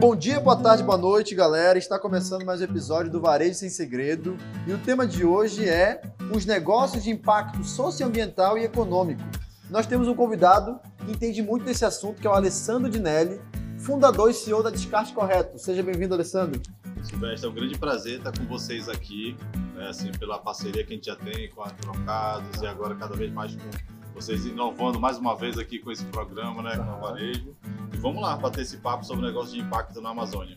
Bom 0.00 0.16
dia, 0.16 0.40
boa 0.40 0.56
tarde, 0.56 0.82
boa 0.82 0.96
noite, 0.96 1.34
galera. 1.34 1.78
Está 1.78 1.98
começando 1.98 2.42
mais 2.42 2.62
um 2.62 2.64
episódio 2.64 3.12
do 3.12 3.20
Varejo 3.20 3.52
Sem 3.52 3.68
Segredo 3.68 4.34
e 4.66 4.72
o 4.72 4.78
tema 4.78 5.06
de 5.06 5.26
hoje 5.26 5.68
é 5.68 6.00
os 6.34 6.46
negócios 6.46 7.04
de 7.04 7.10
impacto 7.10 7.62
socioambiental 7.62 8.56
e 8.56 8.64
econômico. 8.64 9.20
Nós 9.68 9.86
temos 9.86 10.08
um 10.08 10.14
convidado 10.14 10.80
que 11.04 11.12
entende 11.12 11.42
muito 11.42 11.66
desse 11.66 11.84
assunto, 11.84 12.18
que 12.18 12.26
é 12.26 12.30
o 12.30 12.32
Alessandro 12.32 12.90
Dinelli, 12.90 13.42
fundador 13.76 14.30
e 14.30 14.32
CEO 14.32 14.62
da 14.62 14.70
Descarte 14.70 15.12
Correto. 15.12 15.58
Seja 15.58 15.82
bem-vindo, 15.82 16.14
Alessandro. 16.14 16.62
Silvestre, 17.02 17.46
é 17.46 17.50
um 17.50 17.54
grande 17.54 17.78
prazer 17.78 18.20
estar 18.20 18.32
com 18.32 18.46
vocês 18.46 18.88
aqui, 18.88 19.36
né, 19.74 19.88
assim, 19.88 20.10
pela 20.12 20.38
parceria 20.38 20.82
que 20.82 20.94
a 20.94 20.96
gente 20.96 21.06
já 21.08 21.16
tem 21.16 21.50
com 21.50 21.62
a 21.62 21.68
Trocados 21.68 22.62
e 22.62 22.66
agora 22.66 22.94
cada 22.94 23.14
vez 23.14 23.30
mais 23.30 23.54
com 23.54 23.68
vocês 24.14 24.46
inovando 24.46 24.98
mais 24.98 25.18
uma 25.18 25.36
vez 25.36 25.58
aqui 25.58 25.78
com 25.78 25.90
esse 25.92 26.04
programa, 26.06 26.62
né, 26.62 26.74
com 26.74 26.90
o 26.90 27.00
Varejo. 27.00 27.54
Vamos 28.00 28.22
lá 28.22 28.36
bater 28.36 28.62
esse 28.62 28.78
papo 28.78 29.04
sobre 29.04 29.24
o 29.24 29.28
negócio 29.28 29.54
de 29.54 29.60
impacto 29.60 30.00
na 30.00 30.10
Amazônia. 30.10 30.56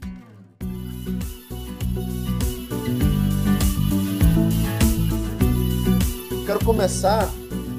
Quero 6.46 6.64
começar 6.66 7.28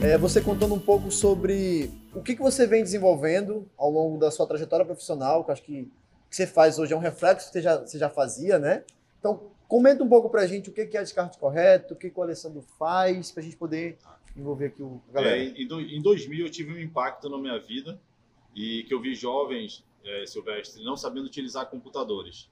é, 0.00 0.16
você 0.16 0.40
contando 0.40 0.74
um 0.74 0.78
pouco 0.78 1.10
sobre 1.10 1.90
o 2.14 2.22
que, 2.22 2.34
que 2.34 2.42
você 2.42 2.66
vem 2.66 2.82
desenvolvendo 2.82 3.68
ao 3.76 3.90
longo 3.90 4.18
da 4.18 4.30
sua 4.30 4.46
trajetória 4.46 4.84
profissional, 4.84 5.44
que 5.44 5.52
acho 5.52 5.62
que 5.62 5.82
o 6.26 6.30
que 6.30 6.36
você 6.36 6.46
faz 6.46 6.78
hoje 6.78 6.92
é 6.92 6.96
um 6.96 7.00
reflexo 7.00 7.46
que 7.48 7.52
você 7.52 7.62
já, 7.62 7.76
você 7.78 7.98
já 7.98 8.08
fazia, 8.10 8.58
né? 8.58 8.82
Então, 9.20 9.42
comenta 9.68 10.02
um 10.02 10.08
pouco 10.08 10.28
pra 10.30 10.46
gente 10.46 10.70
o 10.70 10.72
que, 10.72 10.86
que 10.86 10.96
é 10.96 11.02
descarte 11.02 11.38
correto, 11.38 11.94
o 11.94 11.96
que, 11.96 12.10
que 12.10 12.18
o 12.18 12.22
Alessandro 12.22 12.62
faz, 12.78 13.30
pra 13.30 13.42
gente 13.42 13.56
poder 13.56 13.98
envolver 14.36 14.66
aqui 14.66 14.82
o 14.82 15.00
galera. 15.12 15.36
É, 15.36 15.44
em, 15.44 15.66
do- 15.66 15.80
em 15.80 16.02
2000 16.02 16.46
eu 16.46 16.50
tive 16.50 16.72
um 16.72 16.78
impacto 16.78 17.28
na 17.28 17.38
minha 17.38 17.58
vida 17.60 17.98
e 18.54 18.84
que 18.84 18.94
eu 18.94 19.00
vi 19.00 19.14
jovens, 19.14 19.84
é, 20.04 20.26
Silvestre, 20.26 20.84
não 20.84 20.96
sabendo 20.96 21.26
utilizar 21.26 21.66
computadores. 21.66 22.48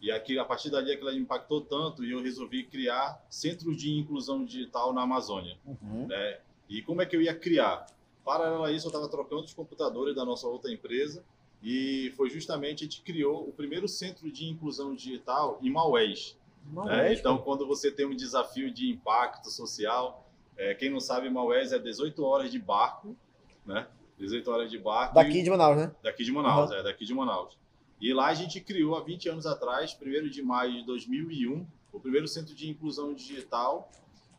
E 0.00 0.10
aqui, 0.10 0.38
a 0.38 0.44
partir 0.44 0.70
dali 0.70 0.92
aquilo 0.92 1.10
me 1.10 1.18
impactou 1.18 1.60
tanto 1.60 2.04
e 2.04 2.12
eu 2.12 2.22
resolvi 2.22 2.64
criar 2.64 3.24
centros 3.30 3.76
de 3.76 3.90
inclusão 3.92 4.44
digital 4.44 4.92
na 4.92 5.02
Amazônia. 5.02 5.56
Uhum. 5.64 6.06
né? 6.06 6.40
E 6.68 6.82
como 6.82 7.00
é 7.00 7.06
que 7.06 7.16
eu 7.16 7.22
ia 7.22 7.34
criar? 7.34 7.86
Paralelo 8.24 8.64
a 8.64 8.72
isso, 8.72 8.86
eu 8.86 8.90
estava 8.90 9.08
trocando 9.08 9.44
os 9.44 9.54
computadores 9.54 10.14
da 10.14 10.24
nossa 10.24 10.46
outra 10.46 10.70
empresa 10.70 11.24
e 11.62 12.12
foi 12.16 12.28
justamente 12.28 12.84
a 12.84 12.86
gente 12.86 13.00
criou 13.02 13.48
o 13.48 13.52
primeiro 13.52 13.88
centro 13.88 14.30
de 14.30 14.46
inclusão 14.46 14.94
digital 14.94 15.58
em 15.62 15.70
Maués. 15.70 16.36
né? 16.84 17.14
Então, 17.14 17.38
quando 17.38 17.66
você 17.66 17.90
tem 17.90 18.04
um 18.04 18.14
desafio 18.14 18.70
de 18.70 18.90
impacto 18.90 19.48
social, 19.50 20.28
é, 20.56 20.74
quem 20.74 20.90
não 20.90 21.00
sabe, 21.00 21.30
Maués 21.30 21.72
é 21.72 21.78
18 21.78 22.22
horas 22.24 22.50
de 22.50 22.58
barco, 22.58 23.16
né? 23.64 23.86
18 24.18 24.50
horas 24.50 24.70
de 24.70 24.78
barco. 24.78 25.14
Daqui 25.14 25.38
e- 25.38 25.42
de 25.42 25.50
Manaus, 25.50 25.76
né? 25.76 25.92
Daqui 26.02 26.24
de 26.24 26.32
Manaus, 26.32 26.70
é, 26.70 26.82
daqui 26.82 27.04
de 27.04 27.14
Manaus. 27.14 27.56
E 28.00 28.12
lá 28.12 28.26
a 28.26 28.34
gente 28.34 28.60
criou 28.60 28.94
há 28.96 29.00
20 29.00 29.28
anos 29.28 29.46
atrás, 29.46 29.94
1 29.94 30.28
de 30.28 30.42
maio 30.42 30.72
de 30.72 30.84
2001, 30.84 31.66
o 31.92 32.00
primeiro 32.00 32.28
centro 32.28 32.54
de 32.54 32.68
inclusão 32.68 33.14
digital. 33.14 33.90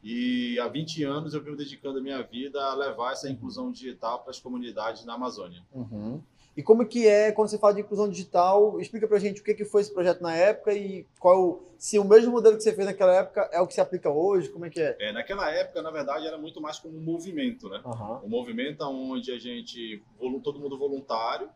E 0.04 0.60
há 0.60 0.68
20 0.68 1.04
anos 1.04 1.34
eu 1.34 1.42
venho 1.42 1.58
dedicando 1.58 1.98
a 1.98 2.02
minha 2.02 2.22
vida 2.22 2.64
a 2.64 2.76
levar 2.76 3.14
essa 3.14 3.30
inclusão 3.30 3.72
digital 3.72 4.20
para 4.20 4.30
as 4.30 4.40
comunidades 4.40 5.04
na 5.06 5.16
Amazônia. 5.16 5.64
Uhum. 5.74 6.22
E 6.58 6.64
como 6.64 6.88
que 6.88 7.08
é, 7.08 7.32
quando 7.32 7.50
você 7.50 7.60
fala 7.60 7.76
de 7.76 7.82
inclusão 7.82 8.10
digital, 8.10 8.82
explica 8.82 9.08
pra 9.08 9.20
gente 9.20 9.42
o 9.42 9.44
que, 9.44 9.54
que 9.54 9.64
foi 9.64 9.82
esse 9.82 9.94
projeto 9.94 10.24
na 10.24 10.36
época 10.36 10.74
e 10.74 11.06
qual, 11.20 11.62
se 11.78 12.00
o 12.00 12.04
mesmo 12.04 12.32
modelo 12.32 12.58
que 12.58 12.64
você 12.64 12.74
fez 12.74 12.88
naquela 12.88 13.14
época 13.14 13.48
é 13.54 13.62
o 13.62 13.68
que 13.68 13.76
se 13.76 13.80
aplica 13.80 14.10
hoje, 14.10 14.50
como 14.50 14.66
é 14.66 14.70
que 14.72 14.82
é? 14.82 14.98
É, 15.00 15.12
naquela 15.12 15.52
época, 15.52 15.84
na 15.84 15.92
verdade, 15.92 16.26
era 16.26 16.36
muito 16.36 16.60
mais 16.60 16.80
como 16.80 16.98
um 16.98 17.02
movimento, 17.02 17.70
né? 17.70 17.80
Aham. 17.86 18.22
Um 18.24 18.28
movimento 18.28 18.82
onde 18.86 19.32
a 19.32 19.38
gente, 19.38 20.04
todo 20.44 20.60
mundo 20.60 20.80
voluntário, 20.80 21.48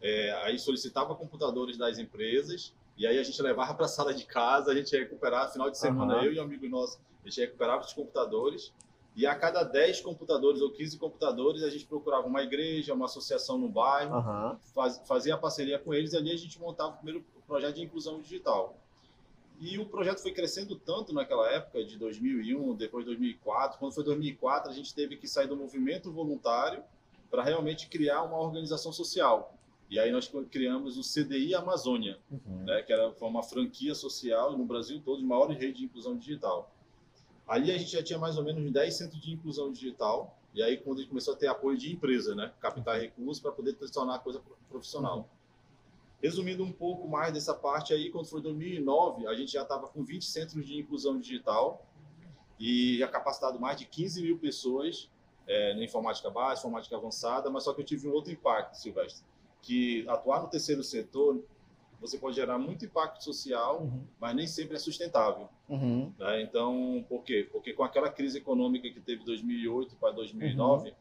é, 0.00 0.30
aí 0.44 0.56
solicitava 0.56 1.16
computadores 1.16 1.76
das 1.76 1.98
empresas, 1.98 2.72
e 2.96 3.08
aí 3.08 3.18
a 3.18 3.24
gente 3.24 3.42
levava 3.42 3.74
para 3.74 3.86
a 3.86 3.88
sala 3.88 4.14
de 4.14 4.24
casa, 4.24 4.70
a 4.70 4.74
gente 4.76 4.92
ia 4.92 5.00
recuperar, 5.00 5.50
final 5.52 5.68
de 5.68 5.78
semana, 5.78 6.14
Aham. 6.14 6.26
eu 6.26 6.32
e 6.32 6.38
um 6.38 6.44
amigo 6.44 6.68
nosso, 6.68 7.00
a 7.24 7.28
gente 7.28 7.40
recuperava 7.40 7.82
os 7.82 7.92
computadores, 7.92 8.72
e 9.16 9.26
a 9.26 9.34
cada 9.34 9.62
10 9.62 10.00
computadores 10.00 10.60
ou 10.60 10.70
15 10.72 10.98
computadores, 10.98 11.62
a 11.62 11.70
gente 11.70 11.86
procurava 11.86 12.26
uma 12.26 12.42
igreja, 12.42 12.92
uma 12.94 13.04
associação 13.04 13.56
no 13.58 13.68
bairro, 13.68 14.14
Aham. 14.16 14.58
faz, 14.74 15.00
fazia 15.06 15.34
a 15.34 15.38
parceria 15.38 15.78
com 15.78 15.94
eles, 15.94 16.12
e 16.12 16.16
ali 16.16 16.32
a 16.32 16.36
gente 16.36 16.58
montava 16.60 16.90
o 16.90 16.96
primeiro 16.96 17.24
projeto 17.46 17.76
de 17.76 17.82
inclusão 17.82 18.20
digital. 18.20 18.76
E 19.60 19.78
o 19.78 19.86
projeto 19.86 20.20
foi 20.20 20.32
crescendo 20.32 20.74
tanto 20.74 21.14
naquela 21.14 21.48
época, 21.48 21.84
de 21.84 21.96
2001, 21.96 22.74
depois 22.74 23.04
2004. 23.04 23.78
Quando 23.78 23.92
foi 23.92 24.02
2004, 24.02 24.70
a 24.70 24.74
gente 24.74 24.92
teve 24.92 25.16
que 25.16 25.28
sair 25.28 25.46
do 25.46 25.56
movimento 25.56 26.10
voluntário 26.10 26.82
para 27.30 27.42
realmente 27.44 27.86
criar 27.88 28.22
uma 28.24 28.38
organização 28.38 28.92
social. 28.92 29.54
E 29.88 29.98
aí 29.98 30.10
nós 30.10 30.28
criamos 30.50 30.98
o 30.98 31.02
CDI 31.02 31.54
Amazônia, 31.54 32.18
Uhum. 32.30 32.64
né, 32.64 32.82
que 32.82 32.92
era, 32.92 33.12
foi 33.12 33.28
uma 33.28 33.44
franquia 33.44 33.94
social 33.94 34.58
no 34.58 34.64
Brasil 34.64 35.00
todo, 35.04 35.18
de 35.20 35.24
maior 35.24 35.48
rede 35.50 35.78
de 35.78 35.84
inclusão 35.84 36.16
digital. 36.16 36.73
Ali 37.46 37.70
a 37.70 37.78
gente 37.78 37.92
já 37.92 38.02
tinha 38.02 38.18
mais 38.18 38.38
ou 38.38 38.44
menos 38.44 38.70
10 38.72 38.94
centros 38.94 39.20
de 39.20 39.32
inclusão 39.32 39.70
digital, 39.70 40.38
e 40.54 40.62
aí 40.62 40.78
quando 40.78 40.98
a 40.98 41.00
gente 41.00 41.10
começou 41.10 41.34
a 41.34 41.36
ter 41.36 41.46
apoio 41.46 41.76
de 41.76 41.92
empresa, 41.92 42.34
né, 42.34 42.52
captar 42.60 43.00
recursos 43.00 43.40
para 43.40 43.52
poder 43.52 43.74
tornar 43.74 44.16
a 44.16 44.18
coisa 44.18 44.40
profissional. 44.68 45.28
Resumindo 46.22 46.64
um 46.64 46.72
pouco 46.72 47.06
mais 47.06 47.34
dessa 47.34 47.52
parte 47.52 47.92
aí, 47.92 48.10
quando 48.10 48.26
foi 48.26 48.40
2009, 48.40 49.26
a 49.26 49.34
gente 49.34 49.52
já 49.52 49.62
estava 49.62 49.88
com 49.88 50.02
20 50.02 50.24
centros 50.24 50.66
de 50.66 50.78
inclusão 50.78 51.18
digital 51.18 51.86
e 52.58 52.96
já 52.98 53.08
capacitado 53.08 53.60
mais 53.60 53.76
de 53.76 53.84
15 53.84 54.22
mil 54.22 54.38
pessoas 54.38 55.10
é, 55.46 55.74
na 55.74 55.84
informática 55.84 56.30
básica, 56.30 56.66
informática 56.66 56.96
avançada, 56.96 57.50
mas 57.50 57.64
só 57.64 57.74
que 57.74 57.82
eu 57.82 57.84
tive 57.84 58.08
um 58.08 58.12
outro 58.12 58.32
impacto, 58.32 58.74
Silvestre, 58.74 59.22
que 59.60 60.08
atuar 60.08 60.42
no 60.42 60.48
terceiro 60.48 60.82
setor, 60.82 61.44
você 62.06 62.18
pode 62.18 62.36
gerar 62.36 62.58
muito 62.58 62.84
impacto 62.84 63.24
social, 63.24 63.80
Uhum. 63.82 64.04
mas 64.20 64.36
nem 64.36 64.46
sempre 64.46 64.76
é 64.76 64.78
sustentável. 64.78 65.48
Uhum. 65.68 66.12
né? 66.18 66.42
Então, 66.42 67.02
por 67.08 67.22
quê? 67.24 67.48
Porque 67.50 67.72
com 67.72 67.82
aquela 67.82 68.10
crise 68.10 68.36
econômica 68.38 68.90
que 68.90 69.00
teve 69.00 69.24
2008 69.24 69.96
para 69.96 70.10
2009, 70.12 70.90
Uhum. 70.90 70.94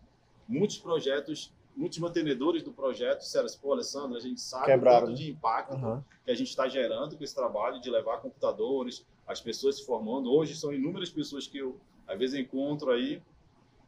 muitos 0.47 0.78
projetos, 0.78 1.52
muitos 1.75 2.00
mantenedores 2.00 2.64
do 2.64 2.72
projeto 2.72 3.19
disseram 3.19 3.46
assim, 3.47 3.59
pô, 3.59 3.74
Alessandro, 3.74 4.16
a 4.16 4.22
gente 4.22 4.40
sabe 4.40 4.68
Quebraram, 4.68 4.97
o 4.97 5.02
né? 5.02 5.08
quanto 5.08 5.18
de 5.18 5.30
impacto 5.31 5.74
Aham. 5.74 6.06
que 6.24 6.31
a 6.31 6.36
gente 6.36 6.47
está 6.50 6.68
gerando 6.69 7.18
com 7.18 7.24
esse 7.24 7.35
trabalho 7.35 7.81
de 7.81 7.90
levar 7.90 8.18
computadores, 8.22 9.06
as 9.28 9.41
pessoas 9.41 9.75
se 9.78 9.85
formando. 9.85 10.31
Hoje 10.31 10.56
são 10.56 10.72
inúmeras 10.74 11.09
pessoas 11.09 11.46
que 11.47 11.58
eu, 11.58 11.78
às 12.08 12.18
vezes, 12.18 12.40
encontro 12.40 12.91
aí 12.91 13.22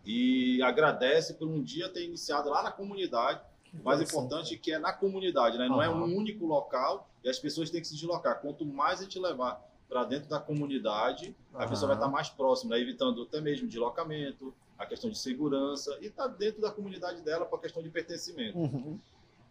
e 0.06 0.62
agradece 0.62 1.36
por 1.36 1.48
um 1.48 1.62
dia 1.64 1.88
ter 1.90 2.04
iniciado 2.04 2.50
lá 2.50 2.62
na 2.62 2.72
comunidade. 2.72 3.42
Mais 3.84 4.02
importante 4.02 4.58
que 4.58 4.72
é 4.72 4.80
na 4.80 4.94
comunidade, 4.94 5.58
né? 5.58 5.68
não 5.68 5.82
é 5.82 5.90
um 5.90 6.04
único 6.16 6.46
local 6.46 7.08
e 7.24 7.30
as 7.30 7.38
pessoas 7.40 7.70
têm 7.70 7.82
que 7.82 7.88
se 7.88 7.96
deslocar. 7.96 8.40
Quanto 8.42 8.66
mais 8.66 9.00
a 9.00 9.04
gente 9.04 9.20
levar 9.20 9.62
para 9.88 10.04
dentro 10.04 10.30
da 10.30 10.40
comunidade, 10.40 11.36
a 11.54 11.60
Aham. 11.60 11.70
pessoa 11.70 11.88
vai 11.90 11.98
estar 11.98 12.08
mais 12.10 12.30
próxima, 12.30 12.76
né? 12.76 12.82
evitando 12.82 13.24
até 13.24 13.40
mesmo 13.42 13.68
deslocamento, 13.68 14.54
a 14.78 14.86
questão 14.86 15.10
de 15.10 15.18
segurança 15.18 15.98
e 16.02 16.08
está 16.08 16.28
dentro 16.28 16.62
da 16.62 16.72
comunidade 16.72 17.22
dela 17.22 17.46
para 17.46 17.58
a 17.58 17.62
questão 17.62 17.82
de 17.84 17.90
pertencimento. 17.90 18.58
Uhum. 18.58 19.00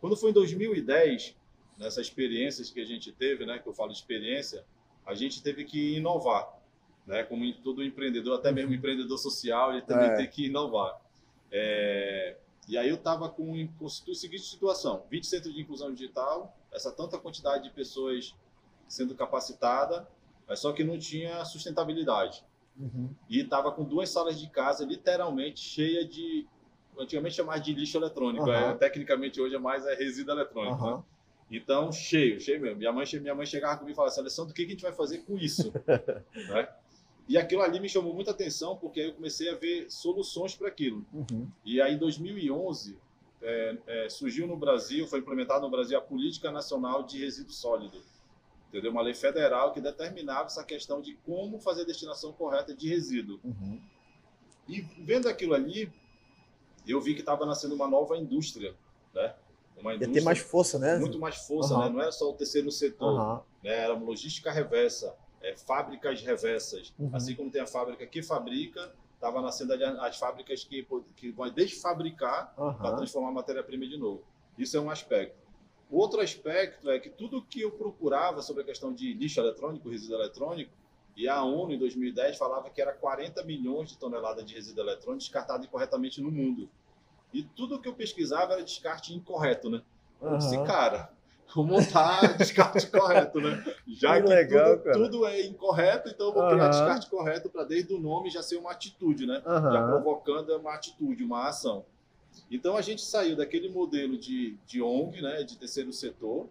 Quando 0.01 0.17
foi 0.17 0.31
em 0.31 0.35
2010, 0.35 1.35
nessas 1.79 2.07
experiências 2.07 2.71
que 2.71 2.81
a 2.81 2.85
gente 2.85 3.11
teve, 3.13 3.47
né, 3.47 3.59
que 3.59 3.67
eu 3.69 3.73
falo 3.73 3.91
de 3.91 3.97
experiência, 3.97 4.65
a 5.07 5.15
gente 5.15 5.43
teve 5.43 5.65
que 5.65 5.97
inovar, 5.97 6.53
né, 7.07 7.23
como 7.23 7.51
todo 7.63 7.83
empreendedor, 7.83 8.39
até 8.39 8.53
mesmo 8.53 8.75
empreendedor 8.75 9.17
social, 9.19 9.73
ele 9.73 9.83
também 9.83 10.11
É. 10.11 10.17
tem 10.17 10.29
que 10.29 10.47
inovar. 10.47 11.01
É, 11.51 12.37
e 12.69 12.77
aí 12.79 12.89
eu 12.89 12.97
estava 12.97 13.29
com, 13.29 13.67
com 13.79 13.87
a 13.87 13.89
seguinte 14.15 14.43
situação: 14.43 15.05
20 15.11 15.27
centros 15.27 15.55
de 15.55 15.61
inclusão 15.61 15.93
digital, 15.93 16.57
essa 16.73 16.91
tanta 16.93 17.19
quantidade 17.19 17.65
de 17.65 17.71
pessoas 17.71 18.35
sendo 18.89 19.15
capacitada, 19.15 20.09
mas 20.47 20.61
só 20.61 20.73
que 20.73 20.85
não 20.85 20.99
tinha 20.99 21.45
sustentabilidade 21.45 22.45
Uhum. 22.77 23.15
e 23.31 23.39
estava 23.39 23.71
com 23.71 23.85
duas 23.85 24.11
salas 24.11 24.37
de 24.37 24.51
casa 24.51 24.85
literalmente 24.85 25.61
cheia 25.61 26.05
de 26.05 26.45
antigamente 26.99 27.37
chamava 27.37 27.61
de 27.61 27.73
lixo 27.73 27.97
eletrônico 27.97 28.51
Aham. 28.51 28.71
é, 28.71 28.75
tecnicamente 28.75 29.41
hoje 29.41 29.55
é 29.55 29.59
mais 29.61 29.87
é 29.87 29.95
resíduo 29.95 30.35
eletrônico 30.35 30.85
né? 30.85 30.91
Aham. 30.95 31.05
então 31.49 31.93
cheio 31.93 32.41
cheio 32.41 32.61
mesmo 32.61 32.79
minha 32.79 32.91
mãe 32.93 33.05
minha 33.21 33.33
mãe 33.33 33.47
chegava 33.47 33.77
comigo 33.79 33.93
e 33.93 33.95
falava 33.95 34.11
assim 34.11 34.23
Alessandro 34.23 34.51
o 34.51 34.55
que 34.57 34.65
que 34.65 34.71
a 34.73 34.75
gente 34.75 34.83
vai 34.83 34.93
fazer 34.93 35.19
com 35.19 35.39
isso 35.39 35.73
né? 36.49 36.69
E 37.29 37.39
aquilo 37.39 37.63
ali 37.63 37.81
me 37.81 37.89
chamou 37.89 38.13
muita 38.15 38.31
atenção 38.33 38.77
porque 38.77 39.01
aí 39.01 39.07
eu 39.09 39.15
comecei 39.15 39.49
a 39.51 39.55
ver 39.55 39.91
soluções 39.91 40.55
para 40.55 40.69
aquilo 40.69 41.05
Uhum. 41.13 41.49
e 41.65 41.81
aí 41.81 41.95
em 41.95 41.99
2011 41.99 42.99
é, 43.43 43.77
é, 43.87 44.09
surgiu 44.09 44.47
no 44.47 44.57
Brasil 44.57 45.07
foi 45.07 45.19
implementada 45.21 45.61
no 45.61 45.71
Brasil 45.71 45.97
a 45.99 46.01
política 46.01 46.51
nacional 46.51 47.03
de 47.03 47.19
resíduo 47.19 47.53
sólido 47.53 47.99
entendeu 48.69 48.91
uma 48.91 49.03
lei 49.03 49.15
federal 49.15 49.73
que 49.73 49.81
determinava 49.81 50.47
essa 50.47 50.65
questão 50.65 51.01
de 51.01 51.15
como 51.25 51.59
fazer 51.61 51.83
a 51.83 51.87
destinação 51.87 52.33
correta 52.33 52.75
de 52.75 52.89
resíduo 52.89 53.39
Uhum. 53.45 53.81
e 54.69 54.81
vendo 54.99 55.29
aquilo 55.29 55.55
ali, 55.55 55.91
eu 56.87 57.01
vi 57.01 57.15
que 57.15 57.21
estava 57.21 57.47
nascendo 57.47 57.75
uma 57.75 57.87
nova 57.89 58.17
indústria, 58.17 58.75
né? 59.15 59.35
Uma 59.79 59.93
Ia 59.93 59.97
indústria 59.97 60.21
ter 60.21 60.25
mais 60.25 60.39
força, 60.39 60.79
né? 60.79 60.99
muito 60.99 61.19
mais 61.19 61.37
força, 61.37 61.75
Aham. 61.75 61.85
né? 61.87 61.91
Não 61.91 62.01
era 62.01 62.13
só 62.13 62.29
o 62.31 62.35
terceiro 62.35 62.71
setor, 62.71 63.43
né? 63.63 63.71
Era 63.85 63.95
uma 63.95 64.05
logística 64.05 64.51
reversa, 64.53 65.15
é, 65.45 65.57
fábricas 65.57 66.23
reversas. 66.23 66.93
Uhum. 66.99 67.11
Assim 67.13 67.35
como 67.35 67.51
tem 67.51 67.61
a 67.61 67.67
fábrica 67.67 68.07
que 68.07 68.23
fabrica, 68.23 68.93
estava 69.15 69.41
nascendo 69.41 69.73
ali 69.73 69.85
as 69.85 70.19
fábricas 70.19 70.65
que, 70.65 70.87
que 71.17 71.31
vão 71.31 71.51
desfabricar 71.51 72.55
para 72.55 72.65
Aham. 72.65 72.97
transformar 72.97 73.29
a 73.29 73.33
matéria-prima 73.33 73.87
de 73.87 73.97
novo. 73.97 74.23
Isso 74.59 74.77
é 74.77 74.81
um 74.81 74.91
aspecto. 74.91 75.37
Outro 75.91 76.21
aspecto 76.21 76.91
é 76.91 76.99
que 76.99 77.11
tudo 77.11 77.43
que 77.43 77.61
eu 77.61 77.71
procurava 77.71 78.43
sobre 78.43 78.63
a 78.63 78.65
questão 78.67 78.93
de 78.93 79.13
lixo 79.15 79.41
eletrônico, 79.41 79.89
resíduo 79.89 80.17
eletrônico, 80.17 80.73
e 81.17 81.29
a 81.29 81.43
ONU, 81.45 81.73
em 81.73 81.79
2010, 81.79 82.37
falava 82.37 82.69
que 82.71 82.83
era 82.83 82.93
40 82.93 83.45
milhões 83.45 83.91
de 83.91 83.99
toneladas 83.99 84.45
de 84.45 84.55
resíduo 84.55 84.83
eletrônico 84.83 85.21
descartado 85.21 85.65
incorretamente 85.65 86.21
no 86.21 86.31
mundo. 86.31 86.69
E 87.33 87.43
tudo 87.43 87.81
que 87.81 87.89
eu 87.89 87.95
pesquisava 87.95 88.55
era 88.55 88.65
descarte 88.65 89.15
incorreto, 89.15 89.71
né? 89.71 89.83
Uhum. 90.21 90.37
Esse 90.37 90.61
cara, 90.65 91.13
montar 91.57 92.37
descarte 92.37 92.87
correto, 92.89 93.41
né? 93.41 93.65
Já 93.87 94.17
que, 94.17 94.23
que 94.23 94.29
legal, 94.29 94.79
tudo, 94.79 94.93
tudo, 94.93 95.27
é 95.27 95.47
incorreto, 95.47 96.09
então 96.09 96.29
eu 96.29 96.35
vou 96.35 96.49
criar 96.49 96.69
descarte 96.69 97.09
correto 97.09 97.49
para 97.49 97.65
desde 97.65 97.95
o 97.95 98.01
nome 98.01 98.31
já 98.31 98.43
ser 98.43 98.57
uma 98.57 98.73
atitude, 98.73 99.27
né? 99.27 99.43
Já 99.45 99.87
provocando 99.87 100.57
uma 100.57 100.75
atitude, 100.75 101.23
uma 101.23 101.49
ação. 101.49 101.85
Então 102.51 102.77
a 102.77 102.83
gente 102.83 103.03
saiu 103.03 103.37
daquele 103.37 103.69
modelo 103.69 104.19
de, 104.19 104.57
de 104.67 104.83
ONG, 104.83 105.21
né, 105.23 105.43
de 105.43 105.57
terceiro 105.57 105.93
setor, 105.93 106.49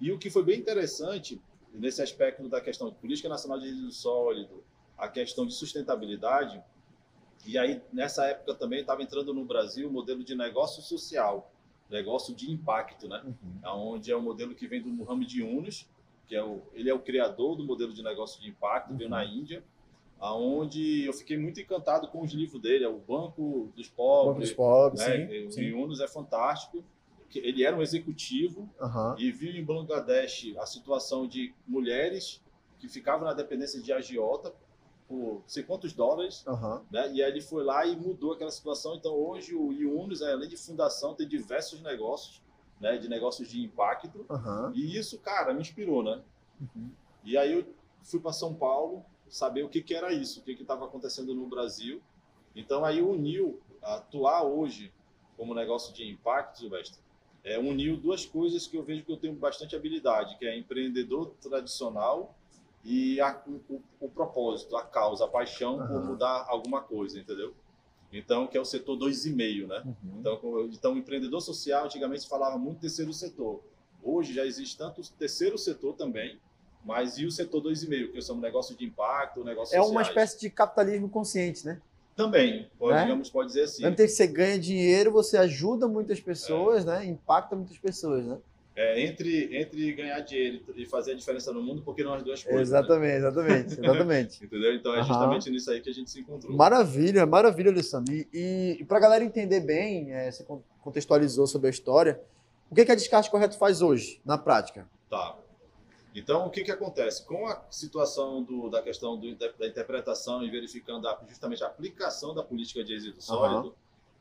e 0.00 0.10
o 0.12 0.18
que 0.18 0.30
foi 0.30 0.42
bem 0.42 0.58
interessante 0.58 1.40
nesse 1.72 2.02
aspecto 2.02 2.48
da 2.48 2.60
questão 2.60 2.90
de 2.90 2.96
política 2.96 3.28
nacional 3.28 3.58
de 3.58 3.66
resíduo 3.66 3.92
sólido, 3.92 4.64
a 4.96 5.08
questão 5.08 5.46
de 5.46 5.54
sustentabilidade, 5.54 6.62
e 7.46 7.58
aí 7.58 7.82
nessa 7.92 8.26
época 8.26 8.54
também 8.54 8.80
estava 8.80 9.02
entrando 9.02 9.34
no 9.34 9.44
Brasil 9.44 9.88
o 9.88 9.92
modelo 9.92 10.24
de 10.24 10.34
negócio 10.34 10.82
social, 10.82 11.50
negócio 11.90 12.34
de 12.34 12.50
impacto, 12.50 13.08
né, 13.08 13.22
uhum. 13.24 13.92
onde 13.92 14.10
é 14.10 14.16
um 14.16 14.22
modelo 14.22 14.54
que 14.54 14.66
vem 14.66 14.82
do 14.82 14.88
Muhammad 14.88 15.30
Yunus, 15.32 15.88
que 16.26 16.34
é 16.34 16.42
o, 16.42 16.62
ele 16.72 16.88
é 16.88 16.94
o 16.94 16.98
criador 16.98 17.56
do 17.56 17.64
modelo 17.64 17.92
de 17.92 18.02
negócio 18.02 18.40
de 18.40 18.48
impacto, 18.48 18.90
uhum. 18.90 18.96
veio 18.96 19.10
na 19.10 19.24
Índia, 19.24 19.62
aonde 20.18 21.04
eu 21.04 21.12
fiquei 21.12 21.36
muito 21.36 21.60
encantado 21.60 22.08
com 22.08 22.22
os 22.22 22.32
livros 22.32 22.60
dele, 22.60 22.84
é 22.84 22.88
o 22.88 22.98
Banco 22.98 23.70
dos 23.76 23.88
Pobres. 23.88 24.26
Banco 24.26 24.40
dos 24.40 24.52
Pobres, 24.52 25.06
né? 25.06 25.28
sim, 25.28 25.46
o 25.46 25.52
sim. 25.52 25.62
Yunus 25.62 26.00
é 26.00 26.08
fantástico. 26.08 26.82
Ele 27.34 27.64
era 27.64 27.76
um 27.76 27.82
executivo 27.82 28.70
uhum. 28.80 29.18
e 29.18 29.32
viu 29.32 29.50
em 29.50 29.64
Bangladesh 29.64 30.54
a 30.56 30.66
situação 30.66 31.26
de 31.26 31.52
mulheres 31.66 32.40
que 32.78 32.88
ficavam 32.88 33.26
na 33.26 33.34
dependência 33.34 33.82
de 33.82 33.92
agiota 33.92 34.54
por 35.08 35.42
sei 35.46 35.62
quantos 35.62 35.92
dólares, 35.92 36.44
uhum. 36.46 36.80
né? 36.90 37.12
E 37.12 37.22
aí 37.22 37.30
ele 37.30 37.40
foi 37.40 37.62
lá 37.62 37.86
e 37.86 37.96
mudou 37.96 38.32
aquela 38.32 38.50
situação. 38.50 38.94
Então 38.94 39.12
hoje 39.14 39.54
o 39.54 39.72
Yunus, 39.72 40.22
além 40.22 40.48
de 40.48 40.56
fundação, 40.56 41.14
tem 41.14 41.28
diversos 41.28 41.80
negócios, 41.82 42.42
né? 42.80 42.96
De 42.96 43.08
negócios 43.08 43.48
de 43.48 43.62
impacto. 43.62 44.24
Uhum. 44.28 44.72
E 44.74 44.96
isso, 44.96 45.18
cara, 45.18 45.52
me 45.52 45.60
inspirou, 45.60 46.02
né? 46.02 46.22
Uhum. 46.60 46.90
E 47.22 47.36
aí 47.36 47.52
eu 47.52 47.66
fui 48.02 48.20
para 48.20 48.32
São 48.32 48.54
Paulo 48.54 49.04
saber 49.28 49.62
o 49.62 49.68
que, 49.68 49.82
que 49.82 49.94
era 49.94 50.12
isso, 50.12 50.40
o 50.40 50.42
que 50.42 50.52
estava 50.52 50.84
acontecendo 50.84 51.34
no 51.34 51.46
Brasil. 51.46 52.00
Então 52.54 52.84
aí 52.84 53.02
uniu, 53.02 53.60
atuar 53.82 54.44
hoje 54.44 54.92
como 55.36 55.54
negócio 55.54 55.92
de 55.92 56.08
impacto, 56.08 56.58
Silvestre, 56.58 57.00
é, 57.42 57.58
uniu 57.58 57.96
duas 57.96 58.24
coisas 58.24 58.66
que 58.66 58.76
eu 58.76 58.82
vejo 58.82 59.04
que 59.04 59.12
eu 59.12 59.16
tenho 59.16 59.34
bastante 59.34 59.76
habilidade, 59.76 60.38
que 60.38 60.46
é 60.46 60.56
empreendedor 60.56 61.34
tradicional 61.42 62.34
e 62.84 63.18
a, 63.20 63.42
o, 63.46 63.80
o, 63.98 64.08
propósito, 64.08 64.76
a 64.76 64.84
causa, 64.84 65.24
a 65.24 65.28
paixão 65.28 65.78
uhum. 65.78 65.86
por 65.86 66.04
mudar 66.04 66.44
alguma 66.48 66.82
coisa, 66.82 67.18
entendeu? 67.18 67.54
Então, 68.12 68.46
que 68.46 68.56
é 68.56 68.60
o 68.60 68.64
setor 68.64 68.96
2,5, 68.98 69.66
né? 69.66 69.82
Uhum. 69.84 70.20
Então, 70.20 70.40
então, 70.70 70.96
empreendedor 70.96 71.40
social, 71.40 71.86
antigamente 71.86 72.22
se 72.22 72.28
falava 72.28 72.58
muito 72.58 72.80
terceiro 72.80 73.12
setor. 73.12 73.62
Hoje 74.02 74.34
já 74.34 74.44
existe 74.44 74.76
tanto 74.76 75.00
terceiro 75.12 75.56
setor 75.56 75.94
também, 75.94 76.38
mas 76.84 77.18
e 77.18 77.24
o 77.24 77.30
setor 77.30 77.62
2,5, 77.62 78.12
que 78.12 78.22
são 78.22 78.36
negócio 78.36 78.76
de 78.76 78.84
impacto, 78.84 79.42
negócio 79.42 79.74
É 79.74 79.78
sociais. 79.78 79.90
uma 79.90 80.02
espécie 80.02 80.38
de 80.38 80.50
capitalismo 80.50 81.08
consciente, 81.08 81.64
né? 81.64 81.80
Também, 82.14 82.70
pode, 82.78 82.94
né? 82.94 83.02
digamos, 83.02 83.30
pode 83.30 83.48
dizer 83.48 83.62
assim. 83.62 83.84
Antes 83.84 84.04
que 84.04 84.08
você 84.12 84.26
ganha 84.26 84.58
dinheiro, 84.58 85.10
você 85.10 85.36
ajuda 85.36 85.88
muitas 85.88 86.20
pessoas, 86.20 86.86
é. 86.86 86.86
né? 86.86 87.06
Impacta 87.06 87.56
muitas 87.56 87.78
pessoas, 87.78 88.24
né? 88.24 88.38
É, 88.76 89.00
entre, 89.02 89.56
entre 89.56 89.92
ganhar 89.92 90.18
dinheiro 90.20 90.64
e 90.74 90.84
fazer 90.84 91.12
a 91.12 91.14
diferença 91.14 91.52
no 91.52 91.62
mundo, 91.62 91.82
porque 91.82 92.02
não 92.02 92.14
as 92.14 92.24
duas 92.24 92.42
coisas. 92.42 92.62
Exatamente, 92.62 93.12
né? 93.12 93.16
exatamente, 93.18 93.72
exatamente. 93.80 94.44
Entendeu? 94.44 94.74
Então 94.74 94.94
é 94.94 94.98
uhum. 94.98 95.04
justamente 95.04 95.50
nisso 95.50 95.70
aí 95.70 95.80
que 95.80 95.90
a 95.90 95.94
gente 95.94 96.10
se 96.10 96.20
encontrou. 96.20 96.56
Maravilha, 96.56 97.24
maravilha, 97.24 97.70
Alessandro. 97.70 98.12
E, 98.12 98.26
e 98.80 98.84
para 98.84 98.98
a 98.98 99.00
galera 99.00 99.22
entender 99.22 99.60
bem, 99.60 100.12
é, 100.12 100.28
você 100.30 100.44
contextualizou 100.80 101.46
sobre 101.46 101.68
a 101.68 101.70
história, 101.70 102.20
o 102.68 102.74
que, 102.74 102.84
que 102.84 102.90
a 102.90 102.96
Descarte 102.96 103.30
Correto 103.30 103.56
faz 103.56 103.80
hoje, 103.80 104.20
na 104.24 104.36
prática? 104.36 104.88
Tá. 105.08 105.36
Então, 106.12 106.46
o 106.46 106.50
que, 106.50 106.64
que 106.64 106.70
acontece? 106.72 107.24
Com 107.24 107.46
a 107.46 107.62
situação 107.70 108.42
do, 108.42 108.68
da 108.68 108.82
questão 108.82 109.16
do, 109.16 109.34
da 109.34 109.66
interpretação 109.66 110.42
e 110.42 110.50
verificando 110.50 111.08
a, 111.08 111.20
justamente 111.28 111.62
a 111.62 111.68
aplicação 111.68 112.34
da 112.34 112.42
política 112.42 112.82
de 112.82 112.94
resíduo 112.94 113.20
sólido, 113.20 113.68
uhum. 113.68 113.74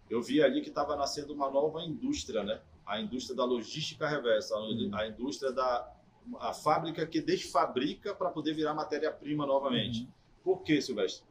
eu 0.09 0.21
vi 0.21 0.43
ali 0.43 0.61
que 0.61 0.69
estava 0.69 0.95
nascendo 0.95 1.33
uma 1.33 1.49
nova 1.49 1.81
indústria, 1.81 2.43
né? 2.43 2.59
A 2.85 2.99
indústria 2.99 3.35
da 3.35 3.45
logística 3.45 4.07
reversa, 4.07 4.57
uhum. 4.57 4.89
a 4.93 5.07
indústria 5.07 5.51
da 5.51 5.91
a 6.39 6.53
fábrica 6.53 7.05
que 7.05 7.19
desfabrica 7.19 8.15
para 8.15 8.29
poder 8.29 8.53
virar 8.53 8.73
matéria-prima 8.73 9.45
novamente. 9.45 10.01
Uhum. 10.01 10.07
Por 10.43 10.63
quê, 10.63 10.81
Silvestre? 10.81 11.25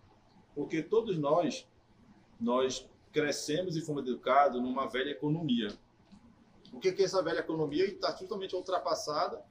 Porque 0.54 0.82
todos 0.82 1.16
nós, 1.16 1.66
nós 2.38 2.86
crescemos 3.10 3.76
e 3.76 3.80
fomos 3.80 4.02
educados 4.02 4.60
numa 4.60 4.86
velha 4.86 5.10
economia. 5.10 5.68
O 6.72 6.78
que 6.78 6.88
é 6.88 7.02
essa 7.02 7.22
velha 7.22 7.40
economia? 7.40 7.84
está 7.84 8.12
totalmente 8.12 8.56
ultrapassada 8.56 9.42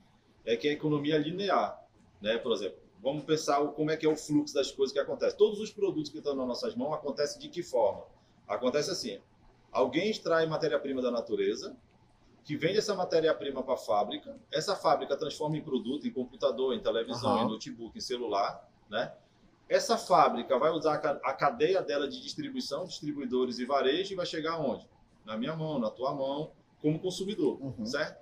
é 0.44 0.56
que 0.56 0.68
a 0.68 0.72
economia 0.72 1.18
linear, 1.18 1.80
né? 2.20 2.38
Por 2.38 2.52
exemplo, 2.52 2.80
vamos 3.02 3.24
pensar 3.24 3.64
como 3.68 3.92
é 3.92 3.98
que 3.98 4.06
é 4.06 4.10
o 4.10 4.16
fluxo 4.16 4.56
das 4.56 4.72
coisas 4.72 4.92
que 4.92 5.00
acontece. 5.00 5.38
Todos 5.38 5.60
os 5.60 5.72
produtos 5.72 6.12
que 6.12 6.18
estão 6.18 6.36
nas 6.36 6.48
nossas 6.48 6.76
mãos 6.76 6.94
acontecem 6.94 7.40
de 7.40 7.48
que 7.48 7.62
forma? 7.62 8.04
Acontece 8.48 8.90
assim: 8.90 9.20
alguém 9.72 10.10
extrai 10.10 10.48
matéria-prima 10.48 11.02
da 11.02 11.12
natureza, 11.12 11.78
que 12.44 12.56
vende 12.56 12.78
essa 12.78 12.96
matéria-prima 12.96 13.64
para 13.64 13.76
a 13.76 13.78
fábrica, 13.78 14.36
essa 14.52 14.76
fábrica 14.76 15.16
transforma 15.16 15.58
em 15.58 15.62
produto, 15.62 16.08
em 16.08 16.12
computador, 16.12 16.74
em 16.74 16.80
televisão, 16.82 17.38
uhum. 17.38 17.46
em 17.46 17.50
notebook, 17.50 17.98
em 17.98 18.02
celular, 18.02 18.68
né? 18.90 19.14
Essa 19.70 19.98
fábrica 19.98 20.58
vai 20.60 20.72
usar 20.72 20.96
a 20.96 21.34
cadeia 21.34 21.82
dela 21.82 22.08
de 22.08 22.22
distribuição, 22.22 22.86
distribuidores 22.86 23.58
e 23.58 23.66
varejo 23.66 24.12
e 24.12 24.16
vai 24.16 24.26
chegar 24.26 24.60
onde? 24.60 24.86
Na 25.24 25.38
minha 25.38 25.56
mão, 25.56 25.80
na 25.80 25.90
tua 25.90 26.14
mão, 26.14 26.52
como 26.82 27.00
consumidor, 27.00 27.58
uhum. 27.62 27.86
certo? 27.86 28.20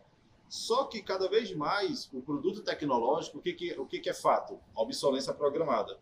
Só 0.48 0.84
que 0.84 1.02
cada 1.02 1.28
vez 1.28 1.56
mais 1.56 2.10
o 2.14 2.22
produto 2.22 2.62
tecnológico, 2.62 3.38
o 3.38 3.42
que, 3.42 3.54
que, 3.54 3.80
o 3.80 3.86
que, 3.86 4.00
que 4.00 4.10
é 4.10 4.14
fato? 4.14 4.60
A 4.76 4.82
obsolência 4.82 5.34
programada. 5.34 5.98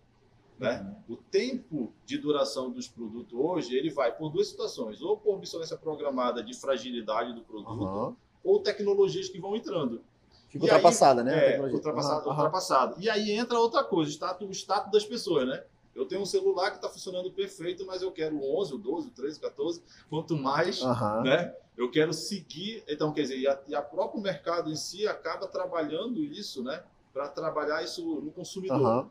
Né? 0.59 0.95
Uhum. 1.07 1.13
O 1.13 1.17
tempo 1.17 1.93
de 2.05 2.17
duração 2.17 2.71
dos 2.71 2.87
produtos 2.87 3.33
hoje, 3.33 3.75
ele 3.75 3.91
vai 3.91 4.11
por 4.15 4.29
duas 4.29 4.47
situações, 4.47 5.01
ou 5.01 5.17
por 5.17 5.35
obsolência 5.35 5.77
programada 5.77 6.43
de 6.43 6.53
fragilidade 6.53 7.33
do 7.33 7.41
produto, 7.41 7.83
uhum. 7.83 8.15
ou 8.43 8.59
tecnologias 8.59 9.29
que 9.29 9.39
vão 9.39 9.55
entrando. 9.55 10.01
Fica 10.49 10.65
e 10.65 10.67
ultrapassada, 10.67 11.21
aí, 11.21 11.25
né? 11.27 11.55
É, 11.55 11.61
ultrapassada, 11.61 12.23
uhum. 12.23 12.31
ultrapassada. 12.31 12.95
E 12.99 13.09
aí 13.09 13.31
entra 13.31 13.59
outra 13.59 13.83
coisa, 13.83 14.09
o 14.09 14.13
status, 14.13 14.47
o 14.47 14.51
status 14.51 14.91
das 14.91 15.05
pessoas, 15.05 15.47
né? 15.47 15.63
Eu 15.93 16.05
tenho 16.05 16.21
um 16.21 16.25
celular 16.25 16.69
que 16.69 16.77
está 16.77 16.87
funcionando 16.87 17.31
perfeito, 17.31 17.83
mas 17.85 18.03
eu 18.03 18.11
quero 18.11 18.37
o 18.37 18.61
11, 18.61 18.75
o 18.75 18.77
12, 18.77 19.07
o 19.07 19.11
13, 19.11 19.37
o 19.39 19.41
14, 19.41 19.83
quanto 20.07 20.37
mais, 20.37 20.79
né? 21.23 21.55
eu 21.75 21.89
quero 21.89 22.13
seguir. 22.13 22.83
Então, 22.87 23.11
quer 23.11 23.21
dizer, 23.21 23.39
e 23.39 23.47
a, 23.47 23.59
e 23.67 23.75
a 23.75 23.81
próprio 23.81 24.21
mercado 24.21 24.71
em 24.71 24.75
si 24.75 25.07
acaba 25.07 25.47
trabalhando 25.47 26.23
isso, 26.23 26.63
né? 26.63 26.83
Para 27.11 27.27
trabalhar 27.29 27.83
isso 27.83 28.03
no 28.21 28.31
consumidor. 28.31 29.05
Uhum. 29.05 29.09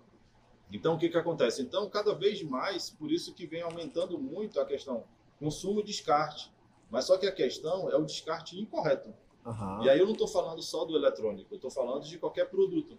Então, 0.73 0.94
o 0.94 0.99
que, 0.99 1.08
que 1.08 1.16
acontece? 1.16 1.62
Então, 1.62 1.88
cada 1.88 2.14
vez 2.14 2.42
mais, 2.42 2.90
por 2.90 3.11
isso 3.11 3.35
que 3.35 3.46
vem 3.46 3.62
aumentando 3.62 4.18
muito 4.18 4.61
a 4.61 4.64
questão 4.64 5.04
consumo 5.38 5.80
e 5.80 5.85
descarte. 5.85 6.52
Mas 6.90 7.04
só 7.04 7.16
que 7.18 7.26
a 7.26 7.32
questão 7.32 7.90
é 7.90 7.96
o 7.96 8.04
descarte 8.04 8.58
incorreto. 8.58 9.12
Uhum. 9.44 9.85
E 9.85 9.90
aí 9.90 9.99
eu 9.99 10.06
não 10.06 10.12
estou 10.12 10.26
falando 10.26 10.61
só 10.62 10.85
do 10.85 10.96
eletrônico, 10.96 11.52
eu 11.52 11.56
estou 11.56 11.70
falando 11.70 12.04
de 12.04 12.18
qualquer 12.18 12.49
produto. 12.49 12.99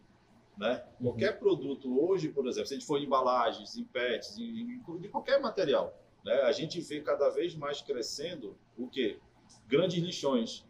Né? 0.58 0.84
Uhum. 1.00 1.08
Qualquer 1.08 1.40
produto 1.40 2.02
hoje, 2.02 2.30
por 2.30 2.48
exemplo, 2.48 2.68
se 2.68 2.74
a 2.74 2.78
gente 2.78 2.88
for 2.88 2.98
em 2.98 3.04
embalagens, 3.04 3.78
em 3.78 3.84
pets, 3.84 4.38
em, 4.38 4.82
em, 4.88 5.00
de 5.00 5.10
qualquer 5.10 5.40
material, 5.42 5.94
né? 6.24 6.42
a 6.42 6.52
gente 6.52 6.80
vê 6.82 7.02
cada 7.02 7.30
vez 7.30 7.54
mais 7.56 7.82
crescendo 7.82 8.58
o 8.78 8.88
quê? 8.88 9.20
grandes 9.68 10.02
lixões, 10.02 10.66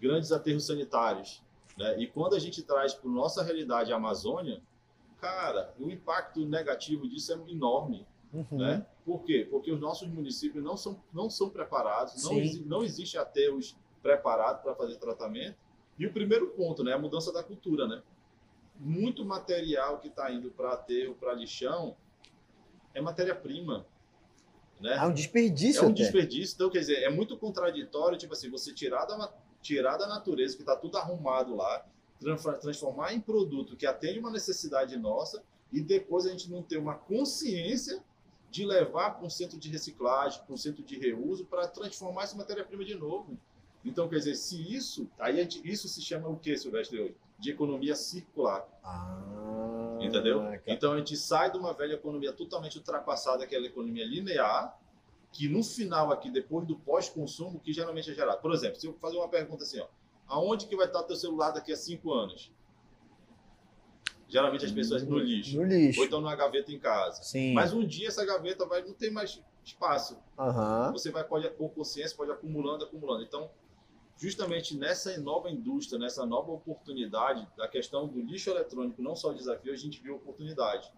grandes 0.00 0.32
aterros 0.32 0.66
sanitários. 0.66 1.42
Né? 1.76 2.00
E 2.00 2.06
quando 2.06 2.34
a 2.34 2.38
gente 2.38 2.62
traz 2.62 2.94
para 2.94 3.10
nossa 3.10 3.42
realidade 3.42 3.92
a 3.92 3.96
Amazônia, 3.96 4.62
cara, 5.20 5.74
o 5.78 5.90
impacto 5.90 6.44
negativo 6.44 7.08
disso 7.08 7.32
é 7.32 7.50
enorme. 7.50 8.06
Uhum. 8.32 8.58
Né? 8.58 8.86
Por 9.04 9.22
quê? 9.22 9.46
Porque 9.50 9.70
os 9.70 9.80
nossos 9.80 10.08
municípios 10.08 10.62
não 10.62 10.76
são, 10.76 11.00
não 11.12 11.30
são 11.30 11.48
preparados, 11.48 12.22
não, 12.24 12.38
exi 12.38 12.64
não 12.64 12.82
existe 12.82 13.16
aterros 13.16 13.76
preparados 14.02 14.62
para 14.62 14.74
fazer 14.74 14.96
tratamento. 14.96 15.56
E 15.98 16.06
o 16.06 16.12
primeiro 16.12 16.48
ponto 16.48 16.84
né, 16.84 16.90
é 16.90 16.94
a 16.94 16.98
mudança 16.98 17.32
da 17.32 17.42
cultura. 17.42 17.86
Né? 17.86 18.02
Muito 18.78 19.24
material 19.24 19.98
que 19.98 20.08
está 20.08 20.30
indo 20.30 20.50
para 20.50 20.72
aterro, 20.72 21.14
para 21.14 21.32
lixão, 21.32 21.96
é 22.92 23.00
matéria-prima. 23.00 23.86
Né? 24.80 24.96
É 24.96 25.04
um 25.04 25.12
desperdício. 25.12 25.80
É 25.80 25.86
um 25.86 25.90
até. 25.90 26.02
desperdício. 26.02 26.54
Então, 26.54 26.70
quer 26.70 26.80
dizer, 26.80 27.02
é 27.02 27.10
muito 27.10 27.36
contraditório, 27.36 28.18
tipo 28.18 28.34
assim, 28.34 28.50
você 28.50 28.74
tirar 28.74 29.06
da, 29.06 29.32
tirar 29.62 29.96
da 29.96 30.06
natureza, 30.06 30.56
que 30.56 30.62
está 30.62 30.76
tudo 30.76 30.98
arrumado 30.98 31.54
lá, 31.56 31.86
transformar 32.18 33.12
em 33.12 33.20
produto 33.20 33.76
que 33.76 33.86
atende 33.86 34.18
uma 34.18 34.30
necessidade 34.30 34.96
nossa 34.96 35.42
e 35.72 35.80
depois 35.80 36.26
a 36.26 36.30
gente 36.30 36.50
não 36.50 36.62
ter 36.62 36.78
uma 36.78 36.94
consciência 36.94 38.02
de 38.50 38.64
levar 38.64 39.10
para 39.10 39.26
um 39.26 39.30
centro 39.30 39.58
de 39.58 39.68
reciclagem, 39.68 40.40
para 40.42 40.54
um 40.54 40.56
centro 40.56 40.82
de 40.82 40.98
reuso, 40.98 41.44
para 41.44 41.66
transformar 41.66 42.22
essa 42.22 42.36
matéria-prima 42.36 42.84
de 42.84 42.94
novo. 42.94 43.36
Então, 43.84 44.08
quer 44.08 44.16
dizer, 44.16 44.34
se 44.34 44.74
isso, 44.74 45.08
aí 45.18 45.36
gente, 45.36 45.60
isso 45.70 45.88
se 45.88 46.00
chama 46.00 46.28
o 46.28 46.36
que, 46.36 46.56
Silvestre, 46.56 47.00
hoje? 47.00 47.16
De 47.38 47.50
economia 47.50 47.94
circular. 47.94 48.66
Ah, 48.82 49.98
Entendeu? 50.00 50.40
cara. 50.40 50.62
Então 50.66 50.92
a 50.92 50.98
gente 50.98 51.16
sai 51.16 51.50
de 51.50 51.58
uma 51.58 51.72
velha 51.74 51.94
economia 51.94 52.32
totalmente 52.32 52.78
ultrapassada, 52.78 53.44
aquela 53.44 53.66
economia 53.66 54.04
linear, 54.06 54.78
que 55.30 55.48
no 55.48 55.62
final 55.62 56.10
aqui, 56.10 56.30
depois 56.30 56.66
do 56.66 56.76
pós-consumo, 56.76 57.60
que 57.60 57.72
geralmente 57.72 58.10
é 58.10 58.14
gerado. 58.14 58.40
Por 58.40 58.52
exemplo, 58.52 58.80
se 58.80 58.86
eu 58.86 58.94
fazer 58.94 59.18
uma 59.18 59.28
pergunta 59.28 59.64
assim, 59.64 59.78
ó, 59.80 59.86
aonde 60.28 60.66
que 60.66 60.76
vai 60.76 60.86
estar 60.86 61.02
teu 61.02 61.16
celular 61.16 61.50
daqui 61.50 61.72
a 61.72 61.76
cinco 61.76 62.12
anos? 62.12 62.52
Geralmente 64.28 64.64
as 64.64 64.72
pessoas 64.72 65.04
no 65.04 65.18
lixo. 65.18 65.56
No 65.56 65.64
lixo. 65.64 66.00
Ou 66.00 66.06
então 66.06 66.20
numa 66.20 66.34
gaveta 66.34 66.72
em 66.72 66.78
casa. 66.78 67.22
Sim. 67.22 67.52
Mas 67.52 67.72
um 67.72 67.86
dia 67.86 68.08
essa 68.08 68.24
gaveta 68.24 68.66
vai 68.66 68.82
não 68.82 68.92
ter 68.92 69.10
mais 69.10 69.40
espaço. 69.64 70.18
Aham. 70.38 70.92
Você 70.92 71.10
vai 71.10 71.24
pode 71.24 71.48
por 71.50 71.70
consciência 71.70 72.16
pode 72.16 72.30
acumulando, 72.30 72.84
acumulando. 72.84 73.22
Então, 73.22 73.50
justamente 74.16 74.76
nessa 74.76 75.16
nova 75.18 75.50
indústria, 75.50 75.98
nessa 75.98 76.26
nova 76.26 76.50
oportunidade 76.50 77.46
da 77.56 77.68
questão 77.68 78.08
do 78.08 78.20
lixo 78.20 78.50
eletrônico, 78.50 79.00
não 79.00 79.14
só 79.14 79.30
o 79.30 79.34
desafio, 79.34 79.72
a 79.72 79.76
gente 79.76 80.00
viu 80.00 80.16
oportunidade. 80.16 80.92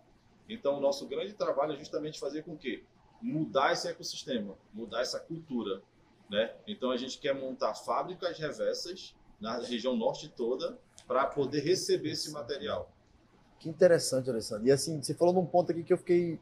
Então, 0.48 0.78
o 0.78 0.80
nosso 0.80 1.06
grande 1.06 1.34
trabalho 1.34 1.74
é 1.74 1.76
justamente 1.76 2.18
fazer 2.18 2.42
com 2.42 2.56
que 2.56 2.82
mudar 3.20 3.72
esse 3.72 3.88
ecossistema, 3.88 4.56
mudar 4.72 5.02
essa 5.02 5.20
cultura, 5.20 5.82
né? 6.30 6.54
Então, 6.66 6.90
a 6.90 6.96
gente 6.96 7.18
quer 7.18 7.34
montar 7.34 7.74
fábricas 7.74 8.38
reversas 8.38 9.14
na 9.40 9.58
região 9.58 9.96
norte 9.96 10.28
toda 10.28 10.78
para 11.06 11.26
poder 11.26 11.60
receber 11.60 12.10
esse 12.10 12.30
material. 12.30 12.90
Que 13.58 13.68
interessante, 13.68 14.30
Alessandro. 14.30 14.66
E 14.66 14.72
assim, 14.72 15.02
você 15.02 15.14
falou 15.14 15.34
num 15.34 15.46
ponto 15.46 15.72
aqui 15.72 15.82
que 15.82 15.92
eu 15.92 15.98
fiquei 15.98 16.38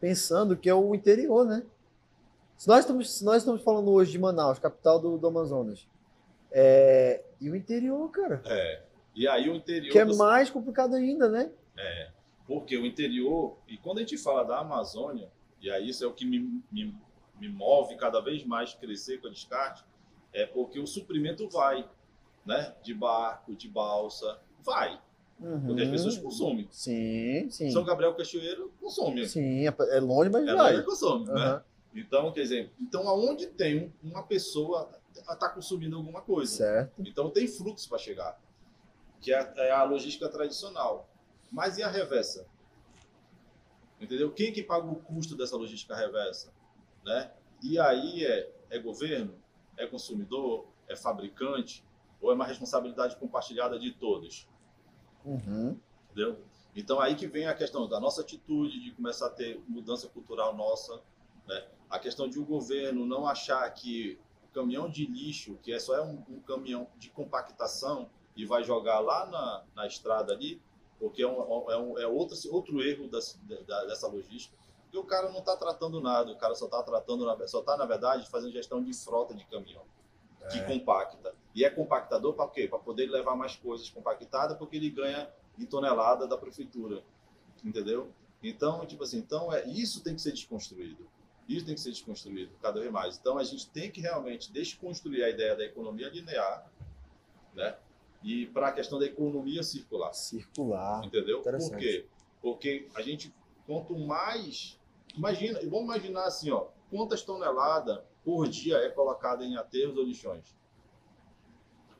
pensando, 0.00 0.56
que 0.56 0.68
é 0.68 0.74
o 0.74 0.94
interior, 0.94 1.46
né? 1.46 1.64
Se 2.56 2.66
nós 2.68 2.80
estamos, 2.80 3.18
se 3.18 3.24
nós 3.24 3.38
estamos 3.38 3.62
falando 3.62 3.90
hoje 3.90 4.12
de 4.12 4.18
Manaus, 4.18 4.58
capital 4.58 4.98
do, 4.98 5.18
do 5.18 5.26
Amazonas, 5.26 5.86
é, 6.50 7.22
e 7.40 7.50
o 7.50 7.56
interior, 7.56 8.10
cara, 8.10 8.42
É. 8.46 8.82
E 9.14 9.26
aí 9.26 9.48
o 9.48 9.54
interior 9.54 9.92
que 9.92 9.98
é 9.98 10.04
mais 10.04 10.50
complicado 10.50 10.94
ainda, 10.94 11.28
né? 11.28 11.50
É, 11.76 12.10
porque 12.46 12.76
o 12.76 12.84
interior, 12.84 13.56
e 13.66 13.78
quando 13.78 13.98
a 13.98 14.00
gente 14.00 14.18
fala 14.18 14.44
da 14.44 14.58
Amazônia, 14.58 15.30
e 15.60 15.70
aí 15.70 15.88
isso 15.88 16.04
é 16.04 16.06
o 16.06 16.12
que 16.12 16.24
me, 16.24 16.62
me, 16.70 16.94
me 17.40 17.48
move 17.48 17.96
cada 17.96 18.20
vez 18.20 18.44
mais 18.44 18.74
crescer 18.74 19.18
com 19.20 19.28
a 19.28 19.30
descarte, 19.30 19.84
é 20.32 20.44
porque 20.46 20.78
o 20.78 20.86
suprimento 20.86 21.48
vai, 21.48 21.88
né? 22.46 22.74
De 22.82 22.94
barco, 22.94 23.54
de 23.54 23.68
balsa, 23.68 24.40
vai, 24.62 25.00
porque 25.66 25.82
as 25.82 25.88
Uhum. 25.88 25.92
pessoas 25.92 26.18
consomem. 26.18 26.68
Sim, 26.70 27.50
sim. 27.50 27.70
São 27.70 27.84
Gabriel 27.84 28.14
Cachoeiro 28.14 28.72
consome, 28.80 29.26
Sim, 29.28 29.66
é 29.66 29.74
é 29.90 30.00
longe, 30.00 30.30
mas 30.30 30.46
é 30.48 30.54
vai. 30.54 30.76
que 30.76 30.82
consome, 30.84 31.26
né? 31.26 31.32
Aham. 31.32 31.64
Então, 31.94 32.30
quer 32.32 32.42
dizer, 32.42 32.72
então 32.80 33.08
aonde 33.08 33.46
tem 33.46 33.86
um- 34.04 34.10
uma 34.10 34.22
pessoa 34.22 34.90
está 35.14 35.48
consumindo 35.48 35.96
alguma 35.96 36.20
coisa, 36.20 36.54
Certo. 36.56 36.92
então 36.98 37.30
tem 37.30 37.48
fluxo 37.48 37.88
para 37.88 37.96
chegar, 37.98 38.38
que 39.20 39.32
é, 39.32 39.52
é 39.56 39.70
a 39.72 39.82
logística 39.82 40.28
tradicional. 40.28 41.08
Mas 41.50 41.78
e 41.78 41.82
a 41.82 41.88
reversa? 41.88 42.46
Entendeu? 44.00 44.30
Quem 44.32 44.52
que 44.52 44.62
paga 44.62 44.86
o 44.86 44.96
custo 44.96 45.34
dessa 45.34 45.56
logística 45.56 45.96
reversa? 45.96 46.52
Né? 47.04 47.30
E 47.62 47.78
aí 47.78 48.24
é, 48.26 48.52
é 48.70 48.78
governo, 48.78 49.34
é 49.76 49.86
consumidor, 49.86 50.66
é 50.88 50.94
fabricante, 50.94 51.82
ou 52.20 52.30
é 52.30 52.34
uma 52.34 52.44
responsabilidade 52.44 53.16
compartilhada 53.16 53.78
de 53.78 53.92
todos? 53.92 54.48
Uhum. 55.24 55.78
Entendeu? 56.10 56.38
Então 56.74 57.00
aí 57.00 57.14
que 57.14 57.26
vem 57.26 57.46
a 57.46 57.54
questão 57.54 57.88
da 57.88 57.98
nossa 57.98 58.20
atitude, 58.20 58.80
de 58.80 58.90
começar 58.92 59.26
a 59.26 59.30
ter 59.30 59.60
mudança 59.66 60.08
cultural 60.08 60.54
nossa, 60.54 61.00
né? 61.46 61.66
A 61.88 61.98
questão 61.98 62.28
de 62.28 62.38
o 62.38 62.44
governo 62.44 63.06
não 63.06 63.26
achar 63.26 63.68
que 63.72 64.18
o 64.44 64.52
caminhão 64.52 64.88
de 64.88 65.06
lixo, 65.06 65.56
que 65.62 65.72
é 65.72 65.78
só 65.78 65.94
é 65.94 66.02
um, 66.02 66.22
um 66.28 66.40
caminhão 66.40 66.88
de 66.96 67.10
compactação 67.10 68.10
e 68.34 68.44
vai 68.44 68.64
jogar 68.64 68.98
lá 69.00 69.24
na, 69.26 69.64
na 69.74 69.86
estrada 69.86 70.32
ali, 70.32 70.60
porque 70.98 71.22
é, 71.22 71.26
um, 71.28 71.70
é, 71.70 71.76
um, 71.78 71.98
é 71.98 72.06
outro, 72.06 72.36
outro 72.50 72.82
erro 72.82 73.08
das- 73.08 73.38
da- 73.66 73.84
dessa 73.84 74.08
logística, 74.08 74.56
porque 74.82 74.98
o 74.98 75.04
cara 75.04 75.30
não 75.30 75.38
está 75.38 75.56
tratando 75.56 76.00
nada, 76.00 76.32
o 76.32 76.36
cara 76.36 76.54
só 76.54 76.64
está 76.66 76.82
tratando, 76.82 77.24
só 77.48 77.60
está 77.60 77.76
na 77.76 77.84
verdade 77.86 78.28
fazendo 78.28 78.52
gestão 78.52 78.82
de 78.82 78.92
frota 78.92 79.34
de 79.34 79.44
caminhão 79.46 79.84
que 80.50 80.58
É. 80.58 80.64
compacta. 80.64 81.34
E 81.56 81.64
é 81.64 81.70
compactador 81.70 82.34
para 82.34 82.50
quê? 82.50 82.68
Para 82.68 82.78
poder 82.78 83.06
levar 83.06 83.34
mais 83.34 83.56
coisas 83.56 83.88
compactadas, 83.88 84.58
porque 84.58 84.76
ele 84.76 84.90
ganha 84.90 85.26
em 85.58 85.64
tonelada 85.64 86.28
da 86.28 86.36
prefeitura. 86.36 87.02
Entendeu? 87.64 88.12
Então, 88.42 88.84
tipo 88.84 89.02
assim, 89.02 89.16
então 89.16 89.50
é, 89.50 89.66
isso 89.66 90.04
tem 90.04 90.14
que 90.14 90.20
ser 90.20 90.32
desconstruído. 90.32 91.08
Isso 91.48 91.64
tem 91.64 91.74
que 91.74 91.80
ser 91.80 91.92
desconstruído 91.92 92.52
cada 92.60 92.78
vez 92.78 92.92
mais. 92.92 93.16
Então, 93.16 93.38
a 93.38 93.42
gente 93.42 93.70
tem 93.70 93.90
que 93.90 94.02
realmente 94.02 94.52
desconstruir 94.52 95.24
a 95.24 95.30
ideia 95.30 95.56
da 95.56 95.64
economia 95.64 96.10
linear, 96.10 96.70
né? 97.54 97.74
E 98.22 98.44
para 98.48 98.68
a 98.68 98.72
questão 98.72 98.98
da 98.98 99.06
economia 99.06 99.62
circular. 99.62 100.12
Circular. 100.12 101.06
Entendeu? 101.06 101.40
Por 101.40 101.76
quê? 101.78 102.04
Porque 102.42 102.86
a 102.94 103.00
gente, 103.00 103.34
quanto 103.66 103.98
mais. 103.98 104.78
Imagina, 105.16 105.58
vamos 105.60 105.84
imaginar 105.84 106.26
assim, 106.26 106.50
ó, 106.50 106.66
quantas 106.90 107.22
toneladas 107.22 107.98
por 108.22 108.46
dia 108.46 108.76
é 108.76 108.90
colocada 108.90 109.42
em 109.42 109.56
aterros 109.56 109.96
ou 109.96 110.04
lixões? 110.04 110.54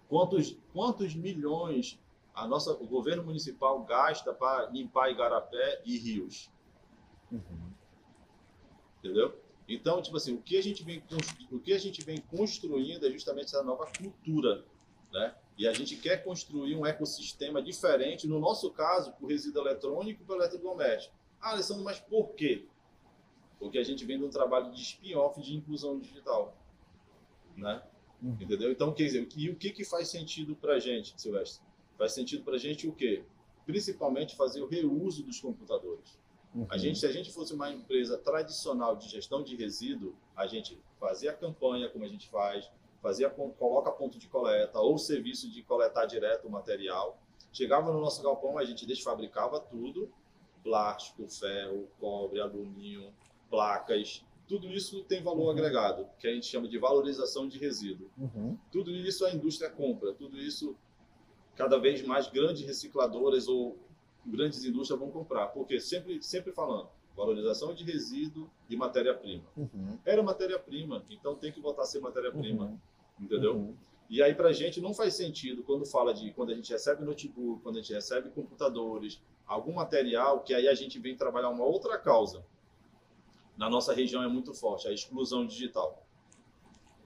Quantos, 0.09 0.57
quantos 0.73 1.15
milhões 1.15 1.99
a 2.37 2.47
nossa, 2.47 2.73
o 2.73 2.87
governo 2.87 3.25
municipal 3.25 3.83
gasta 3.83 4.33
para 4.33 4.67
limpar 4.67 5.11
igarapé 5.11 5.81
e 5.87 5.97
rios? 5.97 6.51
Uhum. 7.33 7.73
Entendeu? 8.99 9.41
Então, 9.67 10.01
tipo 10.03 10.17
assim, 10.17 10.35
o 10.35 10.43
que 10.43 10.57
a 10.57 10.63
gente 10.63 10.85
vem, 10.85 11.03
o 11.51 11.59
que 11.59 11.73
a 11.73 11.79
gente 11.79 12.05
vem 12.05 12.19
construindo 12.19 13.07
é 13.07 13.11
justamente 13.11 13.47
essa 13.47 13.63
nova 13.63 13.87
cultura, 13.99 14.65
né? 15.11 15.35
E 15.59 15.67
a 15.67 15.73
gente 15.73 15.97
quer 15.97 16.23
construir 16.23 16.77
um 16.77 16.85
ecossistema 16.85 17.63
diferente, 17.63 18.29
no 18.29 18.39
nosso 18.39 18.71
caso, 18.71 19.13
para 19.13 19.25
o 19.25 19.29
resíduo 19.29 19.63
eletrônico 19.63 20.23
e 20.23 20.25
para 20.25 20.37
o 20.37 20.39
eletrodoméstico. 20.39 21.15
Ah, 21.41 21.53
Alessandro, 21.53 21.83
mas 21.83 21.99
por 21.99 22.35
quê? 22.35 22.67
Porque 23.59 23.79
a 23.79 23.83
gente 23.83 24.05
vem 24.05 24.19
de 24.19 24.25
um 24.25 24.31
trabalho 24.31 24.71
de 24.71 24.83
spin-off 24.83 25.41
de 25.41 25.57
inclusão 25.57 25.99
digital, 25.99 26.55
né? 27.57 27.83
Uhum. 28.23 28.37
Entendeu? 28.41 28.71
Então, 28.71 28.93
quer 28.93 29.05
dizer, 29.05 29.29
e 29.37 29.51
o 29.51 29.57
que, 29.57 29.71
que 29.71 29.85
faz 29.85 30.09
sentido 30.09 30.57
para 30.57 30.75
a 30.75 30.79
gente, 30.79 31.15
Silvestre? 31.21 31.65
Faz 31.99 32.13
sentido 32.13 32.45
para 32.45 32.55
a 32.55 32.59
gente 32.59 32.87
o 32.87 32.93
quê? 32.93 33.25
Principalmente 33.65 34.37
fazer 34.37 34.63
o 34.63 34.69
reuso 34.69 35.23
dos 35.23 35.41
computadores. 35.41 36.19
Uhum. 36.55 36.67
A 36.71 36.79
gente, 36.79 36.99
se 36.99 37.07
a 37.07 37.13
gente 37.13 37.33
fosse 37.33 37.53
uma 37.53 37.71
empresa 37.71 38.17
tradicional 38.17 38.97
de 38.97 39.09
gestão 39.09 39.43
de 39.43 39.57
resíduo, 39.57 40.15
a 40.35 40.47
gente 40.47 40.79
fazia 40.99 41.31
a 41.31 41.35
campanha 41.35 41.89
como 41.89 42.05
a 42.05 42.09
gente 42.09 42.29
faz, 42.29 42.71
fazia 43.03 43.29
coloca 43.31 43.91
ponto 43.93 44.19
de 44.19 44.27
coleta 44.27 44.81
ou 44.81 44.97
serviço 44.99 45.51
de 45.51 45.63
coletar 45.63 46.07
direto 46.07 46.49
o 46.49 46.51
material. 46.51 47.21
Chegava 47.53 47.93
no 47.93 48.01
nosso 48.01 48.23
galpão, 48.23 48.59
a 48.59 48.65
gente 48.65 48.87
desfabricava 48.87 49.61
tudo, 49.61 50.11
plástico, 50.63 51.29
ferro, 51.29 51.89
cobre, 52.01 52.41
alumínio, 52.41 53.13
placas, 53.49 54.25
tudo 54.47 54.69
isso 54.69 55.03
tem 55.05 55.23
valor 55.23 55.45
Uhum. 55.45 55.51
agregado, 55.51 56.07
que 56.19 56.27
a 56.27 56.33
gente 56.33 56.47
chama 56.47 56.69
de 56.69 56.79
valorização 56.79 57.49
de 57.49 57.59
resíduo. 57.59 58.09
Uhum. 58.17 58.57
Tudo 58.71 58.91
isso 58.91 59.25
a 59.25 59.31
indústria 59.33 59.69
compra, 59.71 60.13
tudo 60.13 60.37
isso 60.39 60.77
cada 61.57 61.79
vez 61.79 62.03
mais 62.03 62.29
grandes 62.29 62.67
recicladoras 62.67 63.49
ou 63.49 63.77
grandes 64.25 64.65
indústrias 64.65 64.99
vão 65.01 65.11
comprar, 65.11 65.47
porque 65.49 65.81
sempre 65.81 66.23
sempre 66.23 66.53
falando 66.53 66.89
valorização 67.17 67.73
de 67.73 67.83
resíduo 67.83 68.51
e 68.69 68.77
matéria-prima. 68.77 69.45
Uhum. 69.57 69.99
Era 70.05 70.23
matéria-prima, 70.23 71.03
então 71.09 71.35
tem 71.35 71.51
que 71.51 71.61
voltar 71.61 71.83
a 71.83 71.87
ser 71.87 72.01
matéria-prima, 72.01 72.65
Uhum. 72.67 72.79
entendeu? 73.19 73.55
Uhum. 73.57 73.75
E 74.09 74.23
aí 74.23 74.35
pra 74.35 74.53
gente 74.53 74.81
não 74.81 74.93
faz 74.95 75.15
sentido 75.15 75.63
quando 75.65 75.85
fala 75.87 76.13
de 76.15 76.31
quando 76.33 76.53
a 76.53 76.55
gente 76.55 76.71
recebe 76.71 77.05
notebook, 77.05 77.63
quando 77.63 77.79
a 77.79 77.81
gente 77.81 77.93
recebe 77.93 78.29
computadores, 78.31 79.21
algum 79.47 79.73
material 79.73 80.41
que 80.41 80.53
aí 80.55 80.69
a 80.69 80.75
gente 80.75 80.99
vem 80.99 81.17
trabalhar 81.17 81.49
uma 81.49 81.65
outra 81.65 81.97
causa. 81.99 82.45
Na 83.57 83.71
nossa 83.71 83.95
região 83.95 84.23
é 84.23 84.29
muito 84.29 84.53
forte, 84.53 84.87
a 84.87 84.93
exclusão 84.93 85.47
digital, 85.47 86.07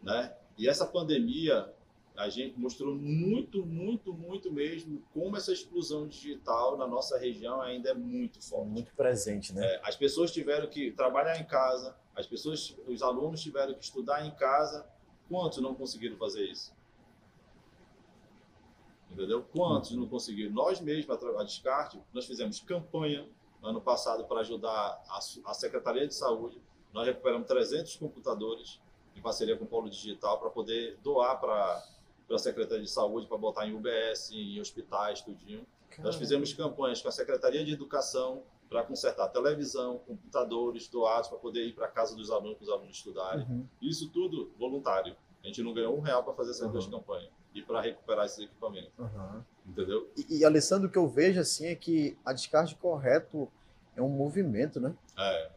né? 0.02 0.35
E 0.59 0.69
essa 0.69 0.85
pandemia 0.85 1.73
a 2.16 2.28
gente 2.28 2.59
mostrou 2.59 2.95
muito, 2.95 3.64
muito, 3.64 4.12
muito 4.12 4.52
mesmo 4.52 5.02
como 5.14 5.37
essa 5.37 5.52
exclusão 5.52 6.07
digital 6.07 6.76
na 6.76 6.87
nossa 6.87 7.19
região 7.19 7.61
ainda 7.62 7.90
é 7.90 7.95
muito 7.95 8.42
forte. 8.42 8.69
Muito 8.69 8.95
presente, 8.95 9.54
né? 9.54 9.64
É, 9.64 9.80
as 9.83 9.97
pessoas 9.97 10.30
tiveram 10.30 10.69
que 10.69 10.90
trabalhar 10.92 11.40
em 11.40 11.45
casa, 11.45 11.97
as 12.14 12.26
pessoas, 12.26 12.76
os 12.87 13.02
alunos 13.02 13.40
tiveram 13.40 13.75
que 13.75 13.85
estudar 13.85 14.26
em 14.26 14.30
casa. 14.33 14.87
Quantos 15.28 15.59
não 15.59 15.75
conseguiram 15.75 16.16
fazer 16.16 16.45
isso? 16.45 16.75
Entendeu? 19.11 19.42
Quantos 19.42 19.92
não 19.92 20.07
conseguiram? 20.07 20.52
Nós 20.52 20.80
mesmos, 20.80 21.23
a 21.23 21.45
Descarte, 21.45 22.00
nós 22.12 22.26
fizemos 22.26 22.61
campanha 22.61 23.26
ano 23.62 23.81
passado 23.81 24.25
para 24.25 24.40
ajudar 24.40 25.02
a, 25.45 25.55
Secretaria 25.55 26.07
de 26.07 26.14
Saúde. 26.14 26.61
Nós 26.93 27.07
recuperamos 27.07 27.47
300 27.47 27.97
computadores 27.97 28.81
em 29.14 29.21
parceria 29.21 29.57
com 29.57 29.64
o 29.64 29.67
Polo 29.69 29.88
Digital 29.90 30.38
para 30.38 30.50
poder 30.50 30.99
doar 31.02 31.38
para 31.40 31.85
a 32.31 32.38
Secretaria 32.38 32.85
de 32.85 32.90
Saúde, 32.90 33.26
para 33.26 33.37
botar 33.37 33.67
em 33.67 33.75
UBS, 33.75 34.31
em 34.33 34.61
hospitais, 34.61 35.21
tudinho. 35.21 35.67
Nós 35.99 36.17
fizemos 36.17 36.52
campanhas 36.55 37.02
com 37.02 37.09
a 37.09 37.12
Secretaria 37.12 37.64
de 37.64 37.73
Educação 37.73 38.43
para 38.69 38.85
consertar 38.85 39.29
televisão, 39.29 39.99
computadores 40.07 40.88
doados 40.88 41.29
para 41.29 41.38
poder 41.38 41.67
ir 41.67 41.75
para 41.75 41.87
a 41.87 41.90
casa 41.90 42.14
dos 42.14 42.31
alunos, 42.31 42.57
para 42.57 42.64
os 42.64 42.71
alunos 42.71 42.97
estudarem. 42.97 43.45
Uhum. 43.45 43.67
Isso 43.83 44.09
tudo 44.11 44.52
voluntário. 44.57 45.17
A 45.43 45.47
gente 45.49 45.62
não 45.62 45.75
ganhou 45.75 45.97
um 45.97 46.00
real 46.00 46.23
para 46.23 46.33
fazer 46.35 46.52
essas 46.52 46.67
Uhum. 46.67 46.73
duas 46.73 46.87
campanhas 46.87 47.39
e 47.54 47.62
para 47.62 47.80
recuperar 47.80 48.26
esses 48.26 48.38
equipamentos, 48.45 48.92
entendeu? 49.66 50.11
E, 50.16 50.38
e, 50.38 50.45
Alessandro, 50.45 50.88
o 50.88 50.90
que 50.90 50.99
eu 50.99 51.09
vejo 51.09 51.40
assim 51.40 51.66
é 51.66 51.75
que 51.75 52.16
a 52.25 52.33
descarte 52.33 52.75
correto 52.76 53.50
é 53.97 54.02
um 54.02 54.09
movimento, 54.09 54.78
né? 54.80 54.95
É, 55.19 55.50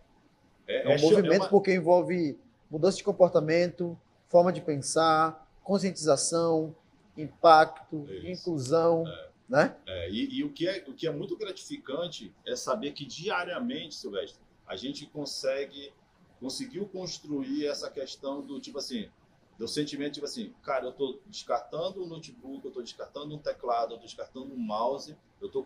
É 0.67 0.95
um 0.95 0.97
cho- 0.97 1.05
movimento 1.09 1.41
uma- 1.43 1.49
porque 1.49 1.73
envolve 1.73 2.37
mudança 2.69 2.97
de 2.97 3.03
comportamento, 3.03 3.97
forma 4.29 4.51
de 4.51 4.61
pensar, 4.61 5.47
conscientização, 5.63 6.75
impacto, 7.15 8.07
Isso. 8.09 8.27
inclusão, 8.27 9.03
né? 9.47 9.75
É, 9.85 10.09
e 10.09 10.39
e 10.39 10.43
o, 10.43 10.51
que 10.51 10.67
é, 10.67 10.83
o 10.87 10.93
que 10.93 11.05
é 11.05 11.11
muito 11.11 11.37
gratificante 11.37 12.33
é 12.45 12.55
saber 12.55 12.91
que 12.93 13.05
diariamente, 13.05 13.93
Silvestre, 13.95 14.41
a 14.65 14.75
gente 14.75 15.05
consegue, 15.05 15.93
conseguiu 16.39 16.87
construir 16.87 17.67
essa 17.67 17.89
questão 17.89 18.41
do 18.41 18.59
tipo 18.59 18.79
assim, 18.79 19.09
do 19.57 19.67
sentimento 19.67 20.13
tipo 20.13 20.25
assim, 20.25 20.53
cara, 20.63 20.85
eu 20.85 20.91
estou 20.91 21.21
descartando 21.27 22.03
um 22.03 22.07
notebook, 22.07 22.63
eu 22.63 22.69
estou 22.69 22.83
descartando 22.83 23.35
um 23.35 23.37
teclado, 23.37 23.91
eu 23.91 23.95
estou 23.95 24.07
descartando 24.07 24.53
um 24.53 24.57
mouse, 24.57 25.15
eu 25.39 25.47
estou 25.47 25.65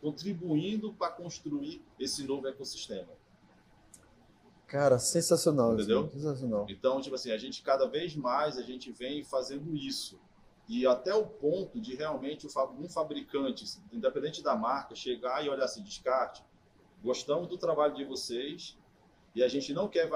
contribuindo 0.00 0.92
para 0.94 1.12
construir 1.12 1.82
esse 1.98 2.24
novo 2.24 2.48
ecossistema. 2.48 3.08
Cara, 4.66 4.98
sensacional. 4.98 5.74
Entendeu? 5.74 6.10
sensacional. 6.10 6.66
Então, 6.68 7.00
tipo 7.00 7.14
assim, 7.14 7.30
a 7.30 7.38
gente 7.38 7.62
cada 7.62 7.86
vez 7.86 8.16
mais 8.16 8.58
a 8.58 8.62
gente 8.62 8.90
vem 8.90 9.22
fazendo 9.22 9.76
isso. 9.76 10.18
E 10.68 10.84
até 10.84 11.14
o 11.14 11.24
ponto 11.24 11.80
de 11.80 11.94
realmente 11.94 12.46
um 12.46 12.88
fabricante, 12.88 13.64
independente 13.92 14.42
da 14.42 14.56
marca, 14.56 14.96
chegar 14.96 15.44
e 15.44 15.48
olhar 15.48 15.64
assim, 15.64 15.82
descarte, 15.82 16.42
gostamos 17.02 17.46
do 17.46 17.56
trabalho 17.56 17.94
de 17.94 18.04
vocês 18.04 18.76
e 19.36 19.44
a 19.44 19.48
gente 19.48 19.74
não 19.74 19.86
quer 19.86 20.08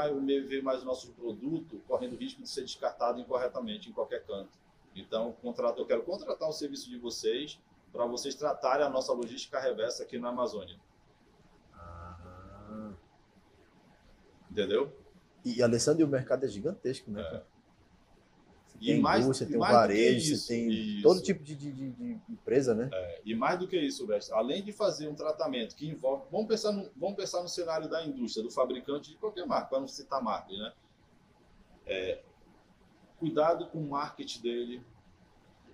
ver 0.49 0.63
mais 0.63 0.83
o 0.83 0.87
nosso 0.87 1.13
produto 1.13 1.79
correndo 1.87 2.17
risco 2.17 2.41
de 2.41 2.49
ser 2.49 2.63
descartado 2.63 3.21
incorretamente 3.21 3.91
em 3.91 3.93
qualquer 3.93 4.25
canto. 4.25 4.49
Então, 4.97 5.33
contrato, 5.43 5.79
eu 5.79 5.85
quero 5.85 6.03
contratar 6.03 6.49
o 6.49 6.53
serviço 6.53 6.89
de 6.89 6.97
vocês 6.97 7.61
para 7.93 8.07
vocês 8.07 8.35
tratarem 8.35 8.87
a 8.87 8.89
nossa 8.89 9.13
logística 9.13 9.61
reversa 9.61 10.05
aqui 10.05 10.19
na 10.19 10.31
Amazônia. 10.31 10.81
Ah. 11.75 12.93
Entendeu? 14.51 14.91
E, 15.45 15.63
Alessandro, 15.63 16.07
o 16.07 16.09
mercado 16.09 16.45
é 16.45 16.49
gigantesco, 16.49 17.11
né? 17.11 17.21
É. 17.21 17.43
E 18.81 18.87
tem 18.87 19.01
mais- 19.01 19.25
indústria, 19.25 19.49
tem 19.51 19.59
varejo, 19.59 20.33
isso, 20.35 20.49
tem 20.49 20.71
isso. 20.71 21.03
todo 21.03 21.21
tipo 21.23 21.43
de, 21.45 21.55
de, 21.55 21.71
de- 21.71 22.21
empresa, 22.31 22.75
né? 22.75 22.89
E 23.25 23.35
mais 23.35 23.59
do 23.59 23.69
que 23.69 23.79
isso, 23.79 23.99
Silvestre, 23.99 24.35
além 24.35 24.63
de 24.65 24.73
fazer 24.73 25.07
um 25.07 25.15
tratamento 25.15 25.77
que 25.77 25.87
envolve. 25.87 26.25
Vamos 26.33 26.47
pensar 26.49 26.73
no, 26.73 26.91
vamos 26.97 27.17
pensar 27.17 27.43
no 27.43 27.49
cenário 27.49 27.89
da 27.89 28.03
indústria, 28.05 28.43
do 28.43 28.51
fabricante 28.51 29.11
de 29.11 29.17
qualquer 29.19 29.45
marca, 29.47 29.67
para 29.69 29.81
não 29.81 29.87
citar 29.89 30.23
marca, 30.23 30.51
né? 30.53 30.73
É, 31.87 32.23
cuidado 33.19 33.67
com 33.67 33.79
o 33.79 33.89
marketing 33.91 34.41
dele. 34.41 34.83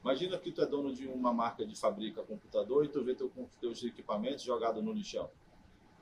Imagina 0.03 0.37
que 0.39 0.51
tu 0.51 0.61
é 0.63 0.67
dono 0.67 0.93
de 0.93 1.07
uma 1.07 1.33
marca 1.33 1.65
de 1.65 1.75
fabrica 1.79 2.23
computador 2.23 2.85
e 2.85 2.89
tu 2.89 3.03
vê 3.05 3.15
teu, 3.15 3.31
teus 3.61 3.83
equipamentos 3.85 4.43
jogados 4.43 4.83
no 4.83 4.93
lixão. 4.93 5.31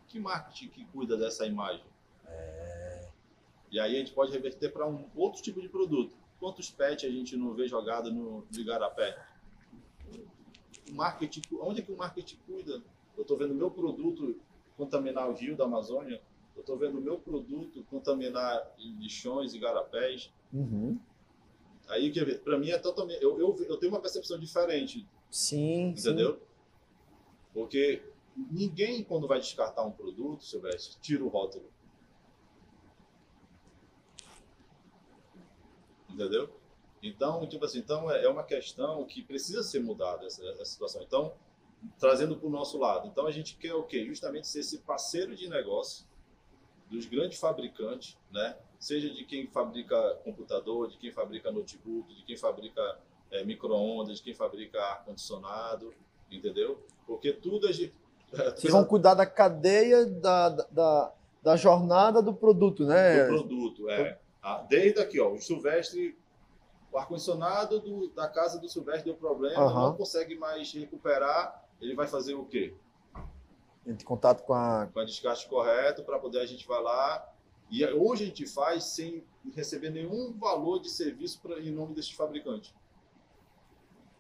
Que 0.07 0.19
marketing 0.19 0.69
que 0.69 0.85
cuida 0.87 1.17
dessa 1.17 1.47
imagem? 1.47 1.85
E 3.71 3.81
aí 3.81 3.97
a 3.97 3.99
gente 3.99 4.13
pode 4.13 4.31
reverter 4.33 4.71
para 4.73 4.87
um 4.87 5.07
outro 5.15 5.43
tipo 5.43 5.61
de 5.61 5.69
produto. 5.69 6.15
Quantos 6.39 6.71
pets 6.71 7.09
a 7.09 7.13
gente 7.13 7.37
não 7.37 7.55
vê 7.55 7.67
jogado 7.67 8.13
no 8.13 8.47
igarapé? 8.57 9.17
O 10.91 10.95
marketing, 10.95 11.43
onde 11.61 11.81
é 11.81 11.85
que 11.85 11.93
o 11.93 11.97
marketing 11.97 12.37
cuida? 12.47 12.83
Eu 13.17 13.23
estou 13.23 13.37
vendo 13.37 13.55
meu 13.55 13.71
produto 13.71 14.37
contaminar 14.77 15.29
o 15.29 15.35
rio 15.35 15.57
da 15.57 15.65
Amazônia. 15.65 16.21
Eu 16.55 16.61
estou 16.61 16.77
vendo 16.77 17.01
meu 17.01 17.19
produto 17.19 17.83
contaminar 17.85 18.75
lixões 18.79 19.55
e 19.55 19.59
garapés. 19.59 20.33
Uhum. 20.53 20.99
Aí, 21.89 22.13
para 22.39 22.59
mim, 22.59 22.71
é 22.71 22.79
totalmente. 22.79 23.23
Eu, 23.23 23.39
eu, 23.39 23.57
eu 23.69 23.77
tenho 23.77 23.93
uma 23.93 24.01
percepção 24.01 24.39
diferente, 24.39 25.07
Sim, 25.31 25.95
sim. 25.97 26.11
entendeu? 26.11 26.41
Porque 27.53 28.03
ninguém, 28.51 29.03
quando 29.03 29.27
vai 29.27 29.41
descartar 29.41 29.85
um 29.85 29.91
produto, 29.91 30.45
Silvestre, 30.45 30.97
tira 31.01 31.25
o 31.25 31.29
rótulo. 31.29 31.65
Entendeu? 36.15 36.49
Então, 37.03 37.45
tipo 37.47 37.65
assim, 37.65 37.81
então 37.81 38.11
é 38.11 38.25
é 38.25 38.29
uma 38.29 38.45
questão 38.45 39.05
que 39.05 39.21
precisa 39.23 39.63
ser 39.63 39.81
mudada 39.81 40.25
essa, 40.25 40.43
essa 40.47 40.65
situação. 40.65 41.03
Então, 41.03 41.33
trazendo 41.99 42.37
para 42.37 42.47
o 42.47 42.51
nosso 42.51 42.79
lado. 42.79 43.09
Então, 43.09 43.27
a 43.27 43.31
gente 43.33 43.57
quer 43.57 43.75
o 43.75 43.83
quê? 43.83 44.07
Justamente 44.07 44.47
ser 44.47 44.61
esse 44.61 44.79
parceiro 44.79 45.35
de 45.37 45.49
negócio 45.49 46.07
dos 46.91 47.05
grandes 47.07 47.39
fabricantes, 47.39 48.17
né? 48.31 48.57
Seja 48.79 49.11
de 49.11 49.25
quem 49.25 49.47
fabrica 49.49 50.15
computador, 50.25 50.89
de 50.89 50.97
quem 50.97 51.11
fabrica 51.11 51.51
notebook, 51.51 52.15
de 52.15 52.23
quem 52.23 52.37
fabrica 52.37 52.99
é, 53.31 53.45
micro-ondas, 53.45 54.19
de 54.19 54.23
quem 54.23 54.35
fabrica 54.35 54.81
ar-condicionado, 54.81 55.93
entendeu? 56.31 56.83
Porque 57.07 57.33
tudo 57.33 57.67
a 57.67 57.73
gente... 57.73 57.93
Vocês 58.57 58.73
vão 58.73 58.85
cuidar 58.85 59.15
da 59.15 59.27
cadeia 59.27 60.07
da, 60.07 60.49
da- 60.51 60.67
da, 60.71 61.13
da 61.43 61.57
jornada 61.57 62.23
do 62.23 62.33
produto, 62.35 62.85
né? 62.85 63.25
do 63.25 63.29
produto, 63.29 63.89
é. 63.91 64.19
Ah, 64.47 64.59
Desde 64.69 65.01
aqui, 65.01 65.19
ó, 65.19 65.33
o 65.33 65.41
Silvestre, 65.41 66.19
o 66.93 66.99
ar-condicionado 66.99 67.81
do- 67.81 68.09
da 68.11 68.29
casa 68.29 68.59
do 68.61 68.69
Silvestre 68.69 69.05
deu 69.07 69.15
problema, 69.15 69.65
Aham. 69.65 69.89
não 69.91 69.97
consegue 69.97 70.35
mais 70.37 70.71
recuperar, 70.73 71.65
ele 71.81 71.95
vai 71.95 72.07
fazer 72.07 72.35
o 72.35 72.45
quê? 72.45 72.75
Entre 73.87 74.05
contato 74.05 74.43
com 74.45 74.53
a. 74.53 74.87
Com 74.93 75.01
a 75.01 75.05
desgaste 75.05 75.49
correto, 75.49 76.05
para 76.05 76.19
poder 76.19 76.41
a 76.41 76.47
gente 76.47 76.67
vai 76.67 76.83
lá. 76.83 77.27
E 77.71 77.85
hoje 77.87 78.25
a 78.25 78.27
gente 78.27 78.47
faz 78.47 78.85
sem 78.85 79.25
receber 79.55 79.89
nenhum 79.91 80.33
valor 80.39 80.79
de 80.81 80.91
serviço 80.91 81.41
pra, 81.41 81.59
em 81.59 81.71
nome 81.71 81.95
desse 81.95 82.15
fabricante. 82.15 82.75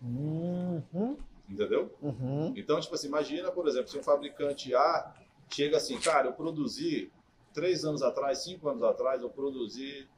Uhum, 0.02 1.16
Entendeu? 1.48 1.94
uhum. 2.02 2.52
Então, 2.56 2.80
tipo 2.80 2.94
assim, 2.94 3.06
imagina, 3.08 3.50
por 3.50 3.66
exemplo, 3.68 3.88
se 3.88 3.98
um 3.98 4.02
fabricante 4.02 4.74
A 4.74 5.14
chega 5.50 5.76
assim, 5.76 5.98
cara, 6.00 6.28
eu 6.28 6.32
produzi 6.32 7.10
três 7.52 7.84
anos 7.84 8.02
atrás, 8.02 8.38
cinco 8.38 8.68
anos 8.68 8.82
atrás, 8.82 9.22
eu 9.22 9.30
produzi 9.30 10.08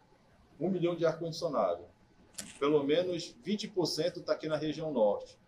um 0.60 0.70
milhão 0.70 0.94
de 0.94 1.04
ar-condicionado. 1.04 1.84
Pelo 2.58 2.82
menos 2.84 3.34
20% 3.44 4.18
está 4.18 4.32
aqui 4.32 4.48
na 4.48 4.56
região 4.56 4.92
norte. 4.92 5.38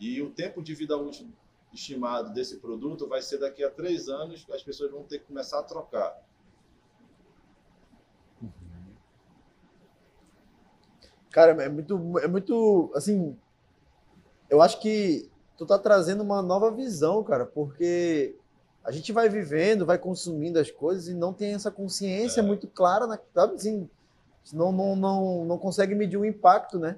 E 0.00 0.22
o 0.22 0.30
tempo 0.30 0.62
de 0.62 0.74
vida 0.74 0.96
útil 0.96 1.28
estimado 1.72 2.32
desse 2.32 2.56
produto 2.58 3.06
vai 3.06 3.20
ser 3.20 3.38
daqui 3.38 3.62
a 3.62 3.70
três 3.70 4.08
anos, 4.08 4.46
as 4.50 4.62
pessoas 4.62 4.90
vão 4.90 5.02
ter 5.02 5.18
que 5.18 5.26
começar 5.26 5.58
a 5.58 5.62
trocar. 5.62 6.16
Cara, 11.30 11.62
é 11.62 11.68
muito, 11.68 12.18
é 12.20 12.26
muito, 12.26 12.90
assim, 12.94 13.36
eu 14.48 14.62
acho 14.62 14.80
que 14.80 15.30
tu 15.56 15.66
tá 15.66 15.78
trazendo 15.78 16.22
uma 16.22 16.40
nova 16.40 16.70
visão, 16.70 17.22
cara, 17.22 17.44
porque 17.44 18.34
a 18.82 18.90
gente 18.90 19.12
vai 19.12 19.28
vivendo, 19.28 19.84
vai 19.84 19.98
consumindo 19.98 20.58
as 20.58 20.70
coisas 20.70 21.08
e 21.08 21.14
não 21.14 21.34
tem 21.34 21.52
essa 21.52 21.70
consciência 21.70 22.40
É. 22.40 22.42
muito 22.42 22.66
clara, 22.66 23.06
na, 23.06 23.18
sabe, 23.34 23.54
assim, 23.54 23.88
não, 24.52 24.72
não, 24.72 24.96
não, 24.96 25.44
não 25.44 25.58
consegue 25.58 25.94
medir 25.94 26.16
o 26.16 26.24
impacto, 26.24 26.78
né, 26.78 26.96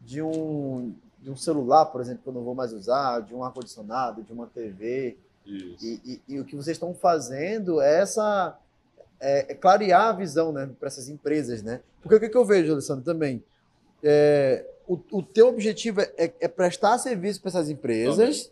de 0.00 0.22
um, 0.22 0.92
de 1.20 1.30
um 1.30 1.36
celular, 1.36 1.86
por 1.86 2.00
exemplo, 2.00 2.22
que 2.22 2.28
eu 2.28 2.32
não 2.32 2.42
vou 2.42 2.54
mais 2.54 2.72
usar, 2.72 3.20
de 3.20 3.34
um 3.34 3.42
ar-condicionado, 3.44 4.22
de 4.22 4.32
uma 4.32 4.46
TV, 4.46 5.16
e, 5.82 6.00
e- 6.04 6.20
e 6.34 6.40
o 6.40 6.44
que 6.44 6.54
vocês 6.54 6.76
estão 6.76 6.94
fazendo 6.94 7.80
é 7.80 8.00
essa 8.00 8.56
é, 9.18 9.52
é 9.52 9.54
clarear 9.54 10.08
a 10.08 10.12
visão, 10.12 10.52
né, 10.52 10.68
para 10.78 10.86
essas 10.88 11.08
empresas, 11.08 11.62
né? 11.62 11.80
Porque 12.02 12.14
o 12.16 12.20
que, 12.20 12.28
que 12.28 12.36
eu 12.36 12.44
vejo, 12.44 12.72
Alessandro, 12.72 13.04
também 13.04 13.42
é, 14.02 14.64
o, 14.88 14.98
o 15.12 15.22
teu 15.22 15.48
objetivo 15.48 16.00
é, 16.00 16.32
é 16.40 16.48
prestar 16.48 16.96
serviço 16.98 17.40
para 17.40 17.48
essas 17.50 17.68
empresas, 17.68 18.50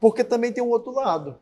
porque 0.00 0.22
também 0.22 0.52
tem 0.52 0.62
um 0.62 0.68
outro 0.68 0.92
lado. 0.92 1.36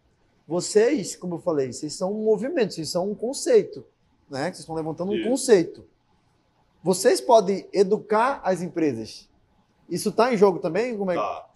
Vocês, 0.46 1.16
como 1.16 1.34
eu 1.34 1.38
falei, 1.40 1.72
vocês 1.72 1.92
são 1.94 2.12
um 2.12 2.24
movimento, 2.24 2.72
vocês 2.74 2.88
são 2.88 3.10
um 3.10 3.14
conceito, 3.14 3.84
né? 4.30 4.44
Vocês 4.44 4.60
estão 4.60 4.74
levantando 4.76 5.10
um 5.10 5.16
Isso. 5.16 5.28
conceito. 5.28 5.84
Vocês 6.87 7.20
podem 7.20 7.68
educar 7.72 8.40
as 8.44 8.62
empresas. 8.62 9.29
Isso 9.90 10.11
está 10.11 10.33
em 10.33 10.37
jogo 10.37 10.61
também? 10.61 10.96
Como 10.96 11.11
é? 11.11 11.16
Tá. 11.16 11.51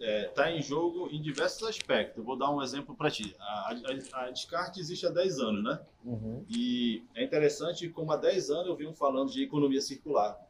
É, 0.00 0.24
tá 0.24 0.50
em 0.50 0.60
jogo 0.60 1.08
em 1.12 1.22
diversos 1.22 1.62
aspectos. 1.68 2.18
Eu 2.18 2.24
vou 2.24 2.36
dar 2.36 2.50
um 2.50 2.60
exemplo 2.60 2.92
para 2.92 3.08
ti. 3.08 3.36
A, 3.38 3.72
a, 4.12 4.24
a 4.24 4.30
Descarte 4.32 4.80
existe 4.80 5.06
há 5.06 5.10
10 5.10 5.38
anos, 5.38 5.62
né? 5.62 5.80
Uhum. 6.04 6.44
E 6.50 7.04
é 7.14 7.22
interessante 7.22 7.88
como 7.88 8.10
há 8.10 8.16
10 8.16 8.50
anos 8.50 8.66
eu 8.66 8.74
venho 8.74 8.92
falando 8.92 9.30
de 9.30 9.44
economia 9.44 9.80
circular. 9.80 10.44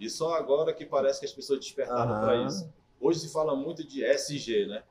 E 0.00 0.10
só 0.10 0.34
agora 0.34 0.74
que 0.74 0.84
parece 0.84 1.20
que 1.20 1.26
as 1.26 1.32
pessoas 1.32 1.60
despertaram 1.60 2.12
Aham. 2.12 2.20
para 2.24 2.42
isso. 2.44 2.68
Hoje 3.00 3.20
se 3.20 3.32
fala 3.32 3.54
muito 3.54 3.86
de 3.86 4.02
SG, 4.02 4.66
né? 4.66 4.82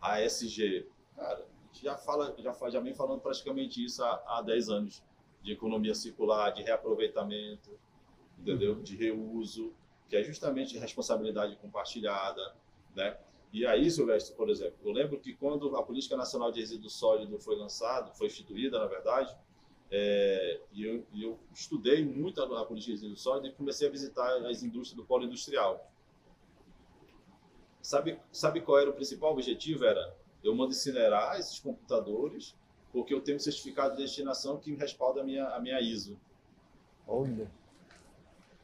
A 0.00 0.20
SG. 0.20 0.86
Cara, 1.16 1.34
a 1.34 1.66
gente 1.72 1.82
já, 1.82 1.96
fala, 1.96 2.32
já, 2.38 2.54
já 2.70 2.78
vem 2.78 2.94
falando 2.94 3.20
praticamente 3.20 3.84
isso 3.84 4.04
há, 4.04 4.22
há 4.24 4.42
10 4.42 4.68
anos. 4.68 5.02
De 5.42 5.52
economia 5.52 5.94
circular, 5.94 6.50
de 6.50 6.62
reaproveitamento, 6.62 7.78
entendeu? 8.38 8.74
De 8.82 8.96
reuso, 8.96 9.72
que 10.08 10.16
é 10.16 10.22
justamente 10.22 10.78
responsabilidade 10.78 11.56
compartilhada, 11.56 12.54
né? 12.94 13.16
E 13.52 13.64
aí, 13.64 13.90
Silvestre, 13.90 14.36
por 14.36 14.50
exemplo, 14.50 14.76
eu 14.84 14.92
lembro 14.92 15.18
que 15.18 15.34
quando 15.34 15.74
a 15.76 15.82
Política 15.82 16.16
Nacional 16.16 16.52
de 16.52 16.60
Resíduo 16.60 16.90
Sólido 16.90 17.38
foi 17.38 17.56
lançada, 17.56 18.12
foi 18.12 18.26
instituída, 18.26 18.78
na 18.78 18.86
verdade, 18.86 19.34
É, 19.90 20.60
e 20.70 20.84
eu, 20.84 21.06
eu, 21.14 21.38
estudei 21.50 22.04
muito 22.04 22.42
a, 22.42 22.60
a 22.60 22.64
política 22.66 22.92
de 22.92 23.00
resíduo 23.00 23.16
sólido 23.16 23.48
e 23.48 23.52
comecei 23.52 23.88
a 23.88 23.90
visitar 23.90 24.36
as 24.46 24.62
indústrias 24.62 24.94
do 24.94 25.02
polo 25.02 25.24
industrial. 25.24 25.90
Sabe, 27.80 28.20
sabe 28.30 28.60
qual 28.60 28.78
era 28.78 28.90
o 28.90 28.92
principal 28.92 29.32
objetivo? 29.32 29.86
Era 29.86 30.14
eu 30.44 30.54
mando 30.54 30.72
incinerar 30.72 31.38
esses 31.38 31.58
computadores 31.58 32.54
porque 32.92 33.12
eu 33.12 33.20
tenho 33.20 33.36
um 33.36 33.40
certificado 33.40 33.96
de 33.96 34.02
destinação 34.02 34.58
que 34.58 34.70
me 34.70 34.76
respalda 34.76 35.20
a 35.20 35.24
minha, 35.24 35.46
a 35.48 35.60
minha 35.60 35.80
ISO. 35.80 36.18
Olha. 37.06 37.50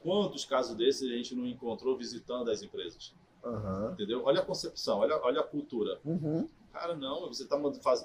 Quantos 0.00 0.44
casos 0.44 0.76
desses 0.76 1.10
a 1.10 1.14
gente 1.16 1.34
não 1.34 1.46
encontrou 1.46 1.96
visitando 1.96 2.50
as 2.50 2.62
empresas? 2.62 3.14
Aham. 3.42 3.92
Entendeu? 3.92 4.22
Olha 4.24 4.40
a 4.40 4.44
concepção, 4.44 4.98
olha, 4.98 5.16
olha 5.22 5.40
a 5.40 5.44
cultura. 5.44 6.00
Uhum. 6.04 6.48
Cara, 6.72 6.96
não, 6.96 7.28
você 7.28 7.44
está 7.44 7.56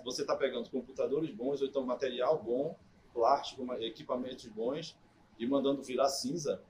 você 0.04 0.26
tá 0.26 0.36
pegando 0.36 0.70
computadores 0.70 1.32
bons, 1.32 1.62
ou 1.62 1.68
então 1.68 1.84
material 1.84 2.42
bom, 2.42 2.78
plástico, 3.14 3.66
equipamentos 3.76 4.46
bons 4.48 4.98
e 5.38 5.48
mandando 5.48 5.82
virar 5.82 6.08
cinza. 6.08 6.62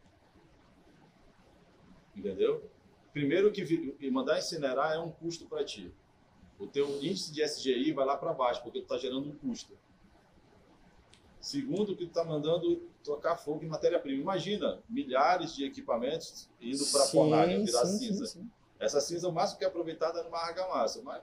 Entendeu? 2.15 2.69
Primeiro 3.11 3.51
que 3.51 3.63
vi- 3.63 3.95
e 3.99 4.09
mandar 4.09 4.37
incinerar 4.39 4.93
é 4.93 4.99
um 4.99 5.11
custo 5.11 5.45
para 5.45 5.63
ti. 5.63 5.93
O 6.59 6.67
teu 6.67 6.87
índice 6.97 7.31
de 7.31 7.41
SGI 7.41 7.93
vai 7.93 8.05
lá 8.05 8.17
para 8.17 8.33
baixo, 8.33 8.61
porque 8.61 8.79
tu 8.79 8.83
está 8.83 8.97
gerando 8.97 9.29
um 9.29 9.35
custo. 9.35 9.73
Segundo, 11.39 11.95
que 11.95 12.05
tu 12.05 12.09
está 12.09 12.23
mandando 12.23 12.81
tocar 13.03 13.37
fogo 13.37 13.63
em 13.63 13.67
matéria-prima. 13.67 14.21
Imagina, 14.21 14.79
milhares 14.89 15.55
de 15.55 15.65
equipamentos 15.65 16.49
indo 16.59 16.85
para 16.91 17.03
a 17.03 17.07
fornalha, 17.07 17.63
virar 17.63 17.85
sim, 17.85 17.97
cinza. 17.97 18.25
sim, 18.25 18.41
sim. 18.41 18.51
Essa 18.77 18.99
cinza, 18.99 19.27
o 19.27 19.31
máximo 19.31 19.59
que 19.59 19.65
é 19.65 19.67
aproveitada 19.67 20.19
é 20.19 20.23
numa 20.23 20.37
argamassa, 20.37 21.01
mas 21.01 21.21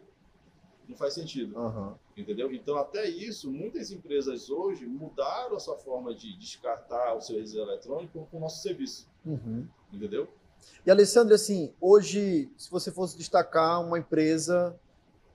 não 0.88 0.96
faz 0.96 1.14
sentido. 1.14 1.58
Aham. 1.58 1.98
Entendeu? 2.16 2.52
Então, 2.52 2.76
até 2.76 3.08
isso, 3.08 3.50
muitas 3.50 3.90
empresas 3.90 4.48
hoje 4.48 4.86
mudaram 4.86 5.56
a 5.56 5.60
sua 5.60 5.76
forma 5.76 6.14
de 6.14 6.36
descartar 6.38 7.14
o 7.14 7.20
seu 7.20 7.38
resíduo 7.38 7.64
eletrônico 7.64 8.26
com 8.30 8.36
o 8.38 8.40
nosso 8.40 8.62
serviço. 8.62 9.08
Uhum. 9.24 9.66
Entendeu? 9.92 10.28
E 10.84 10.90
Alessandro, 10.90 11.34
assim, 11.34 11.74
hoje, 11.80 12.50
se 12.56 12.70
você 12.70 12.90
fosse 12.90 13.16
destacar 13.16 13.84
uma 13.84 13.98
empresa, 13.98 14.78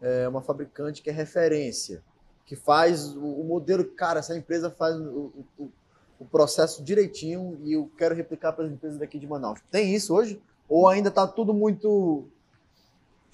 é, 0.01 0.27
uma 0.27 0.41
fabricante 0.41 1.01
que 1.01 1.09
é 1.09 1.13
referência, 1.13 2.01
que 2.45 2.55
faz 2.55 3.15
o, 3.15 3.23
o 3.23 3.43
modelo, 3.43 3.85
cara, 3.85 4.19
essa 4.19 4.35
empresa 4.37 4.69
faz 4.69 4.95
o, 4.95 5.31
o- 5.59 5.71
o 6.19 6.25
processo 6.25 6.83
direitinho 6.83 7.59
e 7.63 7.73
eu 7.73 7.89
quero 7.97 8.13
replicar 8.13 8.53
para 8.53 8.65
as 8.65 8.71
empresas 8.71 8.99
daqui 8.99 9.17
de 9.17 9.25
Manaus. 9.25 9.59
Tem 9.71 9.95
isso 9.95 10.13
hoje? 10.13 10.39
Ou 10.69 10.87
ainda 10.87 11.09
está 11.09 11.25
tudo 11.27 11.51
muito 11.53 12.25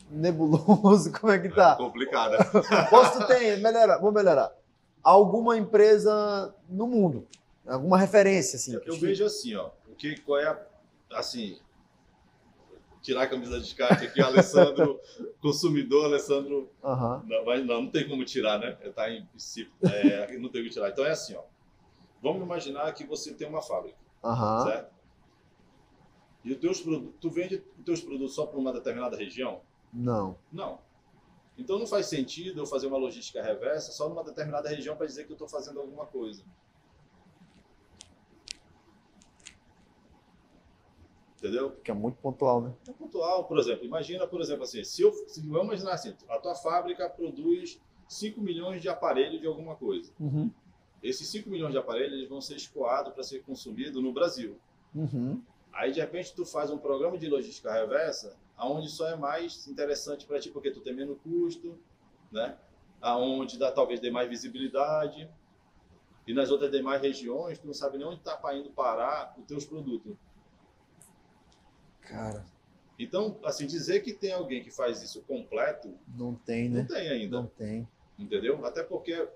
nebuloso? 0.09 1.11
Como 1.19 1.31
é 1.31 1.39
que 1.39 1.49
tá? 1.49 1.75
Complicada. 1.75 2.37
Posso 2.89 3.25
ter, 3.27 3.57
melhorar, 3.57 3.97
vou 3.97 4.11
melhorar. 4.11 4.51
Alguma 5.03 5.57
empresa 5.57 6.53
no 6.69 6.87
mundo, 6.87 7.27
alguma 7.65 7.97
referência, 7.97 8.57
assim. 8.57 8.73
Eu, 8.73 8.81
eu 8.85 8.97
vejo 8.99 9.25
assim, 9.25 9.55
ó, 9.55 9.69
o 9.89 9.95
que, 9.95 10.19
qual 10.21 10.39
é 10.39 10.47
a, 10.47 10.59
assim, 11.13 11.57
tirar 13.07 13.23
a 13.23 13.27
camisa 13.27 13.57
de 13.57 13.63
descarte 13.63 14.05
aqui, 14.05 14.21
Alessandro, 14.21 14.99
consumidor, 15.39 16.03
Alessandro, 16.05 16.69
Aham, 16.83 17.23
não, 17.25 17.45
mas 17.45 17.65
não, 17.65 17.83
não 17.83 17.89
tem 17.89 18.05
como 18.07 18.25
tirar, 18.25 18.59
né? 18.59 18.77
Está 18.81 19.09
em 19.09 19.25
princípio, 19.27 19.73
é, 19.83 20.37
não 20.37 20.49
tem 20.49 20.61
como 20.61 20.73
tirar. 20.73 20.89
Então 20.89 21.05
é 21.05 21.11
assim, 21.11 21.33
ó, 21.33 21.43
vamos 22.21 22.43
imaginar 22.43 22.91
que 22.93 23.05
você 23.05 23.33
tem 23.33 23.47
uma 23.47 23.61
fábrica, 23.61 23.97
aham. 24.21 24.65
certo? 24.65 24.97
E 26.43 26.51
os 26.51 26.59
teus 26.59 26.81
produtos, 26.81 27.15
tu 27.21 27.29
vende 27.29 27.63
os 27.77 27.85
teus 27.85 28.01
produtos 28.01 28.35
só 28.35 28.45
para 28.45 28.59
uma 28.59 28.73
determinada 28.73 29.15
região? 29.15 29.61
Não. 29.93 30.37
Não. 30.51 30.79
Então 31.57 31.79
não 31.79 31.87
faz 31.87 32.07
sentido 32.07 32.59
eu 32.59 32.65
fazer 32.65 32.87
uma 32.87 32.97
logística 32.97 33.41
reversa 33.41 33.91
só 33.93 34.09
numa 34.09 34.23
determinada 34.23 34.67
região 34.67 34.97
para 34.97 35.07
dizer 35.07 35.23
que 35.25 35.31
eu 35.31 35.35
estou 35.35 35.47
fazendo 35.47 35.79
alguma 35.79 36.05
coisa. 36.05 36.43
Entendeu? 41.37 41.71
Que 41.83 41.91
é 41.91 41.93
muito 41.93 42.17
pontual, 42.17 42.61
né? 42.61 42.73
É 42.87 42.91
pontual, 42.91 43.45
por 43.45 43.59
exemplo. 43.59 43.85
Imagina, 43.85 44.25
por 44.25 44.41
exemplo, 44.41 44.63
assim, 44.63 44.83
se 44.83 45.03
eu, 45.03 45.11
se, 45.27 45.39
vamos 45.41 45.67
imaginar 45.67 45.93
assim, 45.93 46.15
a 46.27 46.39
tua 46.39 46.55
fábrica 46.55 47.07
produz 47.07 47.79
5 48.07 48.41
milhões 48.41 48.81
de 48.81 48.89
aparelhos 48.89 49.39
de 49.39 49.45
alguma 49.45 49.75
coisa. 49.75 50.11
Uhum. 50.19 50.49
Esses 51.01 51.27
5 51.27 51.47
milhões 51.47 51.71
de 51.71 51.77
aparelhos 51.77 52.13
eles 52.13 52.29
vão 52.29 52.41
ser 52.41 52.55
escoados 52.55 53.13
para 53.13 53.21
ser 53.21 53.43
consumido 53.43 54.01
no 54.01 54.11
Brasil. 54.11 54.57
Uhum. 54.95 55.39
Aí 55.71 55.91
de 55.91 55.99
repente 55.99 56.33
tu 56.33 56.43
faz 56.43 56.71
um 56.71 56.77
programa 56.79 57.19
de 57.19 57.29
logística 57.29 57.71
reversa, 57.71 58.35
aonde 58.55 58.89
só 58.89 59.07
é 59.07 59.15
mais 59.15 59.67
interessante 59.67 60.25
para 60.25 60.39
ti 60.39 60.49
porque 60.49 60.71
tu 60.71 60.81
tem 60.81 60.93
menos 60.93 61.19
custo, 61.21 61.77
né? 62.31 62.57
Aonde 62.99 63.59
dá 63.59 63.71
talvez 63.71 63.99
dê 63.99 64.09
mais 64.09 64.27
visibilidade. 64.27 65.29
E 66.25 66.33
nas 66.33 66.49
outras 66.49 66.71
demais 66.71 66.99
regiões, 66.99 67.59
tu 67.59 67.67
não 67.67 67.73
sabe 67.75 67.99
nem 67.99 68.07
onde 68.07 68.17
está 68.17 68.37
indo 68.55 68.71
parar 68.71 69.35
os 69.37 69.45
teus 69.45 69.65
produtos. 69.65 70.17
Cara, 72.07 72.45
Então, 72.99 73.37
assim, 73.43 73.67
dizer 73.67 74.01
que 74.01 74.13
tem 74.13 74.31
alguém 74.33 74.63
que 74.63 74.71
faz 74.71 75.01
isso 75.03 75.21
completo, 75.23 75.93
não 76.17 76.33
tem, 76.35 76.67
não 76.69 76.77
né? 76.77 76.87
tem 76.89 77.09
ainda, 77.09 77.37
Não 77.41 77.47
tem. 77.47 77.87
entendeu? 78.17 78.65
Até 78.65 78.83
porque 78.83 79.27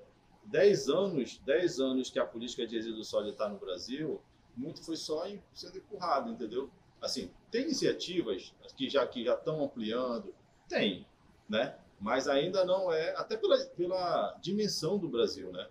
10 0.45 0.89
anos, 0.89 1.37
10 1.45 1.79
anos 1.79 2.09
que 2.09 2.17
a 2.19 2.25
política 2.25 2.65
de 2.65 2.75
resíduo 2.75 3.03
sólido 3.03 3.31
está 3.33 3.47
no 3.47 3.59
Brasil, 3.59 4.19
muito 4.57 4.83
foi 4.83 4.95
só 4.95 5.27
em- 5.27 5.41
sendo 5.53 5.77
empurrado, 5.77 6.31
entendeu? 6.31 6.69
Assim, 6.99 7.29
tem 7.51 7.63
iniciativas 7.63 8.53
que 8.75 8.89
já 8.89 9.05
que 9.07 9.23
já 9.23 9.35
estão 9.35 9.63
ampliando, 9.63 10.33
tem, 10.67 11.05
né? 11.47 11.75
Mas 11.99 12.27
ainda 12.27 12.65
não 12.65 12.91
é, 12.91 13.15
até 13.15 13.37
pela, 13.37 13.57
pela 13.77 14.35
dimensão 14.41 14.97
do 14.97 15.07
Brasil, 15.07 15.51
né? 15.51 15.67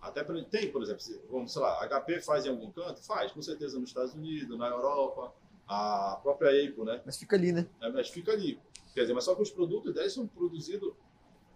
Até 0.00 0.22
pela, 0.22 0.42
tem, 0.44 0.70
por 0.70 0.82
exemplo, 0.82 1.02
vamos, 1.30 1.52
sei 1.52 1.62
lá, 1.62 1.82
HP 1.84 2.20
faz 2.20 2.46
em 2.46 2.50
algum 2.50 2.70
canto? 2.70 3.02
Faz, 3.04 3.32
com 3.32 3.42
certeza 3.42 3.78
nos 3.80 3.90
Estados 3.90 4.14
Unidos, 4.14 4.56
na 4.58 4.68
Europa, 4.68 5.32
a 5.68 6.18
própria 6.22 6.48
Apple, 6.50 6.84
né? 6.84 7.00
Mas 7.04 7.16
fica 7.16 7.36
ali, 7.36 7.52
né? 7.52 7.66
É, 7.80 7.88
mas 7.90 8.08
fica 8.08 8.32
ali. 8.32 8.60
Quer 8.94 9.02
dizer, 9.02 9.14
mas 9.14 9.24
só 9.24 9.34
que 9.34 9.42
os 9.42 9.50
produtos 9.50 9.94
deles 9.94 10.12
são 10.12 10.26
produzidos. 10.26 10.92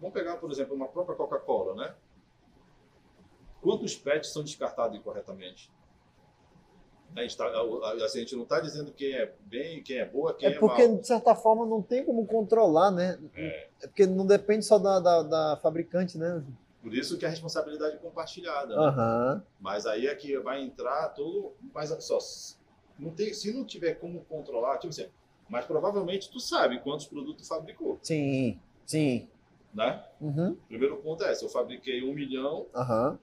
Vamos 0.01 0.15
pegar, 0.15 0.37
por 0.37 0.51
exemplo, 0.51 0.75
uma 0.75 0.89
própria 0.89 1.17
Coca-Cola, 1.17 1.75
né? 1.75 1.95
Quantos 3.61 3.97
PETs 3.97 4.33
são 4.33 4.43
descartados 4.43 4.97
incorretamente? 4.97 5.71
Né, 7.15 7.23
A 7.23 7.23
gente, 7.23 7.37
tá- 7.37 7.47
a 7.47 8.09
gente 8.09 8.37
não 8.37 8.43
está 8.43 8.61
dizendo 8.61 8.93
quem 8.93 9.13
é 9.15 9.35
bem, 9.41 9.83
quem 9.83 9.99
é 9.99 10.05
boa, 10.05 10.35
quem 10.35 10.49
É 10.49 10.53
é, 10.53 10.59
porque, 10.59 10.87
mal. 10.87 10.99
de 10.99 11.07
certa 11.07 11.35
forma, 11.35 11.65
não 11.67 11.81
tem 11.83 12.05
como 12.05 12.27
controlar, 12.27 12.91
né? 12.91 13.19
É. 13.35 13.69
É 13.83 13.87
porque 13.87 14.07
não 14.07 14.27
depende 14.27 14.65
só 14.65 14.79
da, 14.79 15.01
da, 15.01 15.23
da 15.23 15.57
fabricante, 15.63 16.19
né? 16.19 16.45
Por 16.83 16.95
isso 16.95 17.19
que 17.19 17.27
a 17.27 17.29
responsabilidade 17.29 17.97
é 17.97 17.99
compartilhada. 17.99 18.77
né? 18.77 18.87
Aham. 18.87 19.45
Mas 19.61 19.87
aí 19.87 20.07
é 20.07 20.15
que 20.15 20.39
vai 20.39 20.63
entrar 20.63 21.09
todo. 21.11 21.53
Mas 21.75 21.89
só, 22.05 22.19
não 22.99 23.11
tem, 23.11 23.33
se 23.35 23.53
não 23.53 23.65
tiver 23.65 23.95
como 23.95 24.25
controlar, 24.25 24.79
tipo 24.79 24.89
assim, 24.91 25.09
mas 25.49 25.65
provavelmente 25.65 26.31
tu 26.31 26.41
sabe 26.41 26.81
quantos 26.81 27.07
produtos 27.07 27.47
tu 27.47 27.49
fabricou, 27.49 27.99
Sim, 28.03 28.59
sim. 28.85 29.29
né? 29.73 30.05
Uhum. 30.21 30.57
Primeiro 30.69 30.97
ponto 30.99 31.23
é, 31.25 31.35
se 31.35 31.45
eu 31.45 31.49
fabriquei 31.49 32.03
um 32.03 32.13
milhão, 32.15 32.67
Aham. 32.75 33.19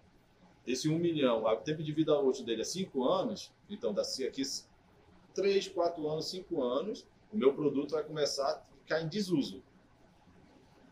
esse 0.66 0.88
1 0.88 0.98
milhão, 0.98 1.44
o 1.44 1.56
tempo 1.58 1.84
de 1.84 1.92
vida 1.92 2.18
útil 2.20 2.46
dele 2.46 2.62
é 2.62 2.66
5 2.66 3.04
anos, 3.04 3.52
então 3.70 3.94
daqui 3.94 4.26
aqui 4.26 4.44
3, 5.34 5.68
4 5.70 6.08
anos, 6.08 6.30
5 6.30 6.62
anos, 6.62 7.06
o 7.32 7.38
meu 7.38 7.54
produto 7.54 7.92
vai 7.92 8.04
começar 8.04 8.48
a 8.48 8.62
ficar 8.82 9.02
em 9.02 9.08
desuso. 9.10 9.64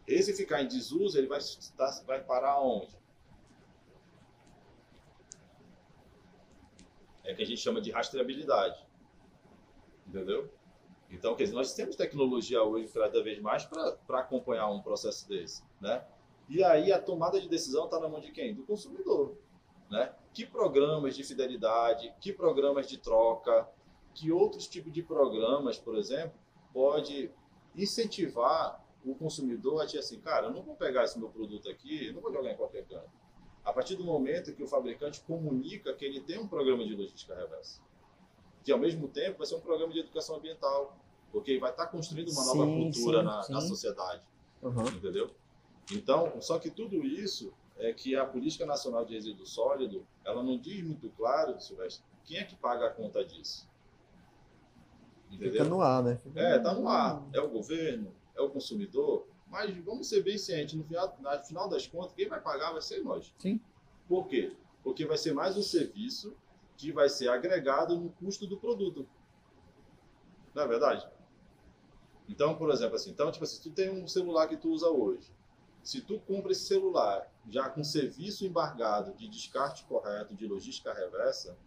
Esse 0.07 0.33
ficar 0.33 0.61
em 0.63 0.67
desuso, 0.67 1.17
ele 1.17 1.27
vai, 1.27 1.39
vai 2.05 2.21
parar 2.23 2.59
onde? 2.59 2.89
É 7.31 7.35
que 7.35 7.43
a 7.43 7.45
gente 7.45 7.61
chama 7.61 7.81
de 7.81 7.91
rastreabilidade. 7.91 8.85
Entendeu? 10.07 10.51
Então, 11.09 11.35
quer 11.35 11.43
dizer, 11.43 11.55
nós 11.55 11.73
temos 11.73 11.95
tecnologia 11.95 12.63
hoje 12.63 12.87
cada 12.93 13.23
vez 13.23 13.39
mais 13.39 13.65
para 13.65 14.19
acompanhar 14.19 14.69
um 14.69 14.81
processo 14.81 15.27
desse, 15.27 15.63
né? 15.79 16.05
E 16.49 16.63
aí 16.63 16.91
a 16.91 17.01
tomada 17.01 17.39
de 17.39 17.47
decisão 17.47 17.85
está 17.85 17.99
na 17.99 18.07
mão 18.07 18.19
de 18.19 18.31
quem? 18.31 18.53
Do 18.53 18.63
consumidor 18.63 19.37
né? 19.91 20.13
Que 20.33 20.45
programas 20.45 21.15
de 21.15 21.23
fidelidade, 21.23 22.15
que 22.21 22.31
programas 22.31 22.87
de 22.87 22.97
troca, 22.97 23.67
que 24.15 24.31
outros 24.31 24.67
tipos 24.67 24.91
de 24.93 25.03
programas, 25.03 25.77
por 25.77 25.95
exemplo, 25.97 26.39
pode 26.73 27.29
incentivar 27.75 28.81
o 29.05 29.13
consumidor 29.13 29.81
a 29.81 29.85
dizer 29.85 29.99
assim, 29.99 30.19
cara, 30.21 30.47
eu 30.47 30.51
não 30.51 30.63
vou 30.63 30.75
pegar 30.75 31.03
esse 31.03 31.19
meu 31.19 31.29
produto 31.29 31.69
aqui, 31.69 32.11
não 32.13 32.21
vou 32.21 32.31
jogar 32.31 32.51
em 32.51 32.55
qualquer 32.55 32.85
canto. 32.85 33.11
A 33.63 33.71
partir 33.71 33.95
do 33.95 34.03
momento 34.03 34.53
que 34.53 34.63
o 34.63 34.67
fabricante 34.67 35.21
comunica 35.21 35.93
que 35.93 36.03
ele 36.05 36.21
tem 36.21 36.39
um 36.39 36.47
programa 36.47 36.83
de 36.83 36.95
logística 36.95 37.35
reversa, 37.35 37.79
que 38.63 38.71
ao 38.71 38.79
mesmo 38.79 39.07
tempo 39.07 39.37
vai 39.39 39.47
ser 39.47 39.55
um 39.55 39.61
programa 39.61 39.93
de 39.93 39.99
educação 39.99 40.35
ambiental, 40.35 40.97
porque 41.31 41.57
vai 41.59 41.71
estar 41.71 41.87
construindo 41.87 42.29
uma 42.31 42.45
nova 42.45 42.65
Sim, 42.65 42.75
cultura 42.83 43.19
sim, 43.19 43.25
na, 43.25 43.43
sim. 43.43 43.53
na 43.53 43.61
sociedade 43.61 44.23
Aham. 44.63 44.85
entendeu? 44.87 45.31
Então, 45.91 46.41
só 46.41 46.57
que 46.59 46.69
tudo 46.69 47.05
isso 47.05 47.53
é 47.77 47.93
que 47.93 48.15
a 48.15 48.25
política 48.25 48.65
nacional 48.65 49.05
de 49.05 49.13
resíduo 49.13 49.45
sólido, 49.45 50.05
ela 50.23 50.43
não 50.43 50.57
diz 50.57 50.83
muito 50.83 51.09
claro, 51.11 51.59
Silvestre, 51.59 52.03
quem 52.25 52.37
é 52.37 52.43
que 52.43 52.55
paga 52.55 52.87
a 52.87 52.91
conta 52.91 53.23
disso. 53.23 53.69
Fica 55.29 55.45
Entendeu? 55.45 55.65
no 55.65 55.81
ar, 55.81 56.03
né? 56.03 56.15
Fica- 56.17 56.39
É, 56.39 56.59
tá 56.59 56.73
no 56.73 56.87
ar. 56.87 57.23
É 57.33 57.39
o 57.39 57.49
governo, 57.49 58.13
é 58.35 58.41
o 58.41 58.49
consumidor, 58.49 59.27
mas 59.51 59.75
vamos 59.83 60.07
ser 60.07 60.23
bem 60.23 60.37
cientes, 60.37 60.75
no 60.75 60.83
final, 60.85 61.17
no 61.19 61.43
final 61.43 61.67
das 61.67 61.85
contas, 61.85 62.13
quem 62.13 62.29
vai 62.29 62.39
pagar 62.39 62.71
vai 62.71 62.81
ser 62.81 63.03
nós. 63.03 63.35
Sim. 63.37 63.59
Por 64.07 64.25
quê? 64.27 64.55
Porque 64.81 65.05
vai 65.05 65.17
ser 65.17 65.33
mais 65.33 65.57
um 65.57 65.61
serviço 65.61 66.33
que 66.77 66.89
vai 66.89 67.09
ser 67.09 67.27
agregado 67.27 67.97
no 67.97 68.09
custo 68.11 68.47
do 68.47 68.57
produto. 68.57 69.05
Não 70.55 70.63
é 70.63 70.67
verdade? 70.67 71.05
Então, 72.29 72.55
por 72.55 72.71
exemplo, 72.71 72.95
assim, 72.95 73.11
então, 73.11 73.29
tipo 73.29 73.43
assim, 73.43 73.57
se 73.57 73.61
tu 73.61 73.71
tem 73.71 73.89
um 73.89 74.07
celular 74.07 74.47
que 74.47 74.55
tu 74.55 74.69
usa 74.69 74.89
hoje, 74.89 75.29
se 75.83 75.99
tu 75.99 76.17
compra 76.21 76.53
esse 76.53 76.65
celular 76.65 77.29
já 77.49 77.69
com 77.69 77.83
serviço 77.83 78.45
embargado 78.45 79.13
de 79.15 79.27
descarte 79.27 79.83
correto, 79.83 80.33
de 80.33 80.47
logística 80.47 80.93
reversa, 80.93 81.57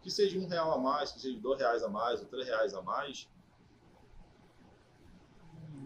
que 0.00 0.10
seja 0.10 0.38
um 0.38 0.46
real 0.46 0.70
a 0.72 0.78
mais, 0.78 1.10
que 1.10 1.20
seja 1.20 1.38
dois 1.40 1.58
reais 1.58 1.82
a 1.82 1.88
mais 1.88 2.20
ou 2.20 2.26
três 2.26 2.46
reais 2.46 2.74
a 2.74 2.80
mais. 2.80 3.28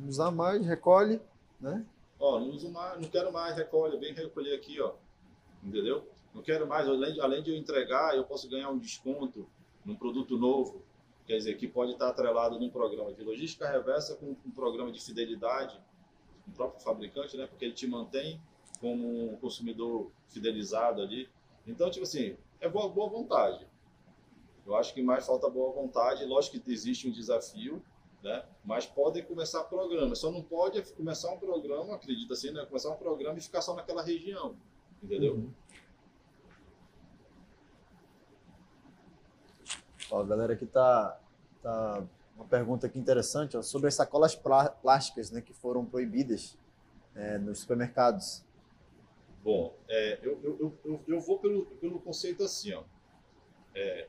Usar 0.04 0.30
mais, 0.30 0.64
recolhe, 0.66 1.20
né? 1.60 1.84
Ó, 2.18 2.40
não 2.40 2.50
uso 2.50 2.70
mais, 2.70 3.00
não 3.00 3.08
quero 3.08 3.32
mais, 3.32 3.56
recolhe, 3.56 3.98
vem 3.98 4.12
recolher 4.12 4.54
aqui, 4.54 4.80
ó. 4.80 4.94
Entendeu? 5.62 6.08
Não 6.34 6.42
quero 6.42 6.66
mais, 6.66 6.88
além 6.88 7.14
de, 7.14 7.20
além 7.20 7.42
de 7.42 7.50
eu 7.50 7.56
entregar, 7.56 8.16
eu 8.16 8.24
posso 8.24 8.48
ganhar 8.48 8.70
um 8.70 8.78
desconto 8.78 9.48
num 9.84 9.96
produto 9.96 10.36
novo. 10.36 10.82
Quer 11.26 11.38
dizer, 11.38 11.56
que 11.56 11.66
pode 11.66 11.92
estar 11.92 12.08
atrelado 12.08 12.58
num 12.58 12.70
programa 12.70 13.12
de 13.12 13.22
logística 13.22 13.68
reversa 13.68 14.16
com 14.16 14.36
um 14.44 14.50
programa 14.50 14.92
de 14.92 15.02
fidelidade 15.02 15.80
do 16.46 16.52
próprio 16.52 16.82
fabricante, 16.82 17.36
né? 17.36 17.46
Porque 17.46 17.64
ele 17.64 17.74
te 17.74 17.86
mantém 17.86 18.40
como 18.80 19.32
um 19.32 19.36
consumidor 19.36 20.10
fidelizado 20.28 21.02
ali. 21.02 21.28
Então, 21.66 21.90
tipo 21.90 22.04
assim, 22.04 22.36
é 22.60 22.68
boa, 22.68 22.88
boa 22.88 23.08
vontade. 23.08 23.66
Eu 24.64 24.76
acho 24.76 24.94
que 24.94 25.02
mais 25.02 25.26
falta 25.26 25.48
boa 25.48 25.72
vontade. 25.72 26.24
Lógico 26.24 26.60
que 26.60 26.72
existe 26.72 27.08
um 27.08 27.10
desafio, 27.12 27.82
né? 28.22 28.44
Mas 28.64 28.86
podem 28.86 29.24
começar 29.24 29.64
programas. 29.64 30.18
Só 30.18 30.30
não 30.30 30.42
pode 30.42 30.82
começar 30.94 31.32
um 31.32 31.38
programa, 31.38 31.94
acredita 31.94 32.34
assim, 32.34 32.50
né? 32.50 32.64
Começar 32.66 32.90
um 32.90 32.96
programa 32.96 33.38
e 33.38 33.42
ficar 33.42 33.62
só 33.62 33.74
naquela 33.74 34.02
região, 34.02 34.56
entendeu? 35.02 35.34
Uhum. 35.34 35.52
Ó, 40.10 40.20
a 40.20 40.24
galera 40.24 40.52
aqui 40.52 40.66
tá, 40.66 41.20
tá 41.62 42.04
uma 42.36 42.44
pergunta 42.44 42.86
aqui 42.86 42.98
interessante 42.98 43.56
ó, 43.56 43.62
sobre 43.62 43.88
as 43.88 43.94
sacolas 43.94 44.34
plásticas, 44.82 45.30
né, 45.30 45.40
que 45.40 45.52
foram 45.52 45.84
proibidas 45.84 46.56
é, 47.14 47.38
nos 47.38 47.60
supermercados. 47.60 48.44
Bom, 49.42 49.74
é, 49.88 50.18
eu, 50.22 50.40
eu, 50.42 50.78
eu, 50.84 51.04
eu, 51.06 51.20
vou 51.20 51.38
pelo, 51.38 51.66
pelo 51.66 52.00
conceito 52.00 52.42
assim, 52.42 52.72
ó. 52.74 52.82
É, 53.74 54.08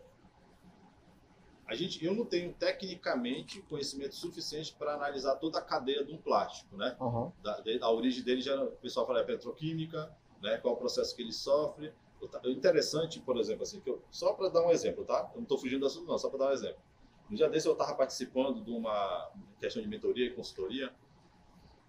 a 1.67 1.75
gente, 1.75 2.03
eu 2.03 2.15
não 2.15 2.25
tenho 2.25 2.53
tecnicamente 2.53 3.62
conhecimento 3.63 4.15
suficiente 4.15 4.73
para 4.73 4.93
analisar 4.93 5.36
toda 5.36 5.60
a 5.60 5.62
cadeia 5.62 6.03
de 6.03 6.13
um 6.13 6.17
plástico, 6.17 6.77
né? 6.77 6.95
Uhum. 6.99 7.32
Da, 7.43 7.60
de, 7.60 7.77
a 7.82 7.91
origem 7.91 8.23
dele 8.23 8.41
já 8.41 8.63
o 8.63 8.71
pessoal 8.71 9.06
fala 9.06 9.19
é 9.19 9.23
petroquímica, 9.23 10.10
né? 10.41 10.58
Qual 10.58 10.75
o 10.75 10.77
processo 10.77 11.13
que 11.13 11.21
ele 11.21 11.34
sofre. 11.34 11.93
O 12.21 12.49
interessante, 12.49 13.19
por 13.19 13.38
exemplo, 13.38 13.63
assim, 13.63 13.80
que 13.80 13.89
eu, 13.89 14.01
só 14.10 14.34
para 14.34 14.49
dar 14.49 14.65
um 14.65 14.71
exemplo, 14.71 15.03
tá? 15.03 15.30
Eu 15.34 15.36
não 15.36 15.43
estou 15.43 15.58
fugindo 15.58 15.82
do 15.82 15.86
assunto, 15.86 16.08
não, 16.08 16.17
só 16.17 16.30
para 16.30 16.39
dar 16.39 16.49
um 16.49 16.53
exemplo. 16.53 16.82
Um 17.30 17.36
dia 17.36 17.49
desse 17.49 17.67
eu 17.67 17.73
estava 17.73 17.93
participando 17.93 18.63
de 18.63 18.71
uma 18.71 19.30
questão 19.60 19.82
de 19.82 19.88
mentoria 19.89 20.25
e 20.25 20.34
consultoria 20.34 20.91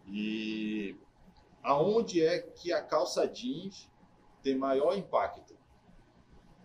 e 0.08 0.96
aonde 1.62 2.24
é 2.24 2.40
que 2.40 2.72
a 2.72 2.82
calça 2.82 3.26
jeans 3.28 3.88
tem 4.42 4.56
maior 4.56 4.96
impacto? 4.98 5.56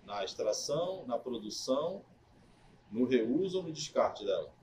Na 0.04 0.24
extração, 0.24 1.06
na 1.06 1.18
produção 1.18 2.04
no 2.92 3.06
reuso 3.06 3.58
ou 3.58 3.64
no 3.64 3.72
descarte 3.72 4.26
dela? 4.26 4.54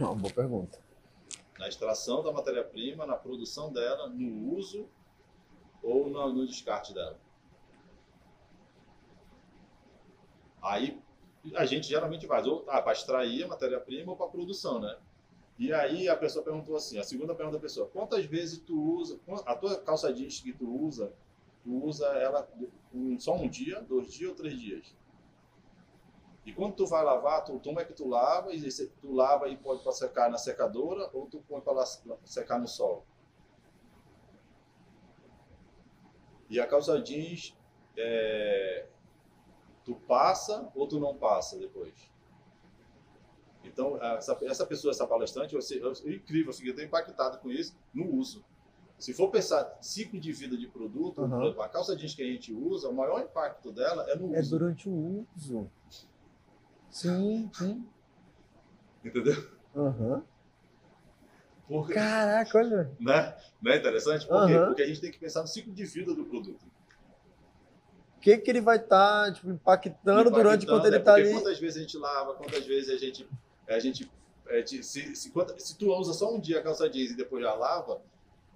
Uma 0.00 0.14
boa 0.14 0.32
pergunta. 0.32 0.78
Na 1.58 1.68
extração 1.68 2.22
da 2.22 2.32
matéria-prima, 2.32 3.06
na 3.06 3.16
produção 3.16 3.72
dela, 3.72 4.08
no 4.08 4.54
uso 4.56 4.88
ou 5.82 6.08
no, 6.08 6.32
no 6.32 6.46
descarte 6.46 6.94
dela? 6.94 7.20
Aí 10.62 11.02
a 11.56 11.66
gente 11.66 11.88
geralmente 11.88 12.26
faz 12.26 12.46
ou 12.46 12.64
ah, 12.68 12.80
para 12.80 12.92
extrair 12.92 13.44
a 13.44 13.48
matéria-prima 13.48 14.12
ou 14.12 14.16
para 14.16 14.28
produção, 14.28 14.80
né? 14.80 14.96
E 15.58 15.72
aí 15.72 16.08
a 16.08 16.16
pessoa 16.16 16.44
perguntou 16.44 16.76
assim, 16.76 16.98
a 16.98 17.04
segunda 17.04 17.34
pergunta 17.34 17.58
da 17.58 17.62
pessoa, 17.62 17.88
quantas 17.88 18.24
vezes 18.24 18.58
tu 18.58 18.80
usa, 18.96 19.20
a 19.44 19.54
tua 19.54 19.78
calça 19.80 20.12
jeans 20.12 20.40
que 20.40 20.52
tu 20.52 20.68
usa, 20.68 21.12
tu 21.62 21.84
usa 21.84 22.06
ela 22.06 22.48
só 23.18 23.36
um 23.36 23.48
dia, 23.48 23.80
dois 23.82 24.12
dias 24.12 24.30
ou 24.30 24.36
três 24.36 24.58
dias? 24.58 24.94
E 26.44 26.52
quando 26.52 26.74
tu 26.74 26.86
vai 26.86 27.04
lavar, 27.04 27.44
tu, 27.44 27.60
como 27.60 27.78
é 27.78 27.84
que 27.84 27.92
tu 27.92 28.08
lava? 28.08 28.52
E 28.52 28.70
tu 29.00 29.12
lava 29.12 29.48
e 29.48 29.56
pode 29.56 29.82
para 29.82 29.92
secar 29.92 30.30
na 30.30 30.38
secadora 30.38 31.08
ou 31.12 31.26
tu 31.26 31.42
põe 31.48 31.60
para 31.60 31.84
secar 32.24 32.58
no 32.58 32.66
sol. 32.66 33.04
E 36.50 36.60
a 36.60 36.66
calça 36.66 37.00
jeans, 37.00 37.56
é, 37.96 38.86
tu 39.84 39.94
passa 39.94 40.70
ou 40.74 40.86
tu 40.86 40.98
não 40.98 41.16
passa 41.16 41.58
depois? 41.58 42.10
Então, 43.64 43.96
essa, 44.02 44.36
essa 44.42 44.66
pessoa, 44.66 44.90
essa 44.90 45.06
palestrante, 45.06 45.54
eu, 45.54 45.60
eu, 45.80 45.92
eu, 46.04 46.12
incrível, 46.12 46.50
eu 46.50 46.52
fiquei 46.52 46.84
impactado 46.84 47.38
com 47.38 47.50
isso 47.50 47.74
no 47.94 48.16
uso. 48.16 48.44
Se 48.98 49.14
for 49.14 49.30
pensar 49.30 49.78
ciclo 49.80 50.20
de 50.20 50.32
vida 50.32 50.56
de 50.56 50.66
produto, 50.68 51.22
uhum. 51.22 51.60
a 51.60 51.68
calça 51.68 51.96
jeans 51.96 52.14
que 52.14 52.22
a 52.22 52.26
gente 52.26 52.52
usa, 52.52 52.88
o 52.88 52.94
maior 52.94 53.20
impacto 53.20 53.72
dela 53.72 54.08
é 54.10 54.16
no 54.16 54.34
é 54.34 54.40
uso. 54.40 54.56
É 54.56 54.58
durante 54.58 54.88
o 54.88 55.26
uso. 55.36 55.70
Sim, 56.92 57.50
sim. 57.54 57.84
Entendeu? 59.02 59.50
Uhum. 59.74 60.22
Caraca, 61.92 62.58
olha. 62.58 62.90
Né? 63.00 63.34
Não 63.62 63.72
é 63.72 63.76
interessante? 63.78 64.26
Por 64.26 64.46
quê? 64.46 64.58
Porque 64.58 64.82
a 64.82 64.86
gente 64.86 65.00
tem 65.00 65.10
que 65.10 65.18
pensar 65.18 65.40
no 65.40 65.48
ciclo 65.48 65.72
de 65.72 65.84
vida 65.86 66.14
do 66.14 66.26
produto. 66.26 66.62
O 68.16 68.20
que, 68.20 68.36
que 68.36 68.50
ele 68.50 68.60
vai 68.60 68.76
estar 68.76 69.24
tá, 69.24 69.32
tipo, 69.32 69.50
impactando, 69.50 70.20
impactando, 70.20 70.30
durante 70.30 70.66
quando 70.66 70.86
ele 70.86 70.98
está 70.98 71.18
é, 71.18 71.22
ali? 71.22 71.32
Quantas 71.32 71.58
vezes 71.58 71.78
a 71.78 71.80
gente 71.80 71.96
lava, 71.96 72.34
quantas 72.34 72.64
vezes 72.66 72.90
a 72.90 72.96
gente. 72.98 73.28
A 73.66 73.78
gente 73.78 74.08
é, 74.48 74.64
se, 74.66 74.82
se, 74.82 75.14
se, 75.14 75.78
tu 75.78 75.92
usa 75.92 76.12
só 76.12 76.32
um 76.32 76.38
dia 76.38 76.58
a 76.60 76.62
calça 76.62 76.88
jeans 76.90 77.12
e 77.12 77.16
depois 77.16 77.42
já 77.42 77.54
lava, 77.54 78.02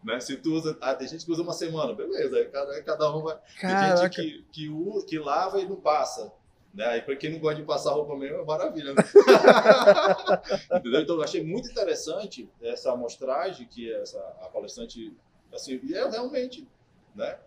né? 0.05 0.21
Se 0.21 0.37
tu 0.37 0.53
usa. 0.53 0.77
Ah, 0.81 0.95
tem 0.95 1.09
gente 1.09 1.25
que 1.25 1.33
usa 1.33 1.43
uma 1.43 1.55
semana, 1.55 1.95
beleza. 1.95 2.45
Cada, 2.47 2.83
cada 2.83 3.17
um 3.17 3.23
vai. 3.23 3.39
Caraca. 3.59 4.11
Tem 4.11 4.25
gente 4.27 4.45
que, 4.53 4.69
que, 4.69 5.07
que 5.07 5.19
lava 5.19 5.59
e 5.59 5.67
não 5.67 5.77
passa. 5.77 6.31
Né? 6.77 6.85
Aí, 6.85 7.01
para 7.01 7.17
quem 7.17 7.33
não 7.33 7.39
gosta 7.39 7.59
de 7.59 7.67
passar 7.67 7.93
roupa 7.93 8.15
mesmo, 8.15 8.37
é 8.37 8.45
maravilha. 8.45 8.93
Né? 8.93 9.03
Entendeu? 10.79 11.01
Então, 11.01 11.17
eu 11.17 11.23
achei 11.23 11.43
muito 11.43 11.71
interessante 11.71 12.47
essa 12.61 12.93
amostragem 12.93 13.67
que 13.67 13.91
essa, 13.91 14.19
a 14.43 14.49
palestrante. 14.49 15.17
Assim, 15.51 15.81
e 15.83 15.95
é 15.95 16.07
realmente. 16.07 16.69
Né? 17.15 17.39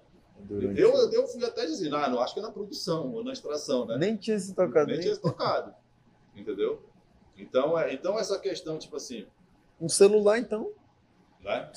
Eu, 0.50 1.12
eu 1.12 1.28
fui 1.28 1.46
até 1.46 1.64
dizer, 1.66 1.94
ah, 1.94 2.10
não 2.10 2.20
acho 2.20 2.34
que 2.34 2.40
é 2.40 2.44
na 2.44 2.52
produção 2.52 3.14
ou 3.14 3.24
na 3.24 3.32
extração, 3.32 3.86
né? 3.86 3.98
Nem 3.98 4.16
tinha 4.16 4.40
se 4.40 4.56
tocado. 4.56 4.88
Nem, 4.88 4.96
nem 4.96 5.04
tinha 5.04 5.14
se 5.14 5.22
tocado. 5.22 5.76
Entendeu? 6.36 6.82
Então, 7.38 7.78
é, 7.78 7.94
então, 7.94 8.18
essa 8.18 8.40
questão, 8.40 8.80
tipo 8.80 8.96
assim. 8.96 9.28
Um 9.80 9.90
celular, 9.90 10.40
então. 10.40 10.72
Né? 11.42 11.72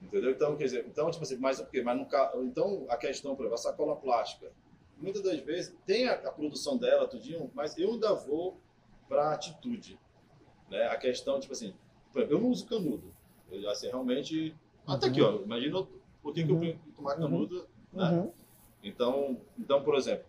Entendeu? 0.00 0.30
Então, 0.30 0.54
quer 0.54 0.64
dizer, 0.64 0.86
então, 0.86 1.10
tipo 1.10 1.24
assim, 1.24 1.38
mas 1.38 1.58
o 1.58 1.66
quê? 1.66 1.82
Mas 1.82 1.98
no, 1.98 2.06
então, 2.44 2.86
a 2.88 2.96
questão, 2.96 3.34
por 3.34 3.42
exemplo, 3.42 3.54
a 3.54 3.58
sacola 3.58 3.96
plástica 3.96 4.52
muitas 5.00 5.22
das 5.22 5.40
vezes 5.40 5.74
tem 5.86 6.08
a, 6.08 6.14
a 6.14 6.32
produção 6.32 6.76
dela, 6.76 7.06
tudinho, 7.06 7.50
mas 7.54 7.76
eu 7.78 7.92
ainda 7.92 8.14
vou 8.14 8.60
para 9.08 9.32
atitude. 9.32 9.98
Né? 10.70 10.86
A 10.86 10.96
questão, 10.96 11.40
tipo 11.40 11.52
assim, 11.52 11.74
eu 12.14 12.40
não 12.40 12.50
uso 12.50 12.66
canudo. 12.66 13.14
Eu, 13.50 13.68
assim, 13.70 13.88
realmente. 13.88 14.54
Uhum. 14.86 14.94
Até 14.94 15.08
aqui, 15.08 15.22
ó, 15.22 15.40
imagina 15.42 15.86
por 16.22 16.34
que, 16.34 16.42
uhum. 16.42 16.46
que 16.46 16.52
eu 16.52 16.56
uhum. 16.56 16.60
tenho 16.60 16.78
que 16.78 16.90
tomar 16.92 17.16
canudo. 17.16 17.68
Uhum. 17.92 18.00
Né? 18.00 18.10
Uhum. 18.10 18.32
Então, 18.82 19.40
então, 19.58 19.82
por 19.82 19.94
exemplo. 19.94 20.26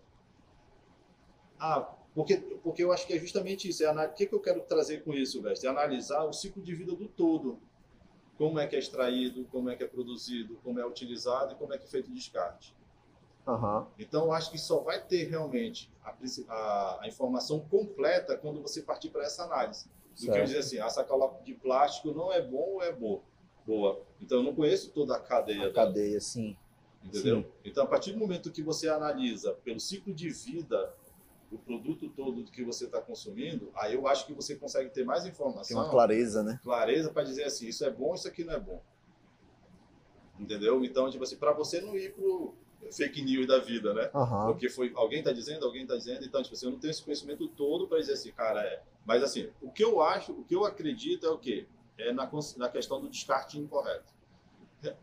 Ah, 1.59 1.93
porque, 2.15 2.37
porque 2.63 2.83
eu 2.83 2.91
acho 2.91 3.05
que 3.05 3.13
é 3.13 3.19
justamente 3.19 3.67
isso. 3.69 3.83
É 3.83 3.91
o 3.91 4.13
que, 4.13 4.25
que 4.25 4.33
eu 4.33 4.39
quero 4.39 4.61
trazer 4.61 5.03
com 5.03 5.13
isso, 5.13 5.41
Veste? 5.41 5.65
É 5.65 5.69
analisar 5.69 6.23
o 6.23 6.33
ciclo 6.33 6.61
de 6.61 6.73
vida 6.73 6.95
do 6.95 7.07
todo. 7.07 7.59
Como 8.37 8.57
é 8.57 8.65
que 8.65 8.75
é 8.75 8.79
extraído, 8.79 9.43
como 9.51 9.69
é 9.69 9.75
que 9.75 9.83
é 9.83 9.87
produzido, 9.87 10.57
como 10.63 10.79
é 10.79 10.85
utilizado 10.85 11.53
e 11.53 11.55
como 11.57 11.73
é 11.73 11.77
que 11.77 11.83
é 11.83 11.87
feito 11.87 12.09
o 12.09 12.13
descarte. 12.13 12.73
Uhum. 13.49 13.85
Então, 13.97 14.25
eu 14.25 14.33
acho 14.33 14.51
que 14.51 14.57
só 14.57 14.79
vai 14.79 15.01
ter 15.01 15.27
realmente 15.27 15.91
a, 16.03 16.13
a, 16.49 16.99
a 17.01 17.07
informação 17.07 17.59
completa 17.61 18.37
quando 18.37 18.61
você 18.61 18.81
partir 18.81 19.09
para 19.09 19.23
essa 19.23 19.43
análise. 19.43 19.89
Do 20.15 20.31
que 20.31 20.37
eu 20.37 20.43
dizer 20.43 20.59
assim, 20.59 20.79
a 20.79 20.89
sacola 20.89 21.39
de 21.43 21.53
plástico 21.53 22.11
não 22.11 22.31
é 22.31 22.41
bom 22.41 22.73
ou 22.73 22.83
é 22.83 22.91
boa. 22.91 23.21
boa. 23.65 24.01
Então, 24.21 24.39
eu 24.39 24.43
não 24.43 24.53
conheço 24.53 24.91
toda 24.91 25.15
a 25.15 25.19
cadeia. 25.19 25.59
A 25.59 25.61
dela. 25.61 25.73
cadeia, 25.73 26.21
sim. 26.21 26.55
Entendeu? 27.03 27.41
Sim. 27.41 27.45
Então, 27.65 27.85
a 27.85 27.87
partir 27.87 28.11
do 28.11 28.19
momento 28.19 28.51
que 28.51 28.61
você 28.61 28.87
analisa 28.89 29.53
pelo 29.63 29.79
ciclo 29.79 30.13
de 30.13 30.29
vida 30.29 30.93
do 31.49 31.57
produto 31.57 32.07
todo 32.09 32.43
que 32.43 32.63
você 32.63 32.85
está 32.85 33.01
consumindo, 33.01 33.71
aí 33.75 33.95
eu 33.95 34.07
acho 34.07 34.27
que 34.27 34.33
você 34.33 34.55
consegue 34.55 34.89
ter 34.91 35.03
mais 35.03 35.25
informação. 35.25 35.63
Tem 35.63 35.77
uma 35.77 35.89
clareza, 35.89 36.43
né? 36.43 36.59
Clareza 36.61 37.09
para 37.09 37.23
dizer 37.23 37.45
assim, 37.45 37.67
isso 37.67 37.83
é 37.83 37.89
bom, 37.89 38.13
isso 38.13 38.27
aqui 38.27 38.43
não 38.43 38.53
é 38.53 38.59
bom. 38.59 38.81
Entendeu? 40.39 40.83
Então, 40.85 41.09
tipo 41.09 41.23
assim, 41.23 41.37
para 41.37 41.51
você 41.51 41.81
não 41.81 41.95
ir 41.95 42.13
pro 42.13 42.53
fake 42.91 43.21
news 43.21 43.47
da 43.47 43.59
vida, 43.59 43.93
né? 43.93 44.09
Uhum. 44.13 44.47
Porque 44.47 44.69
foi 44.69 44.91
alguém 44.95 45.19
está 45.19 45.31
dizendo, 45.31 45.65
alguém 45.65 45.83
está 45.83 45.95
dizendo, 45.95 46.25
então 46.25 46.41
tipo 46.41 46.55
assim, 46.55 46.65
eu 46.65 46.71
não 46.71 46.79
tenho 46.79 46.91
esse 46.91 47.03
conhecimento 47.03 47.47
todo 47.49 47.87
para 47.87 47.99
dizer 47.99 48.13
assim, 48.13 48.31
cara, 48.31 48.61
é. 48.61 48.81
Mas 49.05 49.23
assim, 49.23 49.49
o 49.61 49.71
que 49.71 49.83
eu 49.83 50.01
acho, 50.01 50.31
o 50.31 50.43
que 50.43 50.55
eu 50.55 50.65
acredito 50.65 51.25
é 51.25 51.29
o 51.29 51.37
quê? 51.37 51.67
É 51.97 52.11
na, 52.13 52.29
na 52.57 52.69
questão 52.69 53.01
do 53.01 53.09
descarte 53.09 53.59
incorreto. 53.59 54.13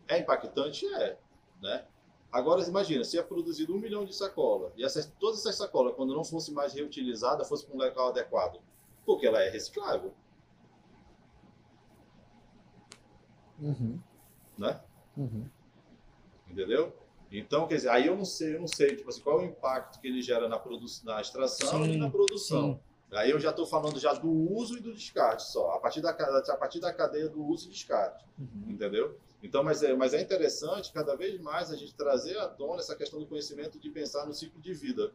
É 0.07 0.17
impactante, 0.17 0.85
é, 0.95 1.17
né? 1.61 1.85
Agora, 2.31 2.61
imagina, 2.67 3.03
se 3.03 3.17
é 3.17 3.23
produzido 3.23 3.73
um 3.73 3.79
milhão 3.79 4.03
de 4.03 4.13
sacolas, 4.13 4.73
e 4.75 4.83
essas, 4.83 5.05
todas 5.19 5.39
essas 5.39 5.55
sacolas, 5.55 5.95
quando 5.95 6.13
não 6.13 6.23
fosse 6.23 6.51
mais 6.51 6.73
reutilizada, 6.73 7.45
fosse 7.45 7.65
para 7.65 7.75
um 7.75 7.77
local 7.79 8.09
adequado, 8.09 8.59
porque 9.05 9.25
ela 9.25 9.41
é 9.41 9.49
reciclável. 9.49 10.13
Uhum. 13.59 13.99
Né? 14.57 14.81
Uhum. 15.15 15.49
Entendeu? 16.49 16.93
Então, 17.31 17.67
quer 17.67 17.75
dizer, 17.75 17.89
aí 17.89 18.07
eu 18.07 18.15
não 18.15 18.25
sei, 18.25 18.55
eu 18.55 18.59
não 18.61 18.67
sei, 18.67 18.95
tipo 18.95 19.09
assim, 19.09 19.21
qual 19.21 19.39
é 19.41 19.43
o 19.43 19.45
impacto 19.45 19.99
que 19.99 20.07
ele 20.07 20.21
gera 20.21 20.47
na, 20.47 20.57
produção, 20.57 21.13
na 21.13 21.19
extração 21.21 21.83
Sim, 21.83 21.93
e 21.93 21.97
na 21.97 22.09
produção. 22.09 22.73
sim. 22.73 22.79
Aí 23.17 23.31
eu 23.31 23.39
já 23.39 23.49
estou 23.51 23.65
falando 23.65 23.99
já 23.99 24.13
do 24.13 24.29
uso 24.29 24.77
e 24.77 24.81
do 24.81 24.93
descarte 24.93 25.43
só, 25.43 25.71
a 25.71 25.79
partir 25.79 26.01
da, 26.01 26.09
a 26.11 26.57
partir 26.57 26.79
da 26.79 26.93
cadeia 26.93 27.29
do 27.29 27.43
uso 27.45 27.67
e 27.67 27.71
descarte, 27.71 28.23
Uhum. 28.37 28.71
entendeu? 28.73 29.17
Então, 29.41 29.63
mas 29.63 29.83
é, 29.83 29.93
mas 29.95 30.13
é 30.13 30.21
interessante 30.21 30.91
cada 30.91 31.15
vez 31.15 31.39
mais 31.39 31.71
a 31.71 31.75
gente 31.75 31.93
trazer 31.95 32.37
à 32.37 32.47
tona 32.47 32.79
essa 32.79 32.95
questão 32.95 33.19
do 33.19 33.27
conhecimento 33.27 33.79
de 33.79 33.89
pensar 33.89 34.25
no 34.25 34.33
ciclo 34.33 34.59
de 34.59 34.73
vida. 34.73 35.11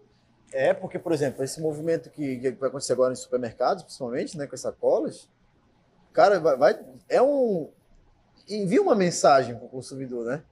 É, 0.52 0.72
porque, 0.72 0.98
por 0.98 1.12
exemplo, 1.12 1.42
esse 1.42 1.60
movimento 1.60 2.10
que, 2.10 2.38
que 2.38 2.50
vai 2.52 2.68
acontecer 2.68 2.92
agora 2.92 3.12
em 3.12 3.16
supermercados, 3.16 3.82
principalmente, 3.84 4.36
né, 4.38 4.46
com 4.46 4.54
as 4.54 4.60
sacolas, 4.60 5.28
cara, 6.12 6.38
vai, 6.38 6.56
vai- 6.56 6.86
é 7.08 7.20
um 7.22 7.70
envia 8.48 8.82
uma 8.82 8.94
mensagem 8.94 9.54
para 9.56 9.64
o 9.64 9.68
consumidor, 9.68 10.24
né, 10.26 10.42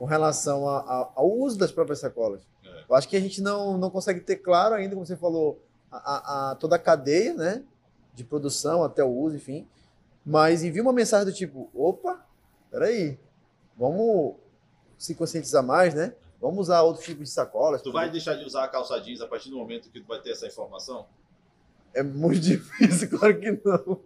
com 0.00 0.06
relação 0.06 0.66
a- 0.66 0.78
a- 0.80 1.10
ao 1.14 1.30
uso 1.30 1.58
das 1.58 1.70
próprias 1.70 1.98
sacolas. 1.98 2.40
É. 2.64 2.84
Eu 2.88 2.96
acho 2.96 3.06
que 3.06 3.14
a 3.18 3.20
gente 3.20 3.42
não, 3.42 3.76
não 3.76 3.90
consegue 3.90 4.20
ter 4.20 4.36
claro 4.36 4.74
ainda, 4.74 4.94
como 4.94 5.04
você 5.04 5.14
falou, 5.14 5.60
a, 5.92 6.52
a- 6.52 6.54
toda 6.54 6.76
a 6.76 6.78
cadeia, 6.78 7.34
né, 7.34 7.62
de 8.14 8.24
produção 8.24 8.82
até 8.82 9.04
o 9.04 9.10
uso, 9.14 9.36
enfim, 9.36 9.68
mas 10.24 10.62
envia 10.64 10.80
uma 10.80 10.92
mensagem 10.94 11.26
do 11.26 11.34
tipo, 11.34 11.68
opa, 11.74 12.24
peraí, 12.70 13.18
vamos 13.76 14.36
se 14.96 15.14
conscientizar 15.14 15.62
mais, 15.62 15.92
né? 15.94 16.14
Vamos 16.40 16.60
usar 16.60 16.80
outro 16.80 17.02
tipo 17.02 17.22
de 17.22 17.28
sacolas. 17.28 17.82
Tu 17.82 17.92
vai 17.92 18.08
deixar 18.10 18.34
de 18.36 18.44
usar 18.46 18.64
a 18.64 18.68
calça 18.68 18.98
jeans 19.02 19.20
a 19.20 19.26
partir 19.26 19.50
do 19.50 19.56
momento 19.58 19.90
que 19.90 20.00
tu 20.00 20.06
vai 20.06 20.18
ter 20.22 20.30
essa 20.30 20.46
informação? 20.46 21.04
É 21.94 22.02
muito 22.02 22.38
difícil, 22.40 23.10
claro 23.18 23.38
que 23.40 23.50
não. 23.64 24.00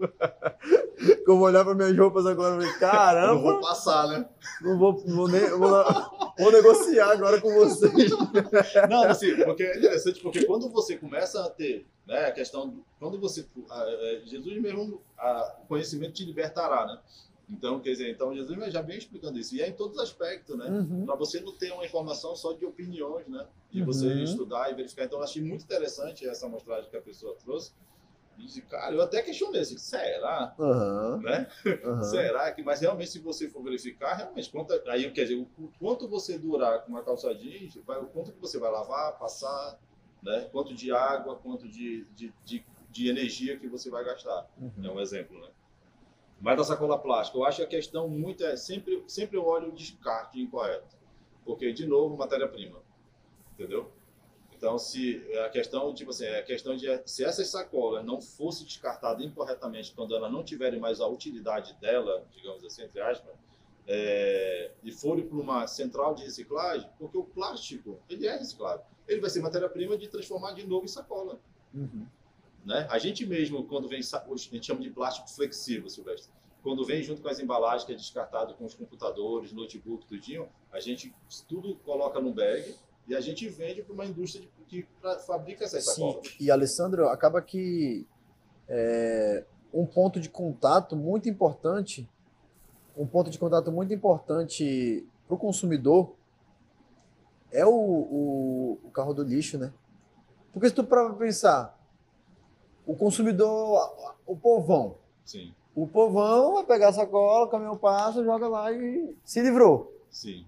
Eu 1.27 1.37
vou 1.37 1.47
olhar 1.47 1.64
para 1.64 1.75
minhas 1.75 1.97
roupas 1.97 2.25
agora 2.27 2.62
e 2.64 2.66
falei, 2.66 2.68
Eu 2.68 3.27
não 3.35 3.42
vou 3.42 3.53
caramba, 3.53 3.61
passar, 3.61 4.09
né? 4.09 4.27
não 4.62 4.79
vou, 4.79 4.97
vou, 4.99 5.29
vou, 5.29 5.85
vou 6.38 6.53
negociar 6.53 7.11
agora 7.12 7.40
com 7.40 7.53
vocês. 7.55 8.11
Não, 8.88 9.05
assim, 9.05 9.37
porque 9.44 9.62
é 9.62 9.77
interessante, 9.79 10.20
porque 10.20 10.44
quando 10.44 10.68
você 10.70 10.97
começa 10.97 11.44
a 11.44 11.51
ter 11.51 11.87
né, 12.07 12.27
a 12.27 12.33
questão, 12.33 12.68
do- 12.68 12.85
quando 12.99 13.18
você, 13.18 13.47
a- 13.70 13.75
a- 13.83 14.20
Jesus 14.27 14.61
mesmo, 14.61 15.01
a- 15.18 15.57
o 15.64 15.66
conhecimento 15.66 16.12
te 16.12 16.25
libertará, 16.25 16.87
né? 16.87 16.99
Então, 17.48 17.78
quer 17.80 17.90
dizer, 17.90 18.11
então 18.11 18.35
Jesus 18.35 18.72
já 18.72 18.80
vem 18.80 18.96
explicando 18.96 19.38
isso, 19.38 19.54
e 19.54 19.61
é 19.61 19.68
em 19.68 19.72
todos 19.72 19.96
os 19.98 20.02
aspectos, 20.02 20.57
né? 20.57 20.66
Uhum. 20.70 21.04
Para 21.04 21.14
você 21.14 21.40
não 21.40 21.52
ter 21.52 21.72
uma 21.72 21.85
informação 21.85 22.35
só 22.35 22.52
de 22.54 22.64
opiniões, 22.64 23.26
né? 23.28 23.46
De 23.70 23.83
você 23.83 24.07
Uhum. 24.07 24.22
estudar 24.22 24.70
e 24.70 24.74
verificar. 24.74 25.04
Então, 25.04 25.18
eu 25.18 25.24
achei 25.24 25.42
muito 25.42 25.64
interessante 25.64 26.26
essa 26.26 26.46
amostragem 26.46 26.88
que 26.88 26.96
a 26.96 27.02
pessoa 27.02 27.37
trouxe. 27.37 27.72
E, 28.38 28.46
disse, 28.46 28.62
cara, 28.62 28.94
eu 28.94 29.02
até 29.02 29.22
questionei 29.22 29.61
assim, 29.61 29.78
será? 29.78 30.54
Aham, 30.59 31.20
Né? 31.22 31.48
Será 32.11 32.50
que, 32.52 32.62
mas 32.62 32.80
realmente, 32.80 33.11
se 33.11 33.18
você 33.20 33.48
for 33.48 33.62
verificar, 33.62 34.14
realmente, 34.14 34.50
quanto, 34.50 34.72
aí 34.88 35.11
quer 35.12 35.22
dizer, 35.22 35.37
o, 35.37 35.72
quanto 35.78 36.09
você 36.09 36.38
durar 36.38 36.83
com 36.83 36.90
uma 36.90 37.02
calça 37.04 37.33
jeans, 37.35 37.76
vai, 37.87 37.98
o 37.98 38.07
quanto 38.07 38.33
que 38.33 38.40
você 38.40 38.59
vai 38.59 38.70
lavar, 38.70 39.18
passar, 39.18 39.78
né? 40.22 40.48
Quanto 40.50 40.74
de 40.74 40.90
água, 40.90 41.37
quanto 41.37 41.68
de, 41.68 42.04
de, 42.07 42.35
de, 42.42 42.64
de 42.90 43.09
energia 43.09 43.57
que 43.59 43.68
você 43.68 43.90
vai 43.90 44.04
gastar. 44.04 44.48
É 44.83 44.88
Uhum. 44.88 44.94
um 44.96 45.00
exemplo, 45.00 45.38
né? 45.40 45.48
Mas 46.44 46.59
da 46.59 46.64
sacola 46.64 46.98
plástica, 46.98 47.38
eu 47.38 47.44
acho 47.46 47.57
que 47.57 47.62
a 47.62 47.66
questão 47.66 48.07
muito 48.07 48.44
é 48.44 48.54
sempre, 48.54 49.02
sempre 49.09 49.38
eu 49.38 49.46
olho 49.46 49.68
o 49.68 49.72
descarte 49.72 50.38
incorreto. 50.38 50.94
Porque, 51.42 51.72
de 51.72 51.87
novo, 51.87 52.18
matéria-prima. 52.18 52.83
Entendeu? 53.54 53.90
Então, 54.54 54.76
se 54.78 55.24
a 55.46 55.48
questão, 55.48 55.94
tipo 55.94 56.11
assim, 56.11 56.26
é 56.26 56.40
a 56.40 56.42
questão 56.42 56.76
de 56.76 56.87
se 57.07 57.24
essas 57.24 57.48
sacolas 57.48 58.04
não 58.04 58.20
fossem 58.20 58.66
descartadas 58.66 59.24
incorretamente 59.24 59.94
quando 59.94 60.14
elas 60.14 60.30
não 60.30 60.44
tiverem 60.44 60.78
mais 60.78 61.00
a 61.00 61.07
utilidade 61.07 61.72
dela, 61.80 62.26
digamos 62.30 62.62
assim, 62.62 62.83
entre 62.83 63.00
aspas, 63.00 63.35
é, 63.87 64.70
e 64.83 64.92
forem 64.92 65.26
para 65.26 65.38
uma 65.38 65.66
central 65.66 66.14
de 66.14 66.24
reciclagem, 66.24 66.90
porque 66.98 67.16
o 67.16 67.24
plástico, 67.24 67.98
ele 68.07 68.26
é 68.26 68.37
reciclável. 68.37 68.85
Ele 69.09 69.22
vai 69.22 69.30
ser 69.30 69.40
matéria-prima 69.40 69.96
de 69.96 70.09
transformar 70.09 70.52
de 70.52 70.66
novo 70.66 70.85
em 70.85 70.88
sacola 70.88 71.40
Uhum. 71.72 72.07
Né? 72.64 72.87
A 72.90 72.98
gente 72.98 73.27
mesmo, 73.27 73.64
quando 73.64 73.88
vem, 73.88 74.00
a 74.00 74.37
gente 74.37 74.66
chama 74.66 74.81
de 74.81 74.90
plástico 74.90 75.29
flexível, 75.29 75.88
Silvestre. 75.88 76.33
Quando 76.62 76.85
vem 76.85 77.03
junto 77.03 77.20
com 77.20 77.29
as 77.29 77.38
embalagens, 77.38 77.85
que 77.85 77.92
é 77.92 77.94
descartado 77.94 78.55
com 78.55 78.64
os 78.64 78.74
computadores, 78.74 79.53
notebook, 79.53 80.07
tudinho, 80.07 80.48
a 80.72 80.81
gente 80.81 81.14
tudo 81.46 81.77
coloca 81.85 82.18
no 82.20 82.33
bag 82.33 82.74
e 83.07 83.14
a 83.14 83.20
gente 83.20 83.46
vende 83.48 83.83
para 83.83 83.92
uma 83.92 84.07
indústria 84.07 84.42
de- 84.42 84.55
que 84.66 84.87
fabrica 85.27 85.64
essas 85.64 85.85
Sim, 85.85 86.11
sacolas. 86.11 86.37
e 86.40 86.50
Alessandro, 86.50 87.09
acaba 87.09 87.42
que 87.42 88.07
é, 88.66 89.44
um 89.74 89.85
ponto 89.85 90.18
de 90.18 90.31
contato 90.31 90.96
muito 90.96 91.29
importante, 91.29 92.09
um 92.96 93.07
ponto 93.07 93.29
de 93.29 93.38
contato 93.38 93.70
muito 93.70 93.92
importante 93.92 95.07
para 95.27 95.35
o 95.35 95.38
consumidor 95.38 96.14
é 97.53 97.66
o, 97.66 97.70
o, 97.70 98.81
o 98.85 98.90
carro 98.90 99.12
do 99.12 99.22
lixo, 99.22 99.59
né? 99.59 99.70
Porque 100.53 100.68
se 100.68 100.74
tu 100.74 100.83
para 100.85 101.12
pensar, 101.12 101.73
o 102.87 102.94
consumidor, 102.97 104.14
o 104.27 104.37
povão, 104.37 104.97
Sim, 105.25 105.55
o 105.75 105.87
povão 105.87 106.55
vai 106.55 106.64
pegar 106.64 106.88
a 106.88 106.92
sacola, 106.92 107.47
o 107.47 107.49
caminhão 107.49 107.77
passa, 107.77 108.23
joga 108.25 108.47
lá 108.49 108.70
e 108.73 109.14
se 109.25 109.40
livrou. 109.40 109.92
sim. 110.11 110.44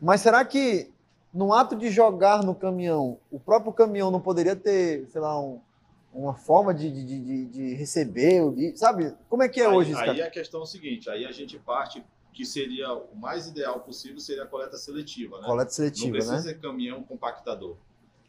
Mas 0.00 0.20
será 0.20 0.44
que 0.44 0.92
no 1.32 1.52
ato 1.52 1.74
de 1.76 1.88
jogar 1.90 2.42
no 2.42 2.54
caminhão, 2.54 3.18
o 3.30 3.38
próprio 3.40 3.72
caminhão 3.72 4.10
não 4.10 4.20
poderia 4.20 4.54
ter, 4.54 5.06
sei 5.08 5.20
lá, 5.20 5.40
um- 5.40 5.60
uma 6.12 6.34
forma 6.34 6.72
de, 6.74 6.90
de, 6.90 7.04
de, 7.20 7.44
de 7.46 7.74
receber, 7.74 8.42
o 8.42 8.50
lixo? 8.50 8.78
sabe? 8.78 9.14
Como 9.28 9.42
é 9.42 9.48
que 9.48 9.60
é 9.60 9.66
aí, 9.66 9.72
hoje 9.74 9.92
isso, 9.92 10.00
aí 10.00 10.22
a 10.22 10.30
questão 10.30 10.60
é 10.60 10.62
o 10.62 10.66
seguinte, 10.66 11.08
aí 11.10 11.24
a 11.24 11.32
gente 11.32 11.58
parte 11.58 12.04
que 12.32 12.44
seria 12.44 12.92
o 12.92 13.16
mais 13.16 13.48
ideal 13.48 13.80
possível 13.80 14.18
seria 14.20 14.42
a 14.44 14.46
coleta 14.46 14.76
seletiva, 14.76 15.40
né? 15.40 15.46
Coleta 15.46 15.64
Não 15.70 15.70
seletiva, 15.70 16.10
precisa 16.12 16.34
né? 16.36 16.42
ser 16.42 16.60
caminhão 16.60 17.02
compactador. 17.02 17.76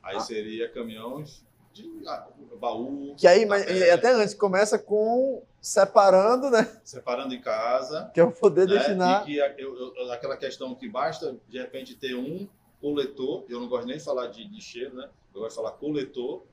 Aí 0.01 0.15
Ah. 0.17 0.19
seria 0.19 0.69
caminhões 0.69 1.43
de 1.75 2.07
ah, 2.07 2.25
baú, 2.59 3.13
Que 3.17 3.27
aí, 3.27 3.45
mas, 3.45 3.67
é, 3.69 3.91
até 3.91 4.13
antes, 4.13 4.33
começa 4.33 4.79
com 4.79 5.43
separando, 5.59 6.49
né? 6.49 6.65
separando 6.85 7.33
em 7.35 7.41
casa, 7.41 8.09
Que 8.13 8.21
é 8.21 8.23
o 8.23 8.31
poder 8.31 8.65
né? 8.67 8.75
destinar. 8.77 9.23
E 9.23 9.25
que 9.25 9.37
eu- 9.61 9.93
eu- 9.93 10.11
aquela 10.11 10.37
questão 10.37 10.73
que 10.73 10.87
basta, 10.87 11.35
de 11.49 11.57
repente, 11.59 11.93
ter 11.93 12.15
um 12.15 12.47
coletor, 12.79 13.43
eu 13.49 13.59
não 13.59 13.67
gosto 13.67 13.87
nem 13.87 13.97
de 13.97 14.03
falar 14.03 14.27
de 14.27 14.43
lixeiro, 14.47 14.95
né? 14.95 15.09
Eu 15.33 15.41
gosto 15.41 15.49
de 15.49 15.55
falar 15.57 15.71
coletor, 15.71 16.43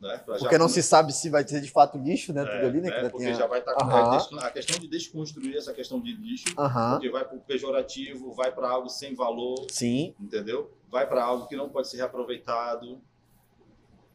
né? 0.00 0.16
Pra 0.24 0.34
já 0.36 0.40
Porque 0.40 0.56
não 0.56 0.68
se 0.70 0.82
sabe 0.82 1.12
se 1.12 1.28
vai 1.28 1.46
ser 1.46 1.60
de 1.60 1.70
fato 1.70 1.98
lixo, 1.98 2.32
né? 2.32 2.42
é, 2.42 2.46
Tudo 2.46 2.66
ali, 2.66 2.80
né? 2.80 2.88
né? 3.02 3.08
Porque 3.10 3.26
a- 3.26 3.32
já 3.34 3.46
vai 3.46 3.58
estar 3.60 3.74
com 3.74 3.84
Aham. 3.84 4.14
é, 4.14 4.16
des- 4.18 4.42
a 4.42 4.50
questão 4.50 4.78
de 4.80 4.88
desconstruir 4.88 5.54
essa 5.54 5.74
questão 5.74 6.00
de 6.00 6.12
lixo, 6.14 6.46
Aham. 6.58 6.92
porque 6.92 7.10
vai 7.10 7.24
para 7.26 7.36
o 7.36 7.40
pejorativo, 7.40 8.32
vai 8.32 8.50
para 8.52 8.70
algo 8.70 8.88
sem 8.88 9.14
valor, 9.14 9.66
Sim. 9.70 10.14
entendeu? 10.18 10.70
Vai 10.90 11.06
para 11.06 11.22
algo 11.22 11.46
que 11.46 11.56
não 11.56 11.68
pode 11.68 11.88
ser 11.88 11.98
reaproveitado, 11.98 12.98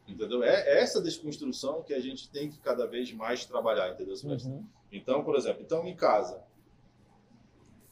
entendeu? 0.08 0.42
É 0.42 0.78
é 0.78 0.80
essa 0.80 1.00
desconstrução 1.00 1.82
que 1.82 1.92
a 1.94 2.00
gente 2.00 2.28
tem 2.30 2.50
que 2.50 2.58
cada 2.58 2.86
vez 2.86 3.12
mais 3.12 3.44
trabalhar, 3.44 3.90
entendeu? 3.92 4.16
Silvestre? 4.16 4.50
Uhum. 4.50 4.64
Então, 4.90 5.22
por 5.22 5.36
exemplo, 5.36 5.62
então 5.62 5.86
em 5.86 5.94
casa, 5.94 6.42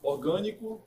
orgânico 0.02 0.80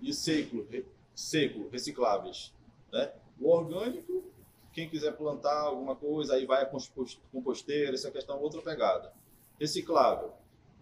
e 0.00 0.12
seco, 0.12 0.66
seco, 1.14 1.68
recicláveis, 1.68 2.54
né? 2.92 3.12
O 3.38 3.48
orgânico, 3.50 4.24
quem 4.72 4.88
quiser 4.88 5.12
plantar 5.16 5.60
alguma 5.60 5.94
coisa, 5.96 6.34
aí 6.34 6.46
vai 6.46 6.62
a 6.62 6.66
compos- 6.66 7.20
composteira, 7.32 7.94
essa 7.94 8.10
questão 8.10 8.36
é 8.36 8.40
outra 8.40 8.60
pegada. 8.62 9.12
Reciclável. 9.58 10.32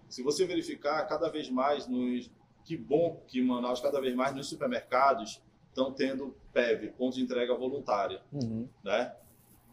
Se 0.08 0.22
você 0.22 0.46
verificar, 0.46 1.04
cada 1.06 1.28
vez 1.28 1.50
mais 1.50 1.86
nos 1.86 2.30
que 2.64 2.76
bom 2.76 3.22
que 3.26 3.40
Manaus 3.42 3.80
cada 3.80 3.98
vez 4.00 4.14
mais 4.14 4.34
nos 4.34 4.46
supermercados 4.48 5.40
estão 5.68 5.92
tendo 5.92 6.34
PEV, 6.52 6.88
ponto 6.92 7.14
de 7.16 7.22
entrega 7.22 7.54
voluntária 7.54 8.20
Uhum. 8.32 8.68
né? 8.84 9.14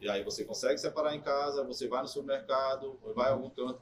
E 0.05 0.09
aí 0.09 0.23
você 0.23 0.45
consegue 0.45 0.77
separar 0.77 1.15
em 1.15 1.19
casa, 1.19 1.63
você 1.63 1.87
vai 1.87 1.99
no 2.03 2.07
supermercado, 2.07 2.95
vai 3.15 3.29
a 3.29 3.31
algum 3.33 3.49
canto. 3.49 3.81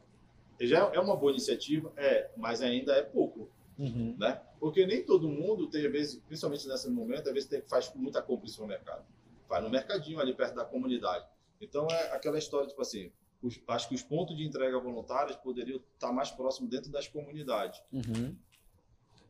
E 0.57 0.65
já 0.65 0.89
é 0.93 0.99
uma 1.01 1.17
boa 1.17 1.33
iniciativa, 1.33 1.91
é, 1.97 2.29
mas 2.37 2.61
ainda 2.61 2.93
é 2.93 3.01
pouco, 3.01 3.49
Uhum. 3.77 4.15
né? 4.17 4.41
Porque 4.57 4.85
nem 4.85 5.03
todo 5.03 5.27
mundo 5.27 5.67
tem, 5.67 5.85
às 5.85 5.91
vezes, 5.91 6.15
principalmente 6.25 6.65
nesse 6.65 6.89
momento, 6.89 7.27
às 7.27 7.33
vezes 7.33 7.49
tem, 7.49 7.61
faz 7.63 7.91
muita 7.93 8.21
compra 8.21 8.45
em 8.45 8.49
supermercado. 8.49 9.03
Vai 9.49 9.61
no 9.61 9.69
mercadinho 9.69 10.17
ali 10.17 10.33
perto 10.33 10.55
da 10.55 10.63
comunidade. 10.63 11.25
Então 11.59 11.87
é 11.91 12.11
aquela 12.15 12.37
história, 12.37 12.69
tipo 12.69 12.81
assim, 12.81 13.11
os- 13.41 13.59
acho 13.67 13.89
que 13.89 13.95
os 13.95 14.01
pontos 14.01 14.37
de 14.37 14.45
entrega 14.47 14.79
voluntários 14.79 15.35
poderiam 15.35 15.81
estar 15.93 16.13
mais 16.13 16.31
próximos 16.31 16.69
dentro 16.69 16.89
das 16.89 17.05
comunidades. 17.05 17.81
Uhum. 17.91 18.33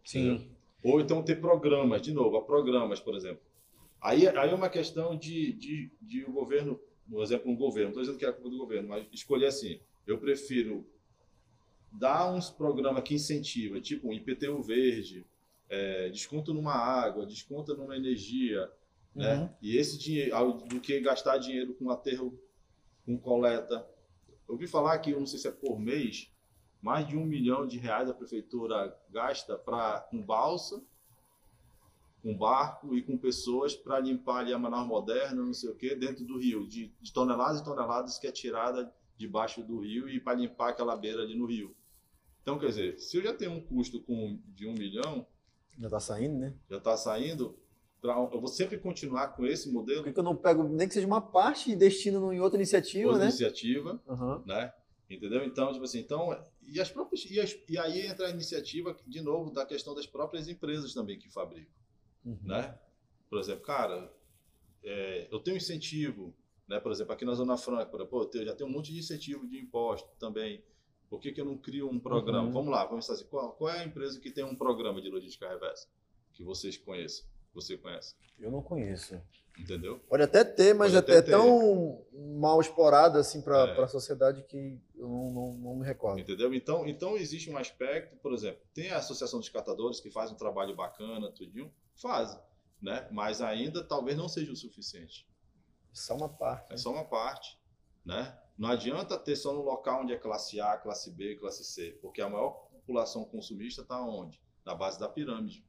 Entendeu? 0.07 0.47
Ou 0.83 1.01
então 1.01 1.23
ter 1.23 1.41
programas, 1.41 2.03
de 2.03 2.13
novo, 2.13 2.39
programas, 2.43 2.99
por 2.99 3.15
exemplo. 3.15 3.41
Aí, 4.03 4.27
aí 4.27 4.49
é 4.49 4.53
uma 4.53 4.69
questão 4.69 5.17
de, 5.17 5.53
de, 5.53 5.91
de 6.01 6.25
o 6.25 6.31
governo, 6.31 6.79
por 7.09 7.23
exemplo, 7.23 7.49
um 7.49 7.55
governo, 7.55 7.93
não 7.93 8.01
estou 8.01 8.03
dizendo 8.03 8.19
que 8.19 8.25
é 8.25 8.29
a 8.29 8.33
culpa 8.33 8.49
do 8.49 8.57
governo, 8.57 8.89
mas 8.89 9.07
escolher 9.11 9.47
assim, 9.47 9.79
eu 10.05 10.17
prefiro 10.17 10.85
dar 11.91 12.31
uns 12.33 12.49
programas 12.49 13.03
que 13.03 13.15
incentiva, 13.15 13.79
tipo 13.79 14.09
um 14.09 14.13
IPTU 14.13 14.61
verde, 14.61 15.25
é, 15.69 16.09
desconto 16.09 16.53
numa 16.53 16.73
água, 16.73 17.25
desconto 17.25 17.75
numa 17.77 17.95
energia, 17.95 18.69
né? 19.15 19.35
Uhum. 19.35 19.49
E 19.61 19.77
esse 19.77 19.97
dinheiro, 19.97 20.53
do 20.67 20.79
que 20.79 20.99
gastar 20.99 21.37
dinheiro 21.37 21.73
com 21.75 21.89
aterro, 21.89 22.37
com 23.05 23.17
coleta. 23.17 23.87
Eu 24.47 24.55
ouvi 24.55 24.67
falar 24.67 24.97
que, 24.99 25.11
eu 25.11 25.19
não 25.19 25.25
sei 25.25 25.39
se 25.39 25.47
é 25.47 25.51
por 25.51 25.79
mês, 25.79 26.31
mais 26.81 27.07
de 27.07 27.15
um 27.15 27.25
milhão 27.25 27.65
de 27.65 27.77
reais 27.77 28.09
a 28.09 28.13
prefeitura 28.13 28.97
gasta 29.09 29.57
para 29.57 30.01
com 30.01 30.21
balsa, 30.21 30.83
com 32.23 32.35
barco 32.37 32.95
e 32.95 33.03
com 33.03 33.17
pessoas 33.17 33.75
para 33.75 33.99
limpar 33.99 34.39
ali 34.39 34.53
a 34.53 34.57
Manaus 34.57 34.87
Moderna, 34.87 35.43
não 35.43 35.53
sei 35.53 35.69
o 35.69 35.75
quê, 35.75 35.93
dentro 35.93 36.23
do 36.25 36.39
rio, 36.39 36.65
de, 36.67 36.87
de 37.01 37.11
toneladas 37.13 37.59
e 37.59 37.63
toneladas 37.65 38.17
que 38.17 38.25
é 38.25 38.31
tirada 38.31 38.91
debaixo 39.17 39.61
do 39.61 39.79
rio 39.81 40.09
e 40.09 40.19
para 40.21 40.37
limpar 40.37 40.69
aquela 40.69 40.95
beira 40.95 41.21
ali 41.21 41.35
no 41.35 41.45
rio. 41.45 41.75
Então, 42.41 42.57
quer 42.57 42.67
dizer, 42.67 42.97
se 42.97 43.17
eu 43.17 43.21
já 43.23 43.33
tenho 43.33 43.51
um 43.51 43.61
custo 43.61 44.01
com, 44.01 44.39
de 44.47 44.65
um 44.65 44.73
milhão, 44.73 45.27
Já 45.77 45.89
tá 45.89 45.99
saindo, 45.99 46.37
né? 46.39 46.55
já 46.69 46.77
está 46.77 46.95
saindo, 46.95 47.59
pra, 48.01 48.13
eu 48.31 48.39
vou 48.39 48.47
sempre 48.47 48.77
continuar 48.77 49.29
com 49.35 49.45
esse 49.45 49.69
modelo 49.71 50.03
que 50.03 50.13
que 50.13 50.19
eu 50.19 50.23
não 50.23 50.35
pego 50.35 50.63
nem 50.63 50.87
que 50.87 50.93
seja 50.93 51.07
uma 51.07 51.21
parte 51.21 51.71
e 51.71 51.75
destino 51.75 52.31
em 52.31 52.39
outra 52.39 52.57
iniciativa, 52.57 53.09
outra 53.09 53.23
né? 53.25 53.29
iniciativa, 53.29 54.01
Aham. 54.07 54.43
né? 54.45 54.71
Entendeu? 55.09 55.43
Então, 55.43 55.71
tipo 55.73 55.83
assim, 55.83 55.99
então, 55.99 56.29
e 56.61 56.79
as 56.79 56.89
próprias 56.89 57.25
e, 57.29 57.39
as- 57.39 57.57
e 57.69 57.77
aí 57.77 58.07
entra 58.07 58.27
a 58.27 58.31
iniciativa 58.31 58.97
de 59.05 59.21
novo 59.21 59.51
da 59.51 59.65
questão 59.65 59.93
das 59.93 60.07
próprias 60.07 60.47
empresas 60.47 60.93
também 60.93 61.19
que 61.19 61.29
fabricam, 61.29 61.73
Uhum. 62.25 62.39
né? 62.43 62.77
Por 63.29 63.39
exemplo, 63.39 63.63
cara, 63.63 64.11
é, 64.83 65.27
eu 65.31 65.39
tenho 65.39 65.57
incentivo, 65.57 66.33
né? 66.67 66.79
Por 66.79 66.91
exemplo, 66.91 67.13
aqui 67.13 67.25
na 67.25 67.33
Zona 67.33 67.57
Franca, 67.57 67.85
por 67.87 67.99
exemplo, 68.01 68.19
pô, 68.25 68.37
eu 68.37 68.45
já 68.45 68.55
tenho 68.55 68.69
um 68.69 68.73
monte 68.73 68.91
de 68.93 68.99
incentivo 68.99 69.47
de 69.47 69.57
imposto 69.59 70.09
também. 70.19 70.63
Por 71.09 71.19
que, 71.19 71.31
que 71.31 71.39
eu 71.41 71.45
não 71.45 71.57
crio 71.57 71.89
um 71.89 71.99
programa? 71.99 72.47
Uhum. 72.47 72.51
Vamos 72.53 72.71
lá, 72.71 72.85
vamos 72.85 73.05
fazer. 73.05 73.25
Qual, 73.25 73.51
qual 73.53 73.69
é 73.69 73.79
a 73.81 73.85
empresa 73.85 74.19
que 74.19 74.31
tem 74.31 74.43
um 74.43 74.55
programa 74.55 75.01
de 75.01 75.09
logística 75.09 75.47
reversa 75.47 75.87
que 76.33 76.43
vocês 76.43 76.77
conheçam? 76.77 77.25
Você 77.53 77.77
conhece, 77.77 78.15
Eu 78.39 78.49
não 78.49 78.63
conheço. 78.63 79.21
entendeu? 79.59 79.99
Pode 80.09 80.23
até 80.23 80.43
ter, 80.43 80.73
mas 80.73 80.91
Pode 80.91 81.11
é, 81.11 81.17
até 81.17 81.29
é 81.29 81.31
tão 81.31 82.03
mal 82.39 82.59
explorado 82.59 83.19
assim 83.19 83.43
para 83.43 83.75
É. 83.77 83.79
a 83.83 83.87
sociedade 83.87 84.41
que 84.45 84.81
eu 84.95 85.07
não, 85.07 85.31
não, 85.31 85.53
não 85.57 85.75
me 85.75 85.85
recordo. 85.85 86.19
Entendeu? 86.19 86.51
Então, 86.51 86.87
então 86.87 87.15
existe 87.15 87.51
um 87.51 87.57
aspecto, 87.57 88.15
por 88.17 88.33
exemplo, 88.33 88.59
tem 88.73 88.89
a 88.89 88.97
Associação 88.97 89.39
dos 89.39 89.49
Catadores 89.49 89.99
que 89.99 90.09
faz 90.09 90.31
um 90.31 90.35
trabalho 90.35 90.75
bacana, 90.75 91.31
tudinho, 91.31 91.71
faz, 91.95 92.39
né? 92.81 93.07
Mas 93.11 93.41
ainda 93.41 93.83
talvez 93.83 94.17
não 94.17 94.27
seja 94.27 94.51
o 94.51 94.55
suficiente. 94.55 95.27
Só 95.91 96.15
uma 96.15 96.29
parte. 96.29 96.73
É 96.73 96.77
só 96.77 96.91
uma 96.91 97.05
parte, 97.05 97.59
né? 98.05 98.37
Não 98.57 98.69
adianta 98.69 99.17
ter 99.17 99.35
só 99.35 99.53
no 99.53 99.61
local 99.61 100.03
onde 100.03 100.13
é 100.13 100.17
classe 100.17 100.59
A, 100.59 100.77
classe 100.77 101.11
B, 101.11 101.35
classe 101.35 101.63
C, 101.63 101.97
porque 102.01 102.21
a 102.21 102.29
maior 102.29 102.51
população 102.71 103.25
consumista 103.25 103.81
está 103.81 104.01
onde? 104.01 104.39
Na 104.65 104.75
base 104.75 104.99
da 104.99 105.09
pirâmide. 105.09 105.65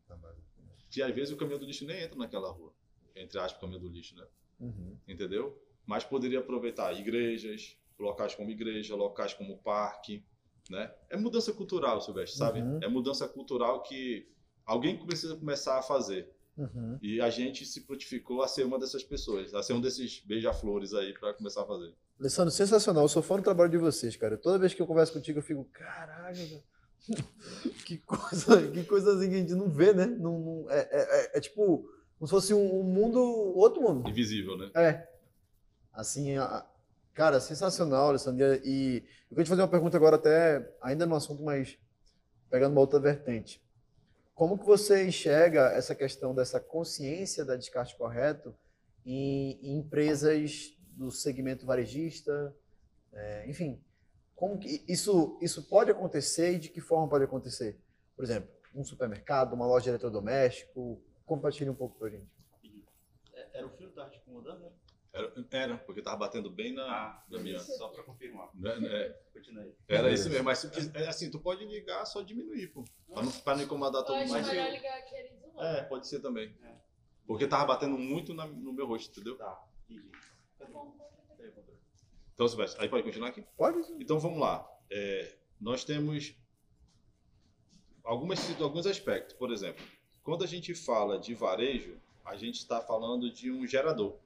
Que 0.90 1.02
às 1.02 1.14
vezes 1.14 1.32
o 1.32 1.36
caminhão 1.36 1.58
do 1.58 1.66
lixo 1.66 1.84
nem 1.84 2.02
entra 2.02 2.16
naquela 2.16 2.50
rua, 2.50 2.72
entre 3.16 3.38
aspas, 3.38 3.60
caminhão 3.60 3.80
do 3.80 3.88
lixo, 3.88 4.14
né? 4.16 4.26
Uhum. 4.60 4.96
entendeu? 5.08 5.60
Mas 5.84 6.04
poderia 6.04 6.38
aproveitar 6.38 6.92
igrejas, 6.98 7.76
locais 7.98 8.34
como 8.34 8.50
igreja, 8.50 8.94
locais 8.94 9.34
como 9.34 9.58
parque, 9.58 10.24
né? 10.70 10.94
É 11.10 11.16
mudança 11.16 11.52
cultural, 11.52 12.00
Silvestre, 12.00 12.38
sabe? 12.38 12.60
Uhum. 12.60 12.78
É 12.82 12.88
mudança 12.88 13.28
cultural 13.28 13.82
que 13.82 14.28
alguém 14.64 14.96
precisa 15.04 15.36
começar 15.36 15.78
a 15.78 15.82
fazer. 15.82 16.28
Uhum. 16.56 16.98
E 17.02 17.20
a 17.20 17.28
gente 17.30 17.66
se 17.66 17.80
prontificou 17.80 18.40
a 18.42 18.46
ser 18.48 18.64
uma 18.64 18.78
dessas 18.78 19.02
pessoas, 19.02 19.52
a 19.54 19.62
ser 19.62 19.72
um 19.72 19.80
desses 19.80 20.20
beija-flores 20.24 20.94
aí 20.94 21.12
para 21.12 21.34
começar 21.34 21.62
a 21.62 21.66
fazer. 21.66 21.92
Alessandro, 22.18 22.52
sensacional. 22.52 23.02
Eu 23.04 23.08
sou 23.08 23.22
fã 23.22 23.36
do 23.36 23.42
trabalho 23.42 23.70
de 23.70 23.76
vocês, 23.78 24.14
cara. 24.14 24.36
Toda 24.38 24.58
vez 24.58 24.72
que 24.72 24.80
eu 24.80 24.86
converso 24.86 25.12
contigo, 25.12 25.40
eu 25.40 25.42
fico, 25.42 25.64
caralho, 25.72 26.62
que 27.84 27.98
coisa, 27.98 28.70
que 28.70 28.84
coisa 28.84 29.16
assim 29.16 29.28
que 29.28 29.34
a 29.34 29.38
gente 29.38 29.54
não 29.54 29.68
vê, 29.68 29.92
né? 29.92 30.06
Não, 30.06 30.38
não- 30.38 30.70
é, 30.70 30.78
é- 30.78 31.20
é- 31.34 31.38
é 31.38 31.40
tipo 31.40 31.88
como 32.18 32.28
se 32.28 32.30
fosse 32.30 32.54
um, 32.54 32.80
um 32.80 32.84
mundo, 32.84 33.20
outro 33.20 33.82
mundo. 33.82 34.08
Invisível, 34.08 34.56
né? 34.56 34.70
É. 34.76 35.08
Assim, 35.92 36.36
a- 36.36 36.64
cara, 37.12 37.40
sensacional, 37.40 38.10
Alessandro. 38.10 38.44
E 38.64 38.98
eu 39.28 39.28
queria 39.30 39.44
te 39.44 39.48
fazer 39.48 39.62
uma 39.62 39.68
pergunta 39.68 39.96
agora, 39.96 40.16
até 40.16 40.72
ainda 40.80 41.04
no 41.04 41.16
assunto, 41.16 41.42
mas 41.42 41.76
pegando 42.48 42.72
uma 42.72 42.80
outra 42.80 43.00
vertente. 43.00 43.60
Como 44.34 44.58
que 44.58 44.64
você 44.64 45.06
enxerga 45.06 45.70
essa 45.72 45.94
questão 45.94 46.34
dessa 46.34 46.58
consciência 46.58 47.44
da 47.44 47.56
descarte 47.56 47.96
correto 47.96 48.54
em, 49.06 49.52
em 49.62 49.78
empresas 49.78 50.76
do 50.90 51.10
segmento 51.10 51.64
varejista? 51.64 52.54
É, 53.12 53.48
enfim, 53.48 53.80
como 54.34 54.58
que 54.58 54.84
isso, 54.88 55.38
isso 55.40 55.68
pode 55.68 55.90
acontecer 55.90 56.54
e 56.54 56.58
de 56.58 56.68
que 56.68 56.80
forma 56.80 57.08
pode 57.08 57.24
acontecer? 57.24 57.80
Por 58.16 58.24
exemplo, 58.24 58.50
um 58.74 58.82
supermercado, 58.84 59.52
uma 59.52 59.66
loja 59.66 59.84
de 59.84 59.90
eletrodoméstico. 59.90 61.00
Compartilhe 61.24 61.70
um 61.70 61.74
pouco 61.74 61.96
pra 61.98 62.10
gente. 62.10 62.28
É- 63.32 63.58
Era 63.58 63.66
o 63.66 63.70
filho 63.70 63.90
que 63.90 63.94
tava 63.94 64.10
te 64.10 64.18
incomodando, 64.18 64.60
né? 64.64 64.70
Era, 65.14 65.32
era, 65.52 65.78
porque 65.78 66.02
tava 66.02 66.16
batendo 66.16 66.50
bem 66.50 66.72
na, 66.74 66.82
Ah, 66.84 67.24
na 67.30 67.38
minha. 67.38 67.60
só 67.60 67.86
pra 67.88 68.02
confirmar. 68.02 68.50
né, 68.52 68.74
né? 68.80 69.08
Continua 69.32 69.62
aí. 69.62 69.72
Era 69.86 70.10
isso 70.12 70.28
mesmo, 70.28 70.44
mas 70.44 70.64
é 70.92 71.06
assim, 71.06 71.30
tu 71.30 71.38
pode 71.38 71.64
ligar, 71.64 72.04
só 72.04 72.20
diminuir, 72.20 72.66
pô. 72.72 72.84
Pra 73.12 73.22
não, 73.22 73.30
pra 73.30 73.54
não 73.56 73.62
incomodar 73.62 74.02
Eu 74.02 74.06
todo 74.06 74.16
mundo. 74.18 74.30
Mas 74.32 74.46
melhor 74.48 74.66
eu- 74.66 74.72
ligar 74.72 74.98
aquele 74.98 75.28
do. 75.28 75.62
É, 75.62 75.82
pode 75.84 76.08
ser 76.08 76.18
também. 76.20 76.52
É. 76.64 76.74
Porque 77.28 77.46
tava 77.46 77.64
batendo 77.64 77.96
muito 77.96 78.34
na- 78.34 78.46
no 78.48 78.72
meu 78.72 78.86
rosto, 78.88 79.08
entendeu? 79.12 79.38
Tá, 79.38 79.64
entendi. 79.88 80.10
Cadê? 80.58 80.72
Cadê, 80.72 81.48
controle? 81.52 81.78
Então, 82.34 82.48
Silvestre, 82.48 82.82
aí 82.82 82.88
pode 82.88 83.04
continuar 83.04 83.28
aqui? 83.28 83.42
Pode? 83.56 83.78
Então, 84.02 84.18
vamos 84.18 84.40
lá. 84.40 84.68
É, 84.90 85.36
nós 85.60 85.84
temos 85.84 86.34
algumas, 88.02 88.60
alguns 88.60 88.86
aspectos. 88.86 89.34
Por 89.36 89.52
exemplo, 89.52 89.84
quando 90.22 90.42
a 90.44 90.46
gente 90.46 90.74
fala 90.74 91.18
de 91.18 91.34
varejo, 91.34 92.00
a 92.24 92.36
gente 92.36 92.56
está 92.58 92.80
falando 92.80 93.30
de 93.32 93.50
um 93.50 93.66
gerador, 93.66 94.18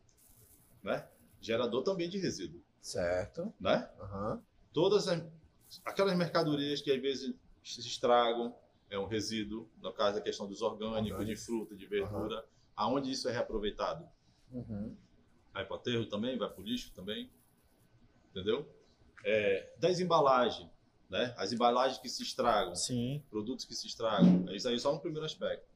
né? 0.88 1.06
Gerador 1.40 1.82
também 1.84 2.08
de 2.08 2.18
resíduo, 2.18 2.60
Certo. 2.80 3.52
né? 3.60 3.88
Aham. 4.00 4.42
Todas 4.72 5.06
as, 5.06 5.22
aquelas 5.84 6.16
mercadorias 6.16 6.80
que 6.80 6.90
às 6.90 7.00
vezes 7.00 7.34
se 7.62 7.80
estragam, 7.80 8.54
é 8.90 8.98
um 8.98 9.06
resíduo, 9.06 9.68
no 9.82 9.92
caso 9.92 10.16
da 10.16 10.22
questão 10.22 10.48
dos 10.48 10.62
orgânicos, 10.62 11.12
Orgânico. 11.12 11.24
de 11.26 11.36
fruta, 11.36 11.76
de 11.76 11.86
verdura, 11.86 12.44
aonde 12.74 13.10
isso 13.12 13.28
é 13.28 13.32
reaproveitado? 13.32 14.08
Uhum. 14.50 14.96
Vai 15.52 15.64
para 15.66 15.76
aterro 15.76 16.06
também, 16.06 16.38
vai 16.38 16.48
para 16.48 16.60
o 16.60 16.64
lixo 16.64 16.90
também, 16.94 17.30
entendeu? 18.30 18.66
É, 19.24 19.74
das 19.78 20.00
embalagens, 20.00 20.70
né? 21.10 21.34
As 21.36 21.52
embalagens 21.52 21.98
que 21.98 22.08
se 22.08 22.22
estragam, 22.22 22.74
Sim. 22.74 23.22
produtos 23.30 23.64
que 23.64 23.74
se 23.74 23.86
estragam, 23.86 24.48
é 24.48 24.56
isso 24.56 24.68
aí 24.68 24.78
só 24.78 24.92
no 24.92 25.00
primeiro 25.00 25.26
aspecto. 25.26 25.66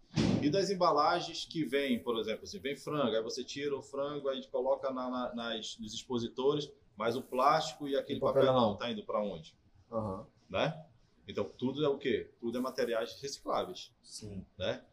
E 0.43 0.51
das 0.51 0.71
embalagens 0.71 1.45
que 1.45 1.65
vêm, 1.65 2.03
por 2.03 2.19
exemplo, 2.19 2.45
assim, 2.45 2.59
vem 2.59 2.77
frango, 2.77 3.17
aí 3.17 3.23
você 3.23 3.45
tira 3.45 3.77
o 3.77 3.83
frango, 3.83 4.29
aí 4.29 4.35
a 4.37 4.41
gente 4.41 4.51
coloca 4.51 4.91
na, 4.91 5.09
na- 5.09 5.35
nas, 5.35 5.79
nos 5.79 5.95
expositores, 5.95 6.71
mas 6.97 7.17
o 7.17 7.23
plástico 7.23 7.89
e 7.89 7.97
aquele 7.97 8.21
papelão. 8.21 8.47
papelão 8.53 8.77
tá 8.77 8.91
indo 8.91 9.05
para 9.05 9.23
onde? 9.23 9.55
Aham. 9.91 10.27
Né? 10.51 10.85
Então 11.27 11.45
tudo 11.45 11.85
é 11.85 11.89
o 11.89 11.97
quê? 11.97 12.31
Tudo 12.41 12.59
é 12.59 12.61
materiais 12.61 13.19
recicláveis, 13.21 13.93
Sim. 14.03 14.45
né? 14.59 14.85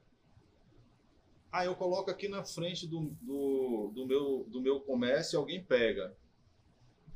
Ah, 1.52 1.66
eu 1.66 1.76
coloco 1.76 2.12
aqui 2.12 2.28
na 2.30 2.44
frente 2.46 2.86
do, 2.88 3.10
do, 3.20 3.92
do 3.94 4.06
meu, 4.06 4.46
do 4.50 4.62
meu 4.62 4.80
comércio 4.80 5.36
e 5.36 5.38
alguém 5.38 5.64
pega. 5.64 6.16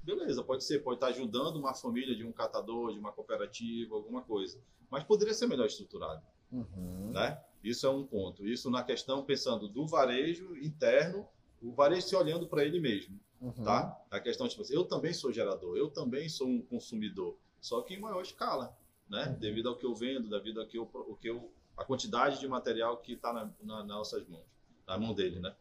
Beleza, 0.01 0.43
pode 0.43 0.63
ser, 0.65 0.79
pode 0.79 0.97
estar 0.97 1.07
ajudando 1.07 1.55
uma 1.57 1.73
família 1.75 2.15
de 2.15 2.25
um 2.25 2.31
catador, 2.31 2.91
de 2.91 2.99
uma 2.99 3.11
cooperativa, 3.11 3.95
alguma 3.95 4.23
coisa. 4.23 4.59
Mas 4.89 5.03
poderia 5.03 5.33
ser 5.35 5.45
melhor 5.47 5.67
estruturado, 5.67 6.21
Uhum. 6.51 7.11
né? 7.11 7.39
Isso 7.63 7.87
é 7.87 7.89
um 7.89 8.05
ponto. 8.05 8.45
Isso 8.45 8.69
na 8.69 8.83
questão, 8.83 9.23
pensando 9.23 9.67
do 9.67 9.87
varejo 9.87 10.55
interno, 10.57 11.25
o 11.61 11.71
varejo 11.71 12.07
se 12.07 12.15
olhando 12.15 12.47
para 12.47 12.65
ele 12.65 12.79
mesmo, 12.79 13.19
Uhum. 13.39 13.51
tá? 13.51 13.97
A 14.11 14.19
questão, 14.19 14.47
tipo 14.47 14.61
assim, 14.61 14.73
eu 14.75 14.85
também 14.85 15.13
sou 15.13 15.31
gerador, 15.31 15.77
eu 15.77 15.89
também 15.89 16.27
sou 16.29 16.47
um 16.47 16.61
consumidor, 16.61 17.37
só 17.61 17.81
que 17.81 17.93
em 17.93 17.99
maior 17.99 18.21
escala, 18.21 18.77
né? 19.09 19.27
Uhum. 19.27 19.39
Devido 19.39 19.69
ao 19.69 19.77
que 19.77 19.85
eu 19.85 19.95
vendo, 19.95 20.29
devido 20.29 20.59
ao 20.61 20.67
que 20.67 20.77
eu, 20.77 20.89
o 20.93 21.15
que 21.15 21.29
eu 21.29 21.51
a 21.75 21.83
quantidade 21.83 22.39
de 22.39 22.47
material 22.47 22.97
que 22.97 23.13
está 23.13 23.33
na, 23.33 23.45
na, 23.61 23.77
nas 23.79 23.87
nossas 23.87 24.27
mãos, 24.27 24.45
na 24.85 24.97
mão 24.97 25.13
dele, 25.13 25.39
né? 25.39 25.55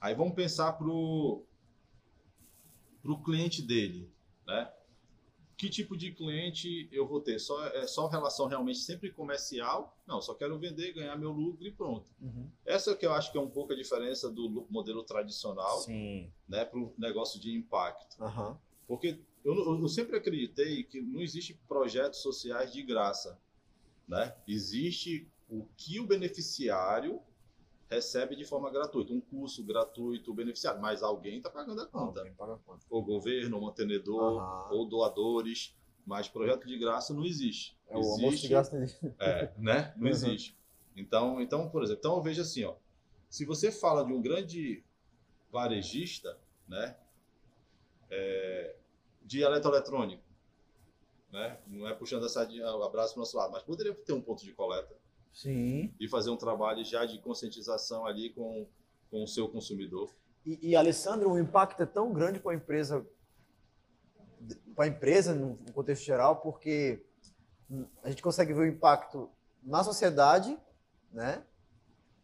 Aí 0.00 0.14
vamos 0.14 0.34
pensar 0.34 0.72
pro 0.72 1.44
pro 3.02 3.22
cliente 3.22 3.60
dele, 3.60 4.10
né? 4.46 4.70
Que 5.56 5.68
tipo 5.70 5.96
de 5.96 6.10
cliente 6.12 6.88
eu 6.90 7.06
vou 7.06 7.20
ter? 7.20 7.38
Só 7.38 7.64
é 7.68 7.86
só 7.86 8.06
relação 8.08 8.46
realmente 8.46 8.80
sempre 8.80 9.10
comercial? 9.12 9.96
Não, 10.06 10.20
só 10.20 10.34
quero 10.34 10.58
vender, 10.58 10.92
ganhar 10.92 11.16
meu 11.16 11.30
lucro 11.30 11.64
e 11.66 11.70
pronto. 11.70 12.10
Uhum. 12.20 12.48
Essa 12.66 12.90
é 12.90 12.94
que 12.96 13.06
eu 13.06 13.12
acho 13.12 13.30
que 13.30 13.38
é 13.38 13.40
um 13.40 13.48
pouco 13.48 13.72
a 13.72 13.76
diferença 13.76 14.30
do 14.30 14.66
modelo 14.68 15.04
tradicional, 15.04 15.78
Sim. 15.82 16.30
né, 16.48 16.64
para 16.64 16.78
o 16.78 16.92
negócio 16.98 17.38
de 17.40 17.52
impacto. 17.54 18.22
Aham. 18.22 18.58
Porque 18.88 19.18
eu, 19.44 19.54
eu- 19.54 19.80
eu 19.80 19.88
sempre 19.88 20.16
acreditei 20.16 20.82
que 20.82 21.00
não 21.00 21.20
existe 21.20 21.54
projetos 21.68 22.20
sociais 22.20 22.72
de 22.72 22.82
graça, 22.82 23.38
né? 24.08 24.34
Existe 24.48 25.26
o 25.48 25.64
que 25.76 26.00
o 26.00 26.06
beneficiário 26.06 27.20
recebe 27.88 28.34
de 28.36 28.44
forma 28.44 28.70
gratuita, 28.70 29.12
um 29.12 29.20
curso 29.20 29.64
gratuito, 29.64 30.30
o 30.30 30.34
beneficiário, 30.34 30.80
mas 30.80 31.02
alguém 31.02 31.38
está 31.38 31.50
pagando 31.50 31.80
a 31.82 31.86
conta, 31.86 32.20
Alguém 32.20 32.34
paga 32.34 32.54
a 32.54 32.58
conta. 32.58 32.84
ou 32.90 33.02
governo, 33.02 33.56
ou 33.56 33.62
mantenedor, 33.62 34.42
Aham. 34.42 34.72
ou 34.72 34.86
doadores, 34.88 35.76
mas 36.06 36.28
projeto 36.28 36.66
de 36.66 36.78
graça 36.78 37.14
não 37.14 37.24
existe. 37.24 37.78
É 37.88 37.94
o 37.96 38.00
almoço 38.00 38.18
de 38.18 38.26
Existe- 38.26 38.48
graça 38.48 38.70
dele. 38.78 38.92
é, 39.18 39.52
né? 39.58 39.92
Não 39.96 40.04
Uhum. 40.04 40.10
existe. 40.10 40.58
Então, 40.96 41.40
então, 41.40 41.68
por 41.70 41.82
exemplo, 41.82 42.00
então 42.00 42.16
eu 42.16 42.22
vejo 42.22 42.40
assim, 42.42 42.64
ó, 42.64 42.76
se 43.28 43.44
você 43.44 43.70
fala 43.72 44.04
de 44.04 44.12
um 44.12 44.20
grande 44.22 44.84
varejista, 45.50 46.38
né, 46.68 46.96
é, 48.10 48.76
de 49.22 49.40
eletroeletrônico, 49.40 50.22
né, 51.32 51.60
não 51.66 51.88
é 51.88 51.94
puxando 51.94 52.24
a 52.24 52.28
sardinha, 52.28 52.64
o 52.76 52.82
abraço 52.82 53.14
para 53.14 53.20
o 53.20 53.22
nosso 53.22 53.36
lado, 53.36 53.52
mas 53.52 53.62
poderia 53.62 53.94
ter 53.94 54.12
um 54.12 54.20
ponto 54.20 54.44
de 54.44 54.52
coleta 54.52 54.94
Sim. 55.34 55.92
e 55.98 56.08
fazer 56.08 56.30
um 56.30 56.36
trabalho 56.36 56.84
já 56.84 57.04
de 57.04 57.18
conscientização 57.18 58.06
ali 58.06 58.30
com, 58.30 58.66
com 59.10 59.24
o 59.24 59.26
seu 59.26 59.48
consumidor. 59.48 60.08
E, 60.46 60.70
e, 60.70 60.76
Alessandro, 60.76 61.32
o 61.32 61.38
impacto 61.38 61.82
é 61.82 61.86
tão 61.86 62.12
grande 62.12 62.38
para 62.38 62.52
a 62.52 62.54
empresa, 62.54 63.04
para 64.76 64.84
a 64.84 64.88
empresa 64.88 65.34
no 65.34 65.56
contexto 65.72 66.04
geral, 66.04 66.36
porque 66.36 67.04
a 68.02 68.10
gente 68.10 68.22
consegue 68.22 68.52
ver 68.52 68.60
o 68.60 68.66
impacto 68.66 69.28
na 69.62 69.82
sociedade, 69.82 70.56
né? 71.12 71.42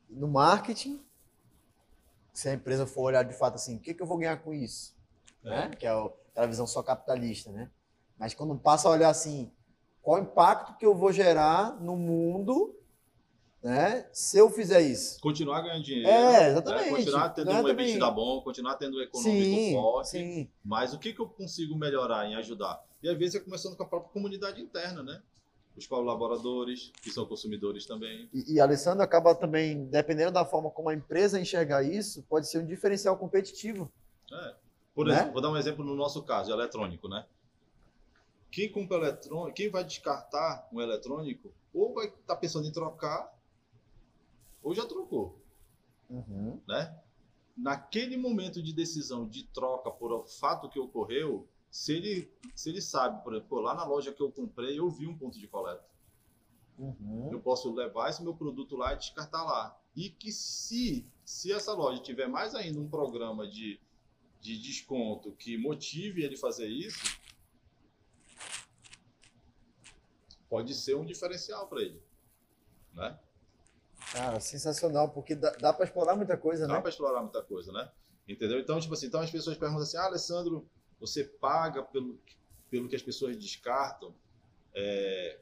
No 0.09 0.29
marketing, 0.29 1.03
se 2.33 2.49
a 2.49 2.55
empresa 2.55 2.87
for 2.87 3.03
olhar 3.03 3.23
de 3.25 3.35
fato 3.35 3.55
assim, 3.57 3.77
o 3.77 3.81
que, 3.81 3.95
que 3.95 4.03
eu 4.03 4.07
vou 4.07 4.19
ganhar 4.19 4.37
com 4.43 4.53
isso, 4.55 4.95
É. 5.45 5.49
né? 5.49 5.71
Que 5.71 5.87
é 5.87 5.91
aquela 5.91 6.47
visão 6.47 6.67
só 6.67 6.83
capitalista, 6.83 7.51
né? 7.51 7.71
Mas 8.19 8.35
quando 8.35 8.57
passa 8.57 8.87
a 8.87 8.91
olhar 8.93 9.09
assim, 9.09 9.51
qual 10.03 10.21
o 10.21 10.23
impacto 10.23 10.77
que 10.77 10.85
eu 10.85 10.95
vou 10.95 11.11
gerar 11.11 11.81
no 11.81 11.97
mundo, 11.97 12.77
né? 13.63 14.07
Se 14.13 14.39
eu 14.39 14.49
fizer 14.51 14.81
isso. 14.81 15.21
Continuar 15.21 15.61
ganhando 15.63 15.83
dinheiro, 15.85 16.09
É, 16.09 16.33
né, 16.33 16.51
exatamente. 16.51 16.91
continuar 16.91 17.29
tendo 17.31 17.51
é 17.51 17.63
um 17.63 17.69
EBITDA 17.69 18.11
bom, 18.11 18.41
continuar 18.43 18.75
tendo 18.77 18.97
um 18.99 19.01
econômico 19.01 19.45
Sim, 19.45 19.73
forte, 19.73 20.09
sim. 20.11 20.51
mas 20.65 20.95
o 20.95 20.99
que, 20.99 21.13
que 21.13 21.21
eu 21.21 21.29
consigo 21.29 21.77
melhorar 21.77 22.27
em 22.27 22.35
ajudar? 22.37 22.83
E 23.03 23.09
às 23.09 23.17
vezes 23.19 23.35
é 23.37 23.41
começando 23.41 23.77
com 23.77 23.83
a 23.83 23.87
própria 23.87 24.13
comunidade 24.13 24.61
interna, 24.61 25.03
né? 25.03 25.23
Os 25.77 25.87
colaboradores, 25.87 26.91
que 27.03 27.11
são 27.11 27.25
consumidores 27.25 27.87
também. 27.87 28.29
E, 28.35 28.55
e 28.55 28.61
Alessandro 28.61 29.03
acaba 29.03 29.35
também, 29.35 29.85
dependendo 29.87 30.33
da 30.33 30.45
forma 30.45 30.71
como 30.71 30.89
a 30.89 30.95
empresa 30.95 31.41
enxergar 31.41 31.83
isso, 31.83 32.23
pode 32.29 32.49
ser 32.49 32.59
um 32.59 32.67
diferencial 32.67 33.17
competitivo. 33.17 33.91
É. 34.33 34.55
Por 34.95 35.07
Né? 35.07 35.15
exemplo, 35.15 35.33
vou 35.33 35.41
dar 35.43 35.51
um 35.51 35.57
exemplo 35.57 35.85
no 35.85 35.95
nosso 35.95 36.23
caso, 36.23 36.51
eletrônico, 36.53 37.09
né? 37.09 37.25
Quem 38.51 38.71
compra 38.71 38.97
eletrônico, 38.99 39.55
quem 39.55 39.71
vai 39.71 39.85
descartar 39.85 40.69
um 40.73 40.81
eletrônico, 40.81 41.53
ou 41.73 41.95
vai 41.95 42.07
estar 42.09 42.35
pensando 42.37 42.67
em 42.67 42.73
trocar, 42.73 43.33
ou 44.63 44.75
já 44.75 44.87
trocou, 44.87 45.41
Uhum. 46.09 46.61
né? 46.67 46.99
Naquele 47.57 48.17
momento 48.17 48.63
de 48.63 48.73
decisão 48.73 49.29
de 49.29 49.45
troca 49.45 49.91
por 49.91 50.13
o 50.13 50.25
fato 50.25 50.69
que 50.69 50.79
ocorreu, 50.79 51.49
se 51.71 51.93
ele, 51.93 52.33
se 52.55 52.69
ele 52.71 52.81
sabe, 52.81 53.23
por 53.23 53.35
exemplo, 53.35 53.61
lá 53.61 53.75
na 53.75 53.85
loja 53.85 54.13
que 54.13 54.21
eu 54.23 54.31
comprei, 54.33 54.79
eu 54.79 54.91
vi 54.91 55.07
um 55.07 55.17
ponto 55.17 55.39
de 55.39 55.47
coleta. 55.47 55.85
Uhum. 56.79 57.31
Eu 57.31 57.41
posso 57.41 57.73
levar 57.73 58.09
esse 58.09 58.23
meu 58.23 58.35
produto 58.35 58.77
lá 58.77 58.95
e 58.95 58.97
descartar 58.97 59.45
lá. 59.45 59.79
E 59.95 60.09
que 60.09 60.33
se, 60.33 61.07
se 61.25 61.53
essa 61.53 61.75
loja 61.75 62.03
tiver 62.03 62.27
mais 62.27 62.55
ainda 62.55 62.81
um 62.81 62.89
programa 62.89 63.47
de, 63.47 63.79
de 64.41 64.59
desconto 64.59 65.33
que 65.33 65.59
motive 65.59 66.25
ele 66.25 66.37
fazer 66.37 66.69
isso, 66.69 67.21
pode 70.49 70.75
ser 70.75 70.97
um 70.97 71.05
diferencial 71.05 71.69
para 71.69 71.83
ele. 71.83 72.03
Né? 72.95 73.19
Cara, 74.13 74.41
sensacional, 74.41 75.11
porque 75.11 75.35
dá, 75.35 75.51
dá 75.53 75.73
para 75.73 75.85
explorar 75.85 76.17
muita 76.17 76.37
coisa, 76.37 76.67
Dá 76.67 76.75
né? 76.75 76.81
para 76.81 76.91
explorar 76.91 77.21
muita 77.23 77.43
coisa, 77.43 77.73
né? 77.73 77.91
Entendeu? 78.29 78.59
Então, 78.59 78.79
tipo 78.81 78.93
assim, 78.95 79.07
então 79.07 79.21
as 79.21 79.31
pessoas 79.31 79.57
perguntam 79.57 79.83
assim, 79.83 79.97
ah, 79.97 80.05
Alessandro, 80.07 80.69
você 80.99 81.25
paga 81.25 81.83
pelo, 81.83 82.19
pelo 82.69 82.89
que 82.89 82.97
as 82.97 83.03
pessoas 83.03 83.37
descartam? 83.37 84.15
É, 84.75 85.39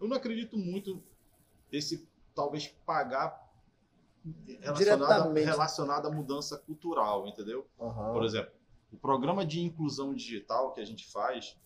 Eu 0.00 0.06
não 0.08 0.16
acredito 0.16 0.56
muito 0.56 1.02
esse, 1.72 2.08
talvez, 2.34 2.68
pagar 2.86 3.46
relacionado, 4.60 5.02
a- 5.02 5.14
Diretamente. 5.16 5.46
relacionado 5.46 6.06
à 6.06 6.10
mudança 6.10 6.58
cultural, 6.58 7.26
entendeu? 7.26 7.66
Aham. 7.80 8.12
Por 8.12 8.24
exemplo, 8.24 8.52
o 8.92 8.96
programa 8.96 9.44
de 9.44 9.60
inclusão 9.60 10.14
digital 10.14 10.72
que 10.72 10.80
a 10.80 10.84
gente 10.84 11.10
faz, 11.10 11.56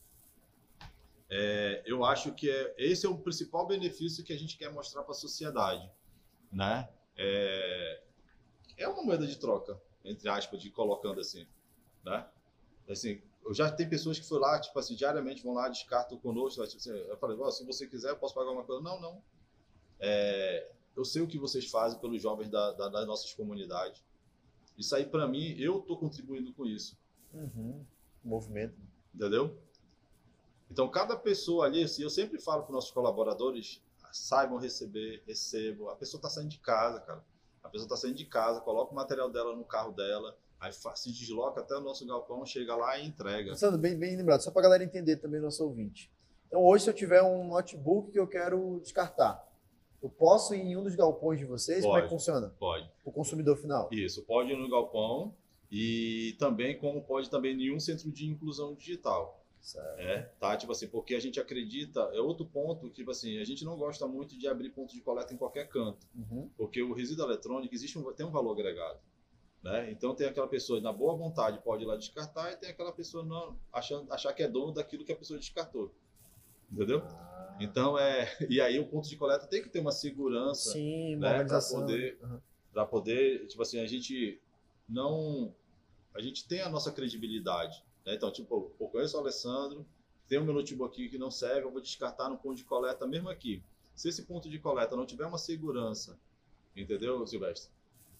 é, 1.34 1.82
eu 1.86 2.04
acho 2.04 2.32
que 2.34 2.50
é, 2.50 2.74
esse 2.76 3.06
é 3.06 3.08
o 3.08 3.16
principal 3.16 3.66
benefício 3.66 4.22
que 4.22 4.32
a 4.34 4.38
gente 4.38 4.58
quer 4.58 4.70
mostrar 4.70 5.02
para 5.02 5.12
a 5.12 5.14
sociedade, 5.14 5.90
né? 6.52 6.88
É, 7.16 8.02
é 8.76 8.86
uma 8.88 9.02
moeda 9.02 9.26
de 9.26 9.36
troca, 9.38 9.80
entre 10.04 10.28
aspas, 10.28 10.60
de 10.60 10.70
colocando 10.70 11.20
assim, 11.20 11.46
né? 12.04 12.28
Assim, 12.88 13.22
eu 13.46 13.54
já 13.54 13.70
tem 13.72 13.88
pessoas 13.88 14.18
que 14.18 14.26
foram 14.28 14.42
lá, 14.42 14.60
tipo 14.60 14.78
assim, 14.78 14.94
diariamente 14.94 15.42
vão 15.42 15.54
lá, 15.54 15.68
descartam 15.70 16.18
conosco, 16.18 16.60
lá, 16.60 16.66
tipo 16.66 16.78
assim, 16.80 16.90
eu 16.90 17.16
falei, 17.16 17.36
"Ó, 17.38 17.50
se 17.50 17.64
você 17.64 17.86
quiser, 17.86 18.10
eu 18.10 18.16
posso 18.18 18.34
pagar 18.34 18.50
uma 18.50 18.64
coisa. 18.64 18.82
Não, 18.82 19.00
não. 19.00 19.22
É, 19.98 20.68
eu 20.94 21.04
sei 21.04 21.22
o 21.22 21.26
que 21.26 21.38
vocês 21.38 21.70
fazem 21.70 21.98
pelos 21.98 22.20
jovens 22.20 22.50
da, 22.50 22.72
da- 22.72 22.88
das 22.88 23.06
nossas 23.06 23.32
comunidades. 23.32 24.04
Isso 24.76 24.94
aí, 24.94 25.06
para 25.06 25.26
mim, 25.26 25.54
eu 25.58 25.78
estou 25.80 25.96
contribuindo 25.98 26.52
com 26.52 26.66
isso, 26.66 26.98
Uhum. 27.32 27.86
Movimento. 28.22 28.76
entendeu? 29.14 29.58
Então, 30.72 30.88
cada 30.88 31.14
pessoa 31.14 31.66
ali, 31.66 31.84
assim, 31.84 32.02
eu 32.02 32.08
sempre 32.08 32.40
falo 32.40 32.62
para 32.62 32.70
os 32.70 32.74
nossos 32.74 32.90
colaboradores, 32.90 33.82
saibam 34.10 34.56
receber, 34.56 35.22
recebam. 35.26 35.90
A 35.90 35.96
pessoa 35.96 36.18
está 36.18 36.30
saindo 36.30 36.48
de 36.48 36.58
casa, 36.60 36.98
cara. 37.00 37.22
A 37.62 37.68
pessoa 37.68 37.84
está 37.84 37.94
saindo 37.94 38.16
de 38.16 38.24
casa, 38.24 38.58
coloca 38.62 38.90
o 38.90 38.94
material 38.94 39.30
dela 39.30 39.54
no 39.54 39.64
carro 39.64 39.92
dela, 39.92 40.34
aí 40.58 40.72
se 40.72 41.12
desloca 41.12 41.60
até 41.60 41.76
o 41.76 41.80
nosso 41.82 42.06
galpão, 42.06 42.46
chega 42.46 42.74
lá 42.74 42.98
e 42.98 43.06
entrega. 43.06 43.50
Alessandro, 43.50 43.78
bem, 43.78 43.98
bem 43.98 44.16
lembrado, 44.16 44.40
só 44.40 44.50
para 44.50 44.62
a 44.62 44.64
galera 44.64 44.82
entender 44.82 45.18
também, 45.18 45.42
nosso 45.42 45.62
ouvinte. 45.62 46.10
Então, 46.46 46.64
hoje, 46.64 46.84
se 46.84 46.90
eu 46.90 46.94
tiver 46.94 47.22
um 47.22 47.48
notebook 47.48 48.10
que 48.10 48.18
eu 48.18 48.26
quero 48.26 48.80
descartar, 48.80 49.46
eu 50.02 50.08
posso 50.08 50.54
ir 50.54 50.62
em 50.62 50.74
um 50.74 50.82
dos 50.82 50.94
galpões 50.94 51.38
de 51.38 51.44
vocês? 51.44 51.84
Como 51.84 51.98
é 51.98 52.00
que 52.00 52.08
Pode. 52.08 52.18
funciona? 52.18 52.48
Pode. 52.58 52.90
O 53.04 53.12
consumidor 53.12 53.58
final. 53.58 53.90
Isso, 53.92 54.22
pode 54.22 54.52
ir 54.52 54.56
no 54.56 54.70
galpão 54.70 55.34
e 55.70 56.34
também 56.38 56.78
como 56.78 57.02
pode 57.02 57.28
também 57.28 57.60
em 57.62 57.74
um 57.74 57.78
centro 57.78 58.10
de 58.10 58.26
inclusão 58.26 58.74
digital. 58.74 59.41
Certo. 59.62 60.00
É, 60.00 60.22
tá? 60.40 60.56
Tipo 60.56 60.72
assim, 60.72 60.88
porque 60.88 61.14
a 61.14 61.20
gente 61.20 61.38
acredita, 61.38 62.00
é 62.12 62.20
outro 62.20 62.44
ponto, 62.44 62.88
que, 62.88 62.94
tipo 62.96 63.12
assim, 63.12 63.38
a 63.38 63.44
gente 63.44 63.64
não 63.64 63.76
gosta 63.76 64.06
muito 64.08 64.36
de 64.36 64.48
abrir 64.48 64.70
ponto 64.70 64.92
de 64.92 65.00
coleta 65.00 65.32
em 65.32 65.36
qualquer 65.36 65.68
canto, 65.68 66.04
Uhum. 66.16 66.50
porque 66.56 66.82
o 66.82 66.92
resíduo 66.92 67.24
eletrônico 67.26 67.72
existe 67.72 67.96
um, 67.96 68.12
tem 68.12 68.26
um 68.26 68.30
valor 68.32 68.52
agregado, 68.52 68.98
né? 69.62 69.88
Então 69.92 70.14
tem 70.16 70.26
aquela 70.26 70.48
pessoa 70.48 70.80
na 70.80 70.92
boa 70.92 71.16
vontade 71.16 71.60
pode 71.62 71.84
ir 71.84 71.86
lá 71.86 71.96
descartar 71.96 72.52
e 72.52 72.56
tem 72.56 72.70
aquela 72.70 72.90
pessoa 72.92 73.24
não 73.24 73.56
achando, 73.72 74.12
achar 74.12 74.32
que 74.32 74.42
é 74.42 74.48
dono 74.48 74.72
daquilo 74.72 75.04
que 75.04 75.12
a 75.12 75.16
pessoa 75.16 75.38
descartou. 75.38 75.94
Entendeu? 76.70 77.00
Ah, 77.04 77.56
Então 77.60 77.96
é, 77.96 78.36
e 78.50 78.60
aí 78.60 78.80
o 78.80 78.86
ponto 78.88 79.08
de 79.08 79.16
coleta 79.16 79.46
tem 79.46 79.62
que 79.62 79.68
ter 79.68 79.78
uma 79.78 79.92
segurança 79.92 80.72
Sim, 80.72 81.14
né, 81.16 81.28
organização. 81.28 81.80
poder- 81.82 82.18
Uhum. 82.20 82.40
para 82.72 82.84
poder, 82.86 83.46
tipo 83.46 83.62
assim, 83.62 83.78
a 83.78 83.86
gente 83.86 84.40
não 84.88 85.54
a 86.14 86.20
gente 86.20 86.46
tem 86.48 86.60
a 86.62 86.68
nossa 86.68 86.90
credibilidade, 86.90 87.82
né? 88.04 88.14
Então, 88.14 88.30
tipo, 88.32 88.74
eu 88.78 88.88
conheço 88.88 89.16
o 89.16 89.20
Alessandro, 89.20 89.86
tem 90.28 90.38
o 90.38 90.44
meu 90.44 90.54
notebook 90.54 90.92
aqui 90.94 91.08
que 91.10 91.18
não 91.18 91.30
serve, 91.30 91.62
eu 91.66 91.70
vou 91.72 91.80
descartar 91.80 92.28
no 92.28 92.38
ponto 92.38 92.56
de 92.56 92.64
coleta 92.64 93.06
mesmo 93.06 93.28
aqui. 93.28 93.62
Se 93.94 94.08
esse 94.08 94.22
ponto 94.24 94.48
de 94.48 94.58
coleta 94.58 94.96
não 94.96 95.04
tiver 95.06 95.26
uma 95.26 95.38
segurança, 95.38 96.18
entendeu, 96.74 97.26
Silvestre? 97.26 97.70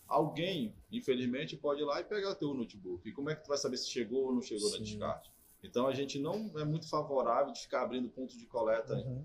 Alguém, 0.07 0.75
infelizmente, 0.91 1.57
pode 1.57 1.81
ir 1.81 1.85
lá 1.85 2.01
e 2.01 2.05
pegar 2.05 2.35
teu 2.35 2.53
notebook. 2.53 3.09
E 3.09 3.13
como 3.13 3.31
é 3.31 3.35
que 3.35 3.43
tu 3.45 3.49
vai 3.49 3.57
saber 3.57 3.79
se 3.79 3.89
chegou 3.89 4.27
ou 4.27 4.35
não 4.35 4.43
chegou 4.43 4.71
na 4.71 4.77
Sim. 4.77 4.83
descarte? 4.83 5.31
Então, 5.63 5.87
a 5.87 5.95
gente 5.95 6.19
não 6.19 6.53
é 6.59 6.65
muito 6.65 6.89
favorável 6.89 7.53
de 7.53 7.61
ficar 7.63 7.83
abrindo 7.83 8.09
ponto 8.11 8.37
de 8.37 8.45
coleta 8.47 8.95
Uhum. 8.95 9.25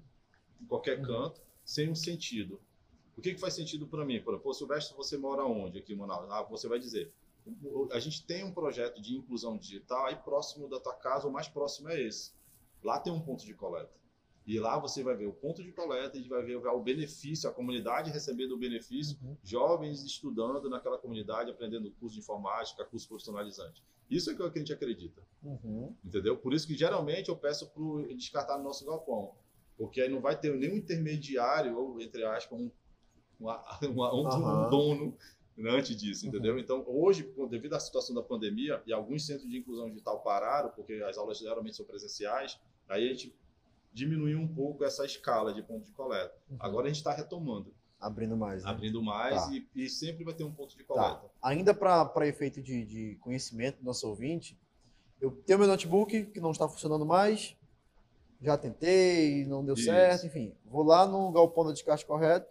em 0.61 0.65
qualquer 0.65 0.99
Uhum. 0.99 1.05
canto, 1.05 1.41
sem 1.65 1.89
um 1.89 1.95
sentido. 1.95 2.61
O 3.17 3.21
que, 3.21 3.33
que 3.33 3.39
faz 3.39 3.55
sentido 3.55 3.87
para 3.87 4.05
mim? 4.05 4.21
Por 4.21 4.33
exemplo, 4.35 4.53
Silvestre, 4.53 4.95
você 4.95 5.17
mora 5.17 5.43
onde 5.43 5.79
aqui 5.79 5.91
em 5.93 5.95
Manaus? 5.97 6.29
Ah, 6.29 6.43
você 6.43 6.67
vai 6.67 6.79
dizer, 6.79 7.11
"O- 7.11 7.17
o- 7.17 7.26
a 7.91 7.99
gente 7.99 8.25
tem 8.25 8.43
um 8.43 8.53
projeto 8.53 9.01
de 9.01 9.15
inclusão 9.15 9.57
digital 9.57 10.05
aí 10.05 10.15
próximo 10.15 10.67
da 10.69 10.79
tua 10.79 10.93
casa, 10.95 11.27
o 11.27 11.31
mais 11.31 11.47
próximo 11.47 11.89
é 11.89 12.01
esse. 12.01 12.31
Lá 12.83 12.99
tem 12.99 13.11
um 13.13 13.21
ponto 13.21 13.45
de 13.45 13.53
coleta. 13.53 13.95
E 14.45 14.59
lá 14.59 14.79
você 14.79 15.03
vai 15.03 15.13
ver 15.15 15.25
o 15.27 15.33
ponto 15.33 15.61
de 15.61 15.71
coleta, 15.73 16.17
e 16.17 16.27
vai 16.29 16.41
ver 16.41 16.55
o 16.55 16.79
benefício, 16.81 17.49
a 17.49 17.53
comunidade 17.53 18.09
recebendo 18.11 18.53
o 18.53 18.57
benefício, 18.57 19.17
Uhum. 19.21 19.35
jovens 19.43 20.03
estudando 20.03 20.69
naquela 20.69 20.97
comunidade, 20.97 21.51
aprendendo 21.51 21.91
curso 21.99 22.15
de 22.15 22.21
informática, 22.21 22.85
curso 22.85 23.07
profissionalizante. 23.09 23.83
Isso 24.09 24.29
é 24.29 24.33
o 24.33 24.37
que 24.51 24.57
a 24.57 24.61
gente 24.61 24.71
acredita 24.71 25.21
Uhum. 25.43 25.93
entendeu? 26.03 26.37
Por 26.37 26.53
isso 26.53 26.65
que 26.65 26.75
geralmente 26.77 27.27
eu 27.27 27.35
peço 27.35 27.69
para 27.71 28.13
descartar 28.15 28.57
no 28.57 28.63
nosso 28.63 28.85
galpão, 28.85 29.35
porque 29.77 29.99
aí 29.99 30.07
não 30.09 30.21
vai 30.21 30.39
ter 30.39 30.55
nenhum 30.55 30.77
intermediário 30.77 31.77
ou 31.77 31.99
entre 31.99 32.23
aspas 32.23 32.57
um, 32.57 32.71
uma- 33.37 33.61
uma- 33.83 34.15
um, 34.15 34.27
Aham. 34.27 34.65
um 34.67 34.69
dono 34.69 35.17
antes 35.65 35.95
disso, 35.95 36.27
entendeu? 36.27 36.59
Então 36.59 36.83
hoje, 36.87 37.33
devido 37.49 37.73
à 37.73 37.79
situação 37.79 38.13
da 38.15 38.21
pandemia 38.21 38.81
e 38.85 38.93
alguns 38.93 39.25
centros 39.25 39.49
de 39.49 39.57
inclusão 39.57 39.89
digital 39.89 40.19
pararam 40.21 40.69
porque 40.69 40.93
as 41.07 41.17
aulas 41.17 41.37
geralmente 41.39 41.75
são 41.75 41.85
presenciais, 41.85 42.59
aí 42.87 43.05
a 43.05 43.13
gente 43.13 43.35
diminuiu 43.93 44.39
um 44.39 44.47
pouco 44.47 44.83
essa 44.83 45.03
escala 45.05 45.53
de 45.53 45.63
ponto 45.63 45.85
de 45.85 45.91
coleta. 45.93 46.33
Uhum. 46.49 46.57
Agora 46.59 46.85
a 46.85 46.89
gente 46.89 46.97
está 46.97 47.11
retomando, 47.13 47.73
Abrindo 47.99 48.37
mais. 48.37 48.63
né? 48.63 48.69
abrindo 48.69 49.01
mais 49.01 49.45
Tá. 49.45 49.51
e, 49.51 49.67
e 49.75 49.89
sempre 49.89 50.23
vai 50.23 50.33
ter 50.35 50.43
um 50.43 50.51
ponto 50.51 50.77
de 50.77 50.83
Tá. 50.83 50.93
coleta. 50.93 51.31
Ainda 51.41 51.73
para 51.73 52.27
efeito 52.27 52.61
de, 52.61 52.85
de 52.85 53.15
conhecimento 53.21 53.79
do 53.79 53.83
nosso 53.85 54.07
ouvinte, 54.07 54.55
eu 55.19 55.31
tenho 55.31 55.57
meu 55.57 55.67
notebook 55.67 56.25
que 56.27 56.39
não 56.39 56.51
está 56.51 56.67
funcionando 56.69 57.05
mais. 57.05 57.55
já 58.39 58.55
tentei, 58.55 59.43
não 59.47 59.65
deu 59.65 59.73
Isso. 59.73 59.85
certo, 59.85 60.27
enfim. 60.27 60.53
Vou 60.63 60.83
lá 60.83 61.07
no 61.07 61.31
galpão 61.31 61.65
da 61.65 61.71
descarte 61.71 62.05
correto, 62.05 62.47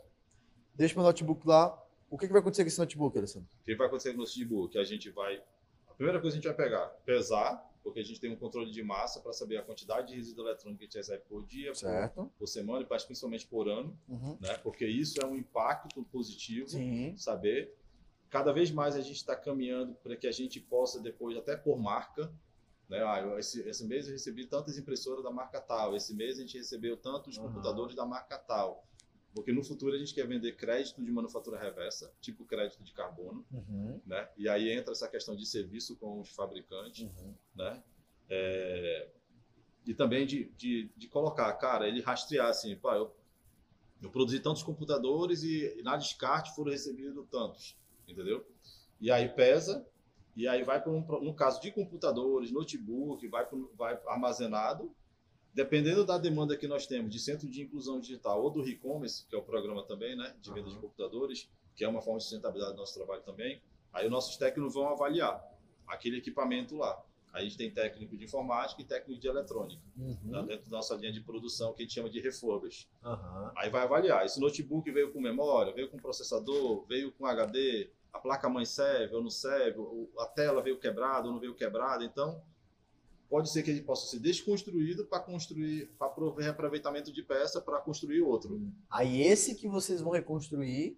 deixo 0.75 0.97
meu 0.97 1.05
notebook 1.05 1.47
lá. 1.47 1.81
O 2.09 2.17
que, 2.17 2.27
que 2.27 2.33
vai 2.33 2.41
acontecer 2.41 2.63
com 2.63 2.69
esse 2.69 2.79
notebook, 2.79 3.19
Alessandro? 3.19 3.49
O 3.61 3.65
que 3.65 3.75
vai 3.75 3.87
acontecer 3.87 4.13
no 4.13 4.19
notebook? 4.19 4.79
A 4.79 4.85
gente 4.85 5.11
vai. 5.11 5.43
A 5.89 5.95
primeira 5.95 6.21
coisa 6.21 6.37
que 6.39 6.47
a 6.47 6.51
gente 6.51 6.57
vai 6.57 6.67
pegar, 6.67 6.87
pesar, 7.05 7.57
porque 7.83 8.01
a 8.01 8.05
gente 8.05 8.21
tem 8.21 8.31
um 8.31 8.37
controle 8.37 8.71
de 8.71 8.83
massa 8.83 9.21
para 9.21 9.33
saber 9.33 9.57
a 9.57 9.63
quantidade 9.63 10.09
de 10.09 10.15
resíduo 10.17 10.47
eletrônico 10.47 10.79
que 10.79 10.85
a 10.85 10.87
gente 10.87 10.97
recebe 10.99 11.23
por 11.29 11.45
dia, 11.45 11.73
por, 12.15 12.27
por 12.39 12.47
semana, 12.47 12.87
mas 12.89 13.05
principalmente 13.05 13.47
por 13.47 13.69
ano, 13.69 13.99
Uhum. 14.09 14.37
né? 14.41 14.57
Porque 14.59 14.87
isso 14.87 15.21
é 15.23 15.27
um 15.27 15.35
impacto 15.37 16.03
positivo, 16.05 16.69
Sim. 16.69 17.17
saber. 17.17 17.75
Cada 18.29 18.53
vez 18.53 18.71
mais 18.71 18.95
a 18.97 19.01
gente 19.01 19.17
está 19.17 19.35
caminhando 19.35 19.95
para 19.95 20.17
que 20.17 20.27
a 20.27 20.33
gente 20.33 20.61
possa 20.61 21.01
depois 21.01 21.37
até 21.37 21.57
por 21.57 21.79
marca, 21.79 22.31
né? 22.89 23.03
Ah, 23.03 23.37
esse, 23.39 23.67
esse 23.69 23.85
mês 23.87 24.07
eu 24.07 24.13
recebi 24.13 24.47
tantas 24.47 24.77
impressoras 24.79 25.25
da 25.25 25.31
marca 25.31 25.61
tal, 25.61 25.97
esse 25.97 26.15
mês 26.15 26.39
a 26.39 26.43
gente 26.43 26.59
recebeu 26.59 26.97
tantos 26.97 27.39
Aham. 27.39 27.49
computadores 27.49 27.97
da 27.97 28.05
marca 28.05 28.37
tal. 28.39 28.87
Porque 29.37 29.53
no 29.53 29.63
futuro 29.63 29.95
a 29.95 29.99
gente 29.99 30.15
quer 30.15 30.27
vender 30.27 30.57
crédito 30.57 31.05
de 31.05 31.13
manufatura 31.13 31.59
reversa, 31.59 32.11
tipo 32.23 32.43
crédito 32.47 32.83
de 32.83 32.91
carbono, 32.93 33.45
Uhum. 33.53 34.01
né? 34.07 34.27
E 34.35 34.49
aí 34.49 34.71
entra 34.73 34.93
essa 34.93 35.07
questão 35.07 35.37
de 35.37 35.45
serviço 35.45 35.95
com 35.97 36.19
os 36.21 36.31
fabricantes, 36.31 37.03
Uhum. 37.03 37.35
né? 37.55 37.83
É, 38.31 39.11
E 39.87 39.93
também 39.95 40.27
de, 40.27 40.47
de, 40.57 40.91
de 40.97 41.07
colocar, 41.07 41.53
cara, 41.53 41.87
ele 41.87 42.01
rastrear 42.01 42.49
assim, 42.49 42.75
pá, 42.77 42.97
eu, 42.97 43.15
eu 44.03 44.11
produzi 44.11 44.41
tantos 44.41 44.63
computadores 44.63 45.43
e, 45.43 45.79
e 45.79 45.83
na 45.83 45.97
descarte 45.99 46.55
foram 46.57 46.73
recebidos 46.73 47.25
tantos, 47.31 47.77
entendeu? 48.09 48.45
E 49.01 49.11
aí 49.11 49.29
pesa, 49.29 49.87
e 50.35 50.49
aí 50.49 50.65
vai 50.65 50.83
para 50.83 50.91
um, 50.91 51.07
no 51.23 51.35
caso 51.35 51.61
de 51.61 51.71
computadores, 51.71 52.51
notebook, 52.51 53.29
vai, 53.29 53.47
vai 53.75 54.01
armazenado, 54.07 54.91
dependendo 55.57 56.05
da 56.05 56.19
demanda 56.19 56.55
que 56.55 56.69
nós 56.69 56.87
temos 56.87 57.11
de 57.11 57.19
centro 57.19 57.49
de 57.49 57.63
inclusão 57.63 57.99
digital 57.99 58.43
ou 58.43 58.51
do 58.51 58.69
e-commerce, 58.69 59.25
que 59.27 59.35
é 59.35 59.39
o 59.39 59.43
programa 59.43 59.83
também, 59.85 60.15
né, 60.15 60.37
de 60.39 60.51
venda 60.53 60.69
de 60.69 60.73
Aham. 60.75 60.83
computadores, 60.83 61.49
que 61.75 61.83
é 61.83 61.89
uma 61.89 62.03
forma 62.03 62.19
de 62.19 62.25
sustentabilidade 62.25 62.75
do 62.75 62.79
nosso 62.81 62.93
trabalho 62.95 63.23
também. 63.23 63.63
Aí 63.91 64.05
os 64.05 64.11
nossos 64.13 64.37
técnicos 64.37 64.75
vão 64.75 64.87
avaliar 64.91 65.43
aquele 65.89 66.19
equipamento 66.19 66.77
lá. 66.77 67.03
Aí 67.33 67.41
a 67.41 67.45
gente 67.45 67.57
tem 67.57 67.71
técnico 67.71 68.19
de 68.19 68.25
informática 68.25 68.83
e 68.83 68.85
técnico 68.85 69.19
de 69.19 69.27
eletrônica, 69.29 69.81
né, 69.97 70.17
Uhum. 70.23 70.47
dentro 70.47 70.71
da 70.71 70.77
nossa 70.77 70.95
linha 70.95 71.11
de 71.13 71.23
produção, 71.23 71.73
que 71.73 71.81
a 71.83 71.85
gente 71.87 71.95
chama 71.95 72.11
de 72.11 72.21
refurbished. 72.21 72.87
Aham. 73.03 73.53
Aí 73.57 73.71
vai 73.71 73.83
avaliar. 73.83 74.27
Esse 74.27 74.39
notebook 74.39 74.91
veio 74.91 75.11
com 75.11 75.21
memória, 75.23 75.73
veio 75.73 75.89
com 75.89 75.97
processador, 75.97 76.85
veio 76.87 77.13
com 77.13 77.25
HD, 77.25 77.89
a 78.13 78.19
placa-mãe 78.19 78.67
serve 78.67 79.15
ou 79.15 79.23
não 79.23 79.31
serve, 79.31 79.79
a 80.19 80.27
tela 80.27 80.61
veio 80.61 80.79
quebrada 80.79 81.27
ou 81.29 81.33
não 81.33 81.41
veio 81.41 81.55
quebrada. 81.55 82.05
Então, 82.05 82.43
pode 83.29 83.51
ser 83.51 83.63
que 83.63 83.71
ele 83.71 83.83
possa 83.83 84.07
ser 84.07 84.21
desconstruído 84.21 85.05
para 85.07 85.21
construir, 85.21 85.87
para 85.99 86.09
prover 86.09 86.45
reaproveitamento 86.45 87.13
de 87.13 87.23
peça 87.23 87.61
para 87.61 87.81
construir 87.81 88.23
outro. 88.23 88.61
Aí 88.91 89.23
esse 89.23 89.55
que 89.55 89.69
vocês 89.69 90.01
vão 90.01 90.13
reconstruir, 90.13 90.97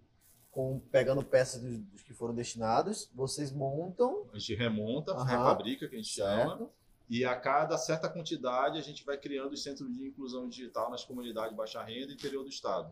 com, 0.51 0.79
pegando 0.91 1.23
peças 1.23 1.61
dos, 1.61 1.77
dos 1.79 2.01
que 2.01 2.13
foram 2.13 2.33
destinados, 2.33 3.09
vocês 3.13 3.51
montam, 3.51 4.27
A 4.33 4.39
gente 4.39 4.55
remonta, 4.55 5.11
Aham. 5.13 5.23
refabrica, 5.25 5.87
que 5.87 5.95
a 5.95 5.97
gente 5.97 6.09
chama, 6.09 6.57
certo? 6.57 6.71
e 7.09 7.25
a 7.25 7.35
cada 7.35 7.77
certa 7.77 8.07
quantidade 8.07 8.77
a 8.77 8.81
gente 8.81 9.03
vai 9.03 9.17
criando 9.17 9.53
os 9.53 9.63
centros 9.63 9.91
de 9.91 10.07
inclusão 10.07 10.47
digital 10.47 10.91
nas 10.91 11.03
comunidades 11.03 11.51
de 11.51 11.57
baixa 11.57 11.83
renda 11.83 12.11
e 12.11 12.15
interior 12.15 12.43
do 12.43 12.49
estado. 12.49 12.91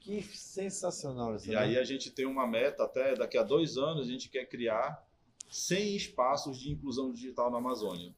Que 0.00 0.22
sensacional 0.22 1.34
isso. 1.34 1.50
E 1.50 1.56
aí 1.56 1.76
a 1.76 1.84
gente 1.84 2.10
tem 2.10 2.24
uma 2.26 2.46
meta 2.46 2.84
até 2.84 3.14
daqui 3.14 3.36
a 3.36 3.42
dois 3.42 3.76
anos 3.76 4.06
a 4.06 4.10
gente 4.10 4.28
quer 4.28 4.46
criar 4.46 5.06
100 5.48 5.96
espaços 5.96 6.58
de 6.58 6.70
inclusão 6.70 7.12
digital 7.12 7.50
na 7.50 7.58
Amazônia. 7.58 8.14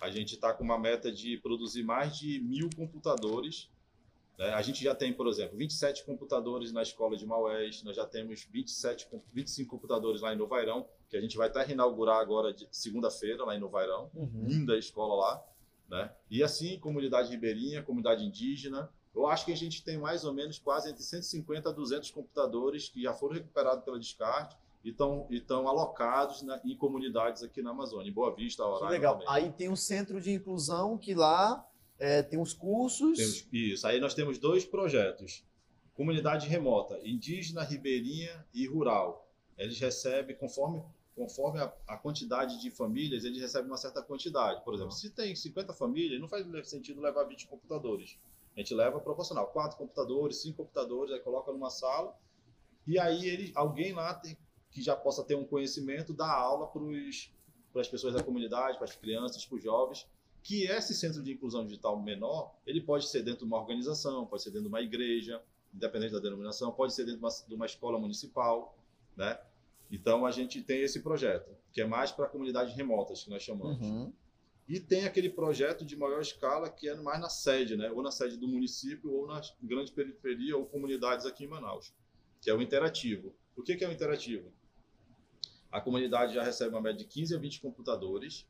A 0.00 0.10
gente 0.10 0.34
está 0.34 0.52
com 0.52 0.64
uma 0.64 0.78
meta 0.78 1.10
de 1.10 1.38
produzir 1.38 1.82
mais 1.82 2.16
de 2.16 2.40
mil 2.40 2.68
computadores. 2.76 3.68
né? 4.38 4.48
A 4.54 4.62
gente 4.62 4.82
já 4.82 4.94
tem, 4.94 5.12
por 5.12 5.28
exemplo, 5.28 5.56
27 5.56 6.04
computadores 6.04 6.72
na 6.72 6.82
escola 6.82 7.16
de 7.16 7.24
Maués, 7.24 7.82
nós 7.84 7.94
já 7.94 8.04
temos 8.04 8.44
27, 8.50 9.06
com- 9.06 9.22
25 9.32 9.70
computadores 9.70 10.20
lá 10.20 10.34
em 10.34 10.36
Novairão, 10.36 10.86
que 11.08 11.16
a 11.16 11.20
gente 11.20 11.36
vai 11.36 11.46
até 11.46 11.62
reinaugurar 11.62 12.16
agora 12.20 12.52
de 12.52 12.66
segunda-feira 12.72 13.44
lá 13.44 13.54
em 13.56 13.60
Novairão 13.60 14.10
Uhum. 14.12 14.44
linda 14.48 14.74
a 14.74 14.78
escola 14.78 15.14
lá, 15.14 15.44
né? 15.88 16.12
E 16.28 16.42
assim, 16.42 16.78
comunidade 16.80 17.30
ribeirinha, 17.30 17.82
comunidade 17.84 18.24
indígena. 18.24 18.90
Eu 19.14 19.28
acho 19.28 19.44
que 19.44 19.52
a 19.52 19.56
gente 19.56 19.84
tem 19.84 19.96
mais 19.98 20.24
ou 20.24 20.32
menos 20.32 20.58
quase 20.58 20.90
entre 20.90 21.04
150 21.04 21.68
a 21.68 21.72
200 21.72 22.10
computadores 22.10 22.88
que 22.88 23.02
já 23.02 23.14
foram 23.14 23.34
recuperados 23.34 23.84
pela 23.84 24.00
descarte 24.00 24.56
e 24.84 24.90
estão 25.36 25.66
alocados 25.66 26.42
na- 26.42 26.60
em 26.64 26.76
comunidades 26.76 27.42
aqui 27.42 27.62
na 27.62 27.70
Amazônia, 27.70 28.10
em 28.10 28.12
Boa 28.12 28.34
Vista, 28.34 28.62
Roraima 28.64 28.90
legal. 28.90 29.14
também. 29.14 29.28
Aí 29.30 29.50
tem 29.52 29.68
um 29.70 29.76
centro 29.76 30.20
de 30.20 30.30
inclusão 30.32 30.98
que 30.98 31.14
lá 31.14 31.66
é, 31.98 32.22
tem 32.22 32.38
os 32.40 32.52
cursos. 32.52 33.16
Temos- 33.16 33.48
isso. 33.52 33.86
Aí 33.86 33.98
nós 34.00 34.14
temos 34.14 34.36
dois 34.38 34.64
projetos. 34.64 35.44
Comunidade 35.94 36.48
remota, 36.48 36.98
indígena, 37.04 37.62
ribeirinha 37.62 38.44
e 38.52 38.66
rural. 38.66 39.28
Eles 39.56 39.78
recebem, 39.78 40.34
conforme, 40.36 40.82
conforme 41.14 41.60
a, 41.60 41.72
a 41.86 41.96
quantidade 41.96 42.60
de 42.60 42.68
famílias, 42.70 43.24
eles 43.24 43.40
recebem 43.40 43.70
uma 43.70 43.76
certa 43.76 44.02
quantidade. 44.02 44.62
Por 44.64 44.74
exemplo, 44.74 44.90
se 44.92 45.08
tem 45.10 45.34
50 45.36 45.72
famílias, 45.72 46.20
não 46.20 46.26
faz 46.28 46.44
sentido 46.68 47.00
levar 47.00 47.22
20 47.24 47.46
computadores. 47.46 48.18
A 48.56 48.58
gente 48.60 48.74
leva 48.74 49.00
proporcional, 49.00 49.46
quatro 49.46 49.78
computadores, 49.78 50.42
cinco 50.42 50.58
computadores, 50.58 51.12
aí 51.14 51.20
coloca 51.20 51.52
numa 51.52 51.70
sala. 51.70 52.16
E 52.86 52.98
aí 52.98 53.24
ele, 53.28 53.52
alguém 53.54 53.92
lá 53.92 54.12
tem, 54.14 54.36
que 54.74 54.82
já 54.82 54.96
possa 54.96 55.22
ter 55.22 55.36
um 55.36 55.44
conhecimento 55.44 56.12
dá 56.12 56.28
aula 56.28 56.66
para 56.66 57.80
as 57.80 57.88
pessoas 57.88 58.12
da 58.12 58.22
comunidade, 58.22 58.76
para 58.76 58.86
as 58.86 58.96
crianças, 58.96 59.46
para 59.46 59.56
os 59.56 59.62
jovens, 59.62 60.06
que 60.42 60.64
esse 60.64 60.92
centro 60.92 61.22
de 61.22 61.32
inclusão 61.32 61.64
digital 61.64 61.98
menor, 62.02 62.54
ele 62.66 62.80
pode 62.80 63.08
ser 63.08 63.22
dentro 63.22 63.40
de 63.40 63.44
uma 63.44 63.58
organização, 63.58 64.26
pode 64.26 64.42
ser 64.42 64.50
dentro 64.50 64.64
de 64.64 64.68
uma 64.68 64.82
igreja, 64.82 65.40
independente 65.72 66.12
da 66.12 66.18
denominação, 66.18 66.72
pode 66.72 66.92
ser 66.92 67.04
dentro 67.04 67.20
de 67.20 67.24
uma, 67.24 67.32
de 67.48 67.54
uma 67.54 67.66
escola 67.66 67.98
municipal, 68.00 68.76
né? 69.16 69.38
Então 69.90 70.26
a 70.26 70.32
gente 70.32 70.60
tem 70.60 70.82
esse 70.82 71.00
projeto, 71.00 71.50
que 71.72 71.80
é 71.80 71.86
mais 71.86 72.10
para 72.10 72.26
comunidades 72.26 72.74
remotas, 72.74 73.22
que 73.22 73.30
nós 73.30 73.42
chamamos. 73.42 73.80
Uhum. 73.80 74.12
E 74.66 74.80
tem 74.80 75.04
aquele 75.04 75.30
projeto 75.30 75.84
de 75.84 75.94
maior 75.96 76.20
escala 76.20 76.68
que 76.68 76.88
é 76.88 76.96
mais 76.96 77.20
na 77.20 77.28
sede, 77.28 77.76
né? 77.76 77.90
Ou 77.92 78.02
na 78.02 78.10
sede 78.10 78.36
do 78.36 78.48
município, 78.48 79.12
ou 79.12 79.26
na 79.26 79.40
grande 79.62 79.92
periferia, 79.92 80.56
ou 80.56 80.66
comunidades 80.66 81.26
aqui 81.26 81.44
em 81.44 81.48
Manaus, 81.48 81.94
que 82.40 82.50
é 82.50 82.54
o 82.54 82.60
interativo. 82.60 83.32
O 83.56 83.62
que 83.62 83.84
é 83.84 83.88
o 83.88 83.92
interativo? 83.92 84.52
A 85.74 85.80
comunidade 85.80 86.32
já 86.32 86.44
recebe 86.44 86.70
uma 86.72 86.80
média 86.80 86.98
de 86.98 87.04
15 87.04 87.34
a 87.34 87.38
20 87.38 87.60
computadores, 87.60 88.46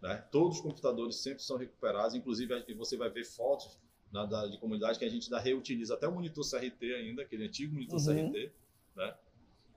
né? 0.00 0.24
Todos 0.30 0.58
os 0.58 0.62
computadores 0.62 1.16
sempre 1.16 1.42
são 1.42 1.56
recuperados, 1.56 2.14
inclusive 2.14 2.54
você 2.76 2.96
vai 2.96 3.10
ver 3.10 3.24
fotos 3.24 3.80
na, 4.12 4.24
da, 4.24 4.46
de 4.46 4.58
comunidade 4.58 4.96
que 4.96 5.04
a 5.04 5.08
gente 5.08 5.24
ainda 5.24 5.40
reutiliza 5.40 5.94
até 5.94 6.06
o 6.06 6.12
monitor 6.12 6.48
CRT 6.48 6.94
ainda, 6.94 7.22
aquele 7.22 7.46
antigo 7.46 7.74
monitor 7.74 7.98
Uhum. 7.98 8.30
CRT, 8.30 8.52
né? 8.94 9.16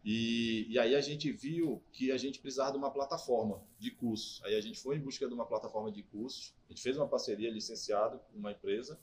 E, 0.03 0.67
e 0.69 0.77
aí 0.77 0.93
a 0.93 1.01
gente 1.01 1.31
viu 1.31 1.81
que 1.91 2.11
a 2.11 2.17
gente 2.19 2.37
precisava 2.37 2.71
de 2.73 2.77
uma 2.77 2.91
plataforma 2.91 3.63
de 3.79 3.89
cursos. 3.89 4.39
Aí 4.43 4.53
a 4.55 4.61
gente 4.61 4.79
foi 4.79 4.97
em 4.97 4.99
busca 4.99 5.27
de 5.27 5.33
uma 5.33 5.47
plataforma 5.47 5.91
de 5.91 6.03
cursos. 6.03 6.53
A 6.69 6.71
gente 6.71 6.83
fez 6.83 6.95
uma 6.97 7.07
parceria 7.07 7.49
licenciada 7.49 8.19
com 8.19 8.37
uma 8.37 8.51
empresa 8.51 8.99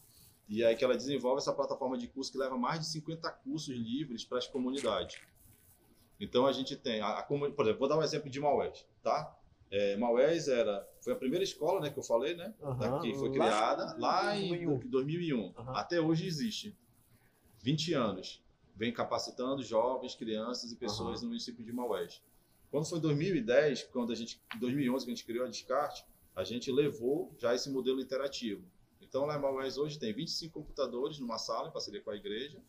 e 0.49 0.63
aí 0.63 0.77
que 0.77 0.85
ela 0.85 0.97
desenvolve 0.97 1.39
essa 1.39 1.53
plataforma 1.53 1.99
de 1.99 2.07
cursos 2.07 2.31
que 2.31 2.39
leva 2.39 2.57
mais 2.57 2.79
de 2.79 2.87
50 2.87 3.29
cursos 3.33 3.75
livres 3.75 4.25
para 4.25 4.39
as 4.39 4.47
comunidades. 4.47 5.21
Então 6.23 6.47
a 6.47 6.53
gente 6.53 6.77
tem, 6.77 7.01
a, 7.01 7.19
a 7.19 7.23
por 7.25 7.37
exemplo, 7.43 7.79
vou 7.81 7.89
dar 7.89 7.99
um 7.99 8.03
exemplo 8.03 8.31
de 8.31 8.39
Maués, 8.41 8.87
tá? 9.03 9.37
É, 9.69 9.97
Maués 9.97 10.47
era, 10.47 10.89
foi 11.01 11.15
a 11.15 11.17
primeira 11.17 11.43
escola, 11.43 11.81
né, 11.81 11.91
que 11.91 11.99
eu 11.99 12.03
falei, 12.03 12.37
né? 12.37 12.55
Aham. 12.63 12.79
Daqui 12.79 13.13
foi 13.15 13.29
Lá 13.31 13.35
criada 13.35 13.97
lá 13.99 14.37
em 14.37 14.49
2001. 14.51 14.79
2001. 14.89 15.55
Aham. 15.59 15.73
Até 15.75 16.01
hoje 16.01 16.25
existe. 16.25 16.77
20 17.61 17.95
anos. 17.95 18.41
Vem 18.77 18.93
capacitando 18.93 19.65
jovens, 19.65 20.15
crianças 20.15 20.71
e 20.71 20.77
pessoas 20.77 21.17
Aham. 21.19 21.23
no 21.23 21.29
município 21.29 21.65
de 21.65 21.73
Maués. 21.73 22.23
Quando 22.71 22.87
foi 22.87 23.01
2010, 23.01 23.85
quando 23.93 24.13
a 24.13 24.15
gente, 24.15 24.41
2011 24.61 25.05
que 25.05 25.11
a 25.11 25.15
gente 25.15 25.25
criou 25.27 25.45
a 25.45 25.49
Descarte, 25.49 26.07
a 26.37 26.45
gente 26.45 26.71
levou 26.71 27.35
já 27.37 27.53
esse 27.53 27.69
modelo 27.69 28.01
interativo. 28.01 28.63
Então 29.01 29.27
lá 29.27 29.37
em 29.37 29.41
Maués 29.41 29.77
hoje 29.77 29.99
tem 29.99 30.13
25 30.13 30.55
computadores 30.55 31.19
numa 31.19 31.37
sala 31.37 31.69
em 31.69 31.73
parceria 31.73 32.01
com 32.01 32.11
a 32.11 32.17
igreja. 32.17 32.61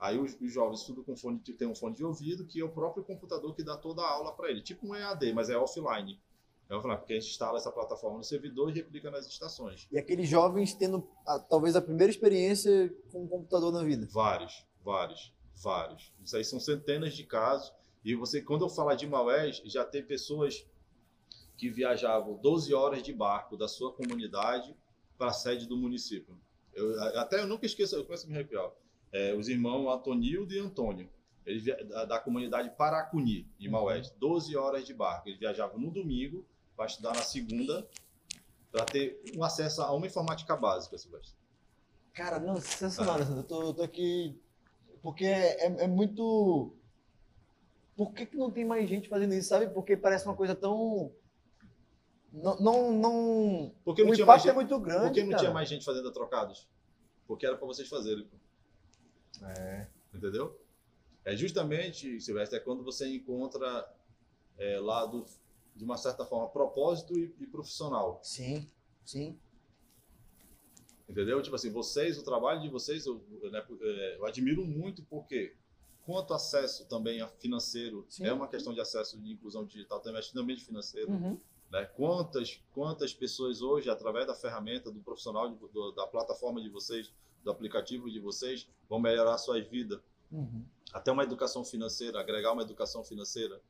Aí 0.00 0.18
os, 0.18 0.34
os 0.40 0.50
jovens 0.52 0.80
estudam 0.80 1.04
com 1.04 1.14
fone, 1.14 1.38
de- 1.40 1.52
tem 1.52 1.68
um 1.68 1.74
fone 1.74 1.94
de 1.94 2.02
ouvido 2.04 2.46
que 2.46 2.58
é 2.60 2.64
o 2.64 2.70
próprio 2.70 3.04
computador 3.04 3.54
que 3.54 3.62
dá 3.62 3.76
toda 3.76 4.00
a 4.02 4.10
aula 4.10 4.32
para 4.32 4.50
ele, 4.50 4.62
tipo 4.62 4.86
um 4.86 4.94
EAD, 4.94 5.32
mas 5.34 5.50
é 5.50 5.56
offline. 5.58 6.18
É 6.70 6.74
offline, 6.74 6.96
porque 6.96 7.12
a 7.12 7.20
gente 7.20 7.30
instala 7.30 7.58
essa 7.58 7.70
plataforma 7.70 8.16
no 8.16 8.24
servidor 8.24 8.70
e 8.70 8.72
replica 8.72 9.10
nas 9.10 9.26
estações. 9.26 9.86
E 9.92 9.98
aqueles 9.98 10.26
jovens 10.28 10.72
tendo 10.72 11.06
a- 11.26 11.38
talvez 11.38 11.76
a 11.76 11.82
primeira 11.82 12.10
experiência 12.10 12.94
com 13.12 13.24
um 13.24 13.28
computador 13.28 13.70
na 13.72 13.82
vida. 13.84 14.08
Vários, 14.10 14.64
vários, 14.82 15.34
vários. 15.62 16.12
Isso 16.24 16.36
aí 16.36 16.44
são 16.44 16.58
centenas 16.58 17.12
de 17.14 17.24
casos. 17.24 17.70
E 18.02 18.14
você, 18.14 18.40
quando 18.40 18.64
eu 18.64 18.70
falar 18.70 18.94
de 18.94 19.06
Maués, 19.06 19.60
já 19.66 19.84
tem 19.84 20.02
pessoas 20.02 20.64
que 21.58 21.68
viajavam 21.68 22.36
12 22.40 22.72
horas 22.72 23.02
de 23.02 23.12
barco 23.12 23.54
da 23.56 23.68
sua 23.68 23.92
comunidade 23.92 24.74
para 25.18 25.28
a 25.28 25.32
sede 25.34 25.66
do 25.66 25.76
município. 25.76 26.34
Eu, 26.72 26.98
até 27.18 27.40
eu 27.40 27.46
nunca 27.46 27.66
esqueço, 27.66 27.94
eu 27.96 28.04
começo 28.06 28.24
a 28.24 28.28
me 28.30 28.34
arrepiar. 28.36 28.70
É, 29.12 29.34
os 29.34 29.48
irmãos 29.48 29.92
Antonildo 29.92 30.54
e 30.54 30.58
Antônio, 30.58 31.08
eles, 31.44 31.64
da, 31.64 32.04
da 32.04 32.18
comunidade 32.20 32.70
Paracuni, 32.70 33.46
em 33.58 33.68
Maués, 33.68 34.10
12 34.10 34.56
horas 34.56 34.86
de 34.86 34.94
barco. 34.94 35.28
Eles 35.28 35.38
viajavam 35.38 35.78
no 35.78 35.90
domingo 35.90 36.46
para 36.76 36.86
estudar 36.86 37.14
na 37.14 37.22
segunda 37.22 37.88
para 38.70 38.84
ter 38.84 39.20
um 39.36 39.42
acesso 39.42 39.82
a 39.82 39.92
uma 39.92 40.06
informática 40.06 40.56
básica, 40.56 40.96
Silvestre. 40.96 41.34
Cara, 42.12 42.38
não, 42.38 42.56
sensacional. 42.60 43.18
Eu 43.18 43.42
tô, 43.42 43.62
eu 43.62 43.74
tô 43.74 43.82
aqui. 43.82 44.38
Porque 45.02 45.24
é, 45.24 45.84
é 45.84 45.86
muito. 45.86 46.74
Por 47.96 48.12
que, 48.12 48.26
que 48.26 48.36
não 48.36 48.50
tem 48.50 48.64
mais 48.64 48.88
gente 48.88 49.08
fazendo 49.08 49.34
isso, 49.34 49.48
sabe? 49.48 49.68
Porque 49.68 49.96
parece 49.96 50.24
uma 50.26 50.34
coisa 50.36 50.54
tão. 50.54 51.12
Não. 52.32 52.56
não, 52.60 52.92
não... 52.92 53.74
Porque 53.84 54.04
não 54.04 54.10
o 54.10 54.14
tinha 54.14 54.24
impacto 54.24 54.26
mais 54.26 54.44
é 54.44 54.48
gente, 54.48 54.54
muito 54.54 54.80
grande. 54.80 55.06
Por 55.06 55.12
que 55.12 55.22
não 55.22 55.30
cara. 55.30 55.40
tinha 55.40 55.52
mais 55.52 55.68
gente 55.68 55.84
fazendo 55.84 56.12
trocados? 56.12 56.68
Porque 57.26 57.46
era 57.46 57.56
para 57.56 57.66
vocês 57.66 57.88
fazerem. 57.88 58.28
É. 59.42 59.86
Entendeu? 60.14 60.58
É 61.24 61.36
justamente, 61.36 62.20
Silvestre, 62.20 62.58
é 62.58 62.60
quando 62.60 62.82
você 62.82 63.06
encontra 63.14 63.88
é, 64.58 64.78
lá 64.80 65.04
do, 65.06 65.24
de 65.76 65.84
uma 65.84 65.96
certa 65.96 66.24
forma 66.24 66.48
propósito 66.48 67.18
e, 67.18 67.34
e 67.38 67.46
profissional. 67.46 68.20
Sim, 68.22 68.68
sim. 69.04 69.38
Entendeu? 71.08 71.42
Tipo 71.42 71.56
assim, 71.56 71.70
vocês, 71.70 72.18
o 72.18 72.22
trabalho 72.24 72.60
de 72.60 72.68
vocês, 72.68 73.04
eu, 73.04 73.20
né, 73.50 73.64
é, 73.80 74.16
eu 74.16 74.24
admiro 74.26 74.64
muito 74.64 75.02
porque 75.04 75.54
quanto 76.06 76.32
acesso 76.32 76.86
também 76.86 77.20
a 77.20 77.28
financeiro, 77.28 78.06
Sim. 78.08 78.26
é 78.26 78.32
uma 78.32 78.48
questão 78.48 78.72
de 78.72 78.80
acesso 78.80 79.20
de 79.20 79.32
inclusão 79.32 79.64
digital 79.64 80.00
também, 80.00 80.14
mas 80.14 80.30
também 80.30 80.56
de 80.56 80.64
financeiro. 80.64 81.10
Uhum. 81.10 81.38
né? 81.70 81.84
Quantas, 81.84 82.60
quantas 82.72 83.12
pessoas 83.12 83.60
hoje, 83.60 83.90
através 83.90 84.26
da 84.26 84.34
ferramenta, 84.34 84.90
do 84.90 85.00
profissional, 85.00 85.50
de- 85.50 85.56
do- 85.68 85.92
da 85.92 86.06
plataforma 86.06 86.60
de 86.60 86.68
vocês, 86.68 87.12
do 87.44 87.50
aplicativo 87.50 88.10
de 88.10 88.18
vocês, 88.20 88.68
vão 88.88 88.98
melhorar 89.00 89.36
suas 89.38 89.66
vidas. 89.66 90.00
Uhum. 90.30 90.64
Até 90.92 91.10
uma 91.12 91.22
educação 91.22 91.64
financeira, 91.64 92.20
agregar 92.20 92.52
uma 92.52 92.62
educação 92.62 93.02
financeira. 93.04 93.60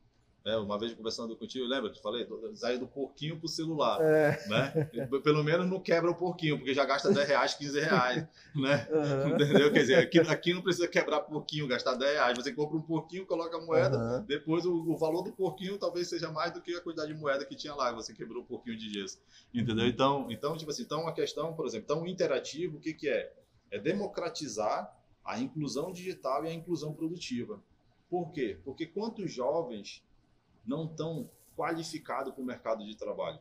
né? 0.43 0.57
Uma 0.57 0.77
vez 0.79 0.91
conversando 0.93 1.35
contigo, 1.35 1.65
lembra? 1.67 1.91
Te 1.91 2.01
falei, 2.01 2.27
sair 2.55 2.79
do 2.79 2.87
porquinho 2.87 3.37
para 3.37 3.45
o 3.45 3.49
celular. 3.49 3.99
É. 4.01 4.47
Né? 4.47 4.89
Pelo 5.23 5.43
menos 5.43 5.69
não 5.69 5.79
quebra 5.79 6.09
o 6.09 6.15
porquinho, 6.15 6.57
porque 6.57 6.73
já 6.73 6.83
gasta 6.83 7.13
10 7.13 7.27
reais, 7.27 7.53
15 7.53 7.79
reais. 7.79 8.27
Né? 8.55 8.87
Uhum. 8.91 9.29
Entendeu? 9.35 9.71
Quer 9.71 9.79
dizer, 9.81 9.95
aqui, 9.97 10.19
aqui 10.19 10.53
não 10.53 10.63
precisa 10.63 10.87
quebrar 10.87 11.21
porquinho, 11.21 11.67
gastar 11.67 11.93
10 11.93 12.11
reais. 12.13 12.37
Você 12.37 12.51
compra 12.51 12.75
um 12.77 12.81
porquinho, 12.81 13.25
coloca 13.25 13.55
a 13.55 13.61
moeda, 13.61 13.97
Uhum. 13.97 14.25
depois 14.25 14.65
o, 14.65 14.73
o 14.73 14.97
valor 14.97 15.21
do 15.21 15.31
porquinho 15.31 15.77
talvez 15.77 16.07
seja 16.09 16.31
mais 16.31 16.51
do 16.51 16.59
que 16.61 16.73
a 16.75 16.81
quantidade 16.81 17.13
de 17.13 17.19
moeda 17.19 17.45
que 17.45 17.55
tinha 17.55 17.75
lá, 17.75 17.91
você 17.91 18.11
quebrou 18.11 18.41
o 18.41 18.45
porquinho 18.45 18.75
de 18.77 18.91
gesso. 18.91 19.19
Entendeu? 19.53 19.85
Então, 19.85 20.25
então 20.31 20.57
tipo 20.57 20.71
assim, 20.71 20.81
então 20.83 21.07
a 21.07 21.13
questão, 21.13 21.53
por 21.53 21.67
exemplo, 21.67 21.85
então 21.85 22.01
o 22.03 22.07
interativo, 22.07 22.77
o 22.77 22.79
que, 22.79 22.93
que 22.95 23.07
é? 23.07 23.31
É 23.71 23.79
democratizar 23.79 24.95
a 25.23 25.39
inclusão 25.39 25.91
digital 25.91 26.45
e 26.45 26.49
a 26.49 26.53
inclusão 26.53 26.93
produtiva. 26.93 27.61
Por 28.09 28.31
quê? 28.31 28.59
Porque 28.63 28.85
quantos 28.85 29.31
jovens 29.31 30.03
não 30.65 30.85
estão 30.85 31.29
qualificados 31.55 32.33
para 32.33 32.41
o 32.41 32.45
mercado 32.45 32.85
de 32.85 32.95
trabalho? 32.95 33.39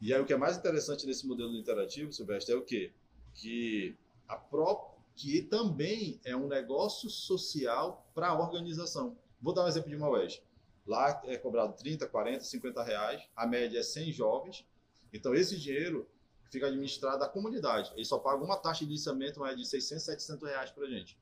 E 0.00 0.12
aí 0.12 0.20
o 0.20 0.26
que 0.26 0.32
é 0.32 0.36
mais 0.36 0.56
interessante 0.56 1.06
nesse 1.06 1.26
modelo 1.26 1.54
interativo, 1.54 2.12
Silvestre, 2.12 2.54
é 2.54 2.56
o 2.56 2.62
quê? 2.62 2.92
Que 3.34 3.96
a 4.26 4.36
pró 4.36 4.96
que 5.14 5.42
também 5.42 6.18
é 6.24 6.34
um 6.34 6.48
negócio 6.48 7.10
social 7.10 8.10
para 8.14 8.28
a 8.28 8.38
organização. 8.38 9.16
Vou 9.40 9.52
dar 9.52 9.64
um 9.64 9.68
exemplo 9.68 9.90
de 9.90 9.96
uma 9.96 10.08
UES. 10.08 10.42
Lá 10.86 11.20
é 11.26 11.36
cobrado 11.36 11.74
30, 11.74 12.06
40, 12.06 12.42
50 12.42 12.82
reais, 12.82 13.22
a 13.36 13.46
média 13.46 13.78
é 13.78 13.82
100 13.82 14.12
jovens. 14.12 14.66
Então 15.12 15.34
esse 15.34 15.58
dinheiro 15.58 16.08
fica 16.50 16.66
administrado 16.66 17.22
à 17.24 17.28
comunidade. 17.28 17.92
Eles 17.94 18.08
só 18.08 18.18
pagam 18.18 18.44
uma 18.44 18.56
taxa 18.56 18.84
de 18.84 18.90
licenciamento 18.90 19.40
mas 19.40 19.52
é 19.52 19.56
de 19.56 19.64
600, 19.66 20.04
700 20.04 20.48
reais 20.48 20.70
para 20.70 20.86
gente. 20.88 21.18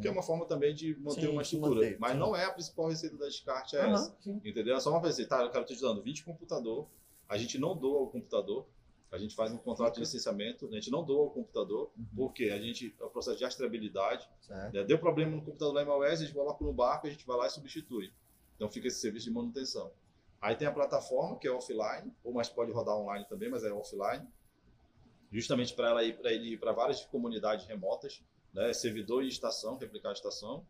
Que 0.00 0.06
é 0.06 0.10
uma 0.10 0.22
forma 0.22 0.46
também 0.46 0.72
de 0.74 0.94
manter 1.00 1.22
Sim, 1.22 1.28
uma 1.28 1.42
estrutura. 1.42 1.74
manter, 1.74 1.98
mas 1.98 2.12
sim. 2.12 2.18
não 2.18 2.36
é 2.36 2.44
a 2.44 2.52
principal 2.52 2.88
receita 2.88 3.16
da 3.16 3.26
descarte, 3.26 3.76
é 3.76 3.84
Uhum, 3.84 3.92
essa. 3.94 4.16
sim. 4.20 4.40
Entendeu? 4.44 4.76
É 4.76 4.80
só 4.80 4.90
uma 4.90 5.00
vez 5.00 5.14
assim, 5.14 5.26
tá, 5.26 5.42
eu 5.42 5.50
quero 5.50 5.64
te 5.64 5.80
dando 5.80 6.00
20 6.00 6.24
computador, 6.24 6.86
a 7.28 7.36
gente 7.36 7.58
não 7.58 7.76
doa 7.76 8.02
o 8.02 8.06
computador, 8.08 8.68
a 9.10 9.18
gente 9.18 9.34
faz 9.34 9.52
um 9.52 9.56
contrato 9.58 9.94
de 9.94 10.00
licenciamento, 10.00 10.68
a 10.68 10.70
gente 10.70 10.90
não 10.92 11.04
doa 11.04 11.24
o 11.26 11.30
computador, 11.30 11.90
Uhum. 11.98 12.06
porque 12.16 12.50
a 12.50 12.58
gente, 12.60 12.94
é 13.00 13.04
o 13.04 13.10
processo 13.10 13.36
de 13.38 13.42
rastreabilidade, 13.44 14.28
né? 14.48 14.84
deu 14.84 14.96
problema 14.98 15.32
no 15.34 15.42
computador 15.42 15.74
lá 15.74 15.82
em 15.82 15.86
MOS, 15.86 16.20
a 16.20 16.24
gente 16.24 16.34
coloca 16.34 16.64
no 16.64 16.72
barco, 16.72 17.08
a 17.08 17.10
gente 17.10 17.26
vai 17.26 17.36
lá 17.36 17.46
e 17.48 17.50
substitui. 17.50 18.12
Então 18.54 18.68
fica 18.70 18.86
esse 18.86 19.00
serviço 19.00 19.26
de 19.26 19.32
manutenção. 19.32 19.90
Aí 20.40 20.54
tem 20.54 20.68
a 20.68 20.72
plataforma, 20.72 21.36
que 21.36 21.48
é 21.48 21.50
offline, 21.50 22.12
ou 22.22 22.32
mais 22.32 22.48
pode 22.48 22.70
rodar 22.70 22.94
online 22.96 23.24
também, 23.28 23.48
mas 23.50 23.64
é 23.64 23.72
offline, 23.72 24.24
justamente 25.34 25.74
para 25.74 25.88
ela 25.90 26.04
ir 26.04 26.16
para 26.16 26.32
ele 26.32 26.56
para 26.56 26.72
várias 26.72 27.04
comunidades 27.04 27.66
remotas, 27.66 28.22
né? 28.52 28.72
servidor 28.72 29.24
e 29.24 29.28
estação, 29.28 29.76
replicar 29.76 30.10
a 30.10 30.12
estação. 30.12 30.64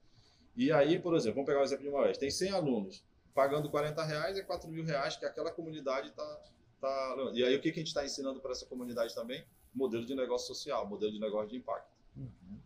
E 0.57 0.73
aí, 0.73 0.99
por 0.99 1.15
exemplo, 1.15 1.35
vamos 1.35 1.49
pegar 1.49 1.61
o 1.61 1.65
exemplo 1.65 1.85
de 1.85 1.91
uma 1.91 2.05
vez, 2.05 2.17
tem 2.17 2.31
100 2.31 2.53
alunos, 2.53 3.05
pagando 3.35 3.69
40 3.69 4.03
reais 4.05 4.39
é 4.39 4.43
4 4.43 4.71
mil 4.71 4.85
reais 4.85 5.17
que 5.17 5.27
aquela 5.27 5.51
comunidade 5.51 6.09
está. 6.09 6.41
Tá... 6.81 7.17
E 7.35 7.45
aí 7.45 7.55
o 7.57 7.61
que, 7.61 7.73
que 7.73 7.79
a 7.79 7.83
gente 7.83 7.89
está 7.89 8.05
ensinando 8.05 8.41
para 8.41 8.53
essa 8.53 8.65
comunidade 8.65 9.15
também? 9.15 9.45
Modelo 9.75 10.07
de 10.07 10.15
negócio 10.15 10.47
social, 10.47 10.87
modelo 10.87 11.13
de 11.13 11.21
negócio 11.21 11.49
de 11.49 11.57
impacto 11.57 11.93
Uhum. 12.17 12.61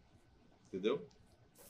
entendeu? 0.68 1.09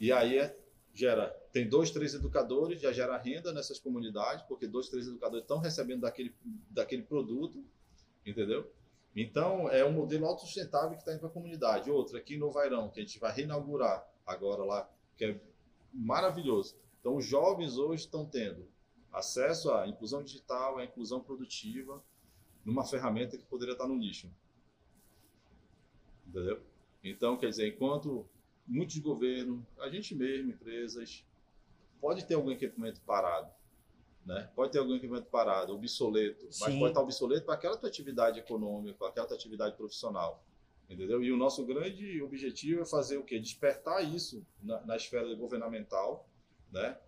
E 0.00 0.10
aí 0.10 0.36
é- 0.36 0.58
gera, 0.92 1.28
tem 1.52 1.68
dois, 1.68 1.92
três 1.92 2.12
educadores, 2.12 2.80
já 2.80 2.92
gera 2.92 3.16
renda 3.16 3.52
nessas 3.52 3.78
comunidades, 3.78 4.44
porque 4.48 4.66
dois, 4.66 4.88
três 4.88 5.06
educadores 5.06 5.44
estão 5.44 5.58
recebendo 5.58 6.00
daquele, 6.00 6.34
daquele 6.70 7.02
produto, 7.02 7.64
entendeu? 8.26 8.68
Então, 9.20 9.68
é 9.68 9.84
um 9.84 9.90
modelo 9.90 10.26
autossustentável 10.26 10.90
que 10.90 10.98
está 10.98 11.10
indo 11.12 11.18
para 11.18 11.28
a 11.28 11.32
comunidade. 11.32 11.90
Outro 11.90 12.16
aqui 12.16 12.36
no 12.36 12.52
Vairão, 12.52 12.88
que 12.88 13.00
a 13.00 13.02
gente 13.02 13.18
vai 13.18 13.32
reinaugurar 13.32 14.08
agora 14.24 14.62
lá, 14.62 14.88
que 15.16 15.24
é 15.24 15.40
maravilhoso. 15.92 16.76
Então, 17.00 17.16
os 17.16 17.26
jovens 17.26 17.76
hoje 17.78 18.04
estão 18.04 18.24
tendo 18.24 18.68
acesso 19.12 19.72
à 19.72 19.88
inclusão 19.88 20.22
digital, 20.22 20.78
à 20.78 20.84
inclusão 20.84 21.20
produtiva, 21.20 22.00
numa 22.64 22.84
ferramenta 22.84 23.36
que 23.36 23.44
poderia 23.44 23.72
estar 23.72 23.88
no 23.88 23.96
lixo. 23.96 24.30
Entendeu? 26.24 26.62
Então, 27.02 27.36
quer 27.36 27.48
dizer, 27.48 27.74
enquanto 27.74 28.24
muitos 28.64 28.98
governos, 28.98 29.64
a 29.80 29.88
gente 29.88 30.14
mesmo, 30.14 30.52
empresas, 30.52 31.24
pode 32.00 32.24
ter 32.24 32.34
algum 32.34 32.52
equipamento 32.52 33.00
parado, 33.00 33.50
né? 34.28 34.46
Pode 34.54 34.72
ter 34.72 34.78
algum 34.78 34.94
equipamento 34.94 35.30
parado, 35.30 35.74
obsoleto, 35.74 36.44
mas 36.44 36.72
Sim. 36.72 36.78
pode 36.78 36.90
estar 36.90 37.00
obsoleto 37.00 37.46
para 37.46 37.54
aquela 37.54 37.78
tua 37.78 37.88
atividade 37.88 38.38
econômica, 38.38 38.94
para 38.98 39.08
aquela 39.08 39.26
tua 39.26 39.36
atividade 39.36 39.74
profissional, 39.74 40.44
entendeu? 40.88 41.24
E 41.24 41.32
o 41.32 41.36
nosso 41.36 41.64
grande 41.64 42.20
objetivo 42.20 42.82
é 42.82 42.84
fazer 42.84 43.16
o 43.16 43.24
quê? 43.24 43.38
Despertar 43.38 44.02
isso 44.02 44.46
na, 44.62 44.84
na 44.84 44.96
esfera 44.96 45.34
governamental, 45.34 46.28
né? 46.70 46.98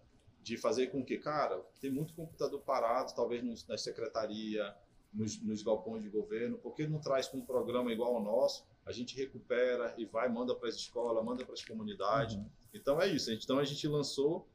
De 0.42 0.56
fazer 0.56 0.86
com 0.86 1.04
que, 1.04 1.18
cara, 1.18 1.62
tem 1.78 1.90
muito 1.90 2.14
computador 2.14 2.58
parado, 2.62 3.14
talvez 3.14 3.44
nos, 3.44 3.66
na 3.66 3.76
secretaria, 3.76 4.74
nos, 5.12 5.42
nos 5.42 5.62
galpões 5.62 6.02
de 6.02 6.08
governo, 6.08 6.56
porque 6.56 6.88
não 6.88 7.00
traz 7.00 7.28
com 7.28 7.36
um 7.36 7.44
programa 7.44 7.92
igual 7.92 8.14
ao 8.14 8.22
nosso, 8.22 8.66
a 8.86 8.92
gente 8.92 9.14
recupera 9.14 9.94
e 9.98 10.06
vai, 10.06 10.26
manda 10.30 10.54
para 10.54 10.70
as 10.70 10.74
escolas, 10.74 11.22
manda 11.22 11.44
para 11.44 11.52
as 11.52 11.62
comunidades. 11.62 12.36
Uhum. 12.36 12.46
Então 12.72 12.98
é 12.98 13.08
isso. 13.08 13.30
Então 13.30 13.58
a 13.58 13.64
gente 13.64 13.86
lançou 13.86 14.48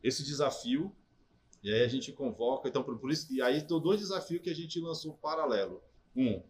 esse 0.00 0.22
desafio 0.22 0.94
e 1.62 1.72
aí 1.72 1.82
a 1.82 1.88
gente 1.88 2.12
convoca. 2.12 2.68
Então 2.68 2.82
por, 2.82 2.98
por 2.98 3.10
isso 3.10 3.32
e 3.32 3.40
aí 3.42 3.60
tem 3.62 3.80
dois 3.80 4.00
desafios 4.00 4.42
que 4.42 4.50
a 4.50 4.54
gente 4.54 4.80
lançou 4.80 5.14
paralelo. 5.14 5.82
Um 6.16 6.42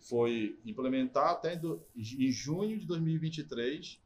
foi 0.00 0.58
implementar 0.64 1.30
até 1.30 1.54
em, 1.54 1.58
do- 1.58 1.82
em 1.96 2.30
junho 2.30 2.78
de 2.78 2.86
2023 2.86 4.00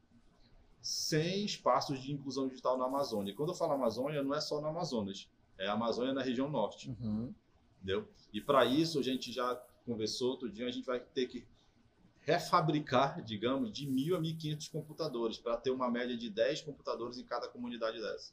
100 0.81 1.45
espaços 1.45 2.01
de 2.03 2.13
inclusão 2.13 2.49
digital 2.49 2.77
na 2.77 2.87
Amazônia. 2.87 3.33
E 3.33 3.35
quando 3.35 3.51
eu 3.51 3.55
falo 3.55 3.73
Amazônia, 3.73 4.23
não 4.23 4.35
é 4.35 4.41
só 4.41 4.61
na 4.61 4.69
Amazonas, 4.69 5.29
é 5.59 5.67
a 5.69 5.73
Amazônia 5.75 6.13
na 6.13 6.23
região 6.23 6.49
norte 6.51 6.91
Uhum. 7.01 7.33
entendeu? 7.77 8.09
E 8.33 8.41
para 8.41 8.65
isso 8.65 8.99
a 8.99 9.03
gente 9.03 9.31
já 9.31 9.55
conversou 9.87 10.31
outro 10.31 10.51
dia, 10.51 10.67
a 10.67 10.71
gente 10.71 10.85
vai 10.87 10.99
ter 11.01 11.27
que 11.27 11.45
refabricar, 12.21 13.23
digamos, 13.23 13.73
de 13.73 13.87
1.000 13.87 14.17
a 14.17 14.21
1.500 14.21 14.71
computadores 14.71 15.39
para 15.39 15.57
ter 15.57 15.71
uma 15.71 15.91
média 15.91 16.17
de 16.17 16.31
10 16.31 16.63
computadores 16.63 17.19
em 17.19 17.25
cada 17.25 17.49
comunidade 17.49 18.01
dessa. 18.01 18.33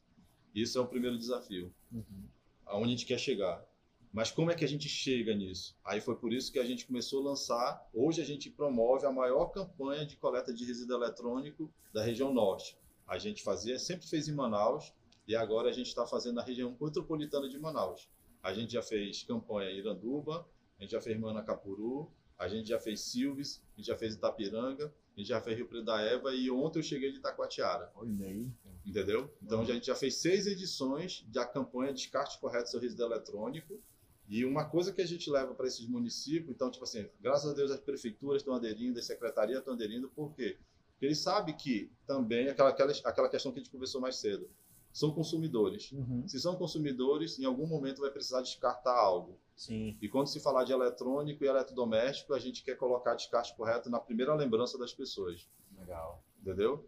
Isso 0.53 0.77
é 0.77 0.81
o 0.81 0.87
primeiro 0.87 1.17
desafio, 1.17 1.73
Uhum. 1.91 2.27
aonde 2.65 2.87
a 2.87 2.91
gente 2.91 3.05
quer 3.05 3.19
chegar. 3.19 3.63
Mas 4.11 4.31
como 4.31 4.49
é 4.49 4.55
que 4.55 4.65
a 4.65 4.67
gente 4.67 4.89
chega 4.89 5.35
nisso? 5.35 5.77
Aí 5.85 6.01
foi 6.01 6.15
por 6.15 6.33
isso 6.33 6.51
que 6.51 6.57
a 6.59 6.65
gente 6.65 6.85
começou 6.87 7.21
a 7.21 7.29
lançar. 7.29 7.87
Hoje 7.93 8.21
a 8.21 8.25
gente 8.25 8.49
promove 8.49 9.05
a 9.05 9.11
maior 9.11 9.47
campanha 9.47 10.03
de 10.05 10.17
coleta 10.17 10.51
de 10.51 10.65
resíduo 10.65 10.97
eletrônico 10.97 11.71
da 11.93 12.03
região 12.03 12.33
norte. 12.33 12.75
A 13.07 13.19
gente 13.19 13.43
fazia, 13.43 13.77
sempre 13.77 14.07
fez 14.07 14.27
em 14.27 14.33
Manaus 14.33 14.91
e 15.27 15.35
agora 15.35 15.69
a 15.69 15.71
gente 15.71 15.87
está 15.87 16.07
fazendo 16.07 16.35
na 16.35 16.43
região 16.43 16.75
metropolitana 16.81 17.47
de 17.47 17.59
Manaus. 17.59 18.09
A 18.41 18.51
gente 18.51 18.73
já 18.73 18.81
fez 18.81 19.21
campanha 19.23 19.69
em 19.71 19.77
Iranduba, 19.77 20.47
a 20.79 20.81
gente 20.81 20.91
já 20.91 21.01
fez 21.01 21.19
Manacapuru, 21.19 22.11
a 22.37 22.47
gente 22.47 22.67
já 22.69 22.79
fez 22.79 23.01
Silves, 23.01 23.61
a 23.73 23.77
gente 23.77 23.87
já 23.87 23.95
fez 23.97 24.15
Itapiranga, 24.15 24.91
a 25.19 25.21
gente 25.21 25.29
já 25.29 25.41
fez 25.41 25.57
Rio 25.57 25.67
Preto 25.67 25.83
da 25.83 26.01
Eva 26.01 26.33
e 26.33 26.49
ontem 26.49 26.79
eu 26.79 26.83
cheguei 26.83 27.11
de 27.11 27.17
Itacoatiara. 27.17 27.91
Olha 27.93 28.25
aí. 28.25 28.47
Entendeu? 28.85 29.29
Então 29.43 29.61
a 29.61 29.65
gente 29.65 29.87
já 29.87 29.95
fez 29.95 30.15
seis 30.15 30.47
edições 30.47 31.25
da 31.27 31.45
campanha 31.45 31.93
Descarte 31.93 32.39
Correto 32.39 32.69
Seu 32.69 32.79
Resíduo 32.79 33.07
Eletrônico. 33.07 33.81
E 34.29 34.45
uma 34.45 34.63
coisa 34.63 34.93
que 34.93 35.01
a 35.01 35.05
gente 35.05 35.29
leva 35.29 35.53
para 35.53 35.67
esses 35.67 35.85
municípios, 35.87 36.49
então, 36.49 36.71
tipo 36.71 36.83
assim, 36.85 37.09
graças 37.19 37.51
a 37.51 37.53
Deus 37.53 37.69
as 37.69 37.79
prefeituras 37.79 38.41
estão 38.41 38.53
aderindo, 38.53 38.97
as 38.97 39.05
secretarias 39.05 39.59
estão 39.59 39.73
aderindo, 39.73 40.07
por 40.09 40.33
quê? 40.33 40.55
Porque 40.91 41.05
eles 41.05 41.17
sabem 41.17 41.55
que 41.57 41.91
também, 42.05 42.47
aquela, 42.47 42.69
aquela, 42.69 42.91
aquela 43.03 43.29
questão 43.29 43.51
que 43.51 43.59
a 43.59 43.61
gente 43.61 43.71
conversou 43.71 43.99
mais 43.99 44.17
cedo, 44.17 44.47
são 44.91 45.11
consumidores. 45.11 45.91
Uhum. 45.91 46.27
Se 46.27 46.39
são 46.39 46.55
consumidores, 46.55 47.37
em 47.39 47.45
algum 47.45 47.67
momento 47.67 48.01
vai 48.01 48.11
precisar 48.11 48.41
descartar 48.41 48.97
algo. 48.97 49.37
Sim. 49.55 49.97
E 50.01 50.07
quando 50.07 50.27
se 50.27 50.39
falar 50.39 50.63
de 50.63 50.71
eletrônico 50.71 51.43
e 51.43 51.47
eletrodoméstico, 51.47 52.33
a 52.33 52.39
gente 52.39 52.63
quer 52.63 52.75
colocar 52.75 53.15
descarte 53.15 53.55
correto 53.55 53.89
na 53.89 53.99
primeira 53.99 54.33
lembrança 54.33 54.77
das 54.77 54.93
pessoas, 54.93 55.47
Legal. 55.77 56.23
entendeu? 56.41 56.85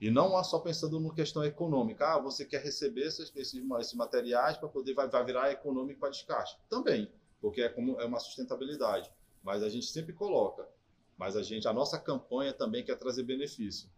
E 0.00 0.10
não 0.10 0.38
é 0.38 0.42
só 0.42 0.58
pensando 0.58 0.98
numa 0.98 1.14
questão 1.14 1.44
econômica. 1.44 2.14
Ah, 2.14 2.18
você 2.18 2.44
quer 2.44 2.60
receber 2.62 3.02
esses, 3.06 3.32
esses, 3.36 3.62
esses 3.78 3.94
materiais 3.94 4.56
para 4.56 4.68
poder 4.68 4.94
vai, 4.94 5.08
vai 5.08 5.24
virar 5.24 5.52
econômico 5.52 6.00
para 6.00 6.10
descarte. 6.10 6.58
Também, 6.68 7.08
porque 7.40 7.62
é 7.62 7.68
como 7.68 8.00
é 8.00 8.04
uma 8.04 8.18
sustentabilidade. 8.18 9.10
Mas 9.42 9.62
a 9.62 9.68
gente 9.68 9.86
sempre 9.86 10.12
coloca. 10.12 10.68
Mas 11.16 11.36
a 11.36 11.42
gente, 11.42 11.68
a 11.68 11.72
nossa 11.72 11.98
campanha 11.98 12.52
também 12.52 12.84
quer 12.84 12.96
trazer 12.96 13.22
benefício. 13.22 13.88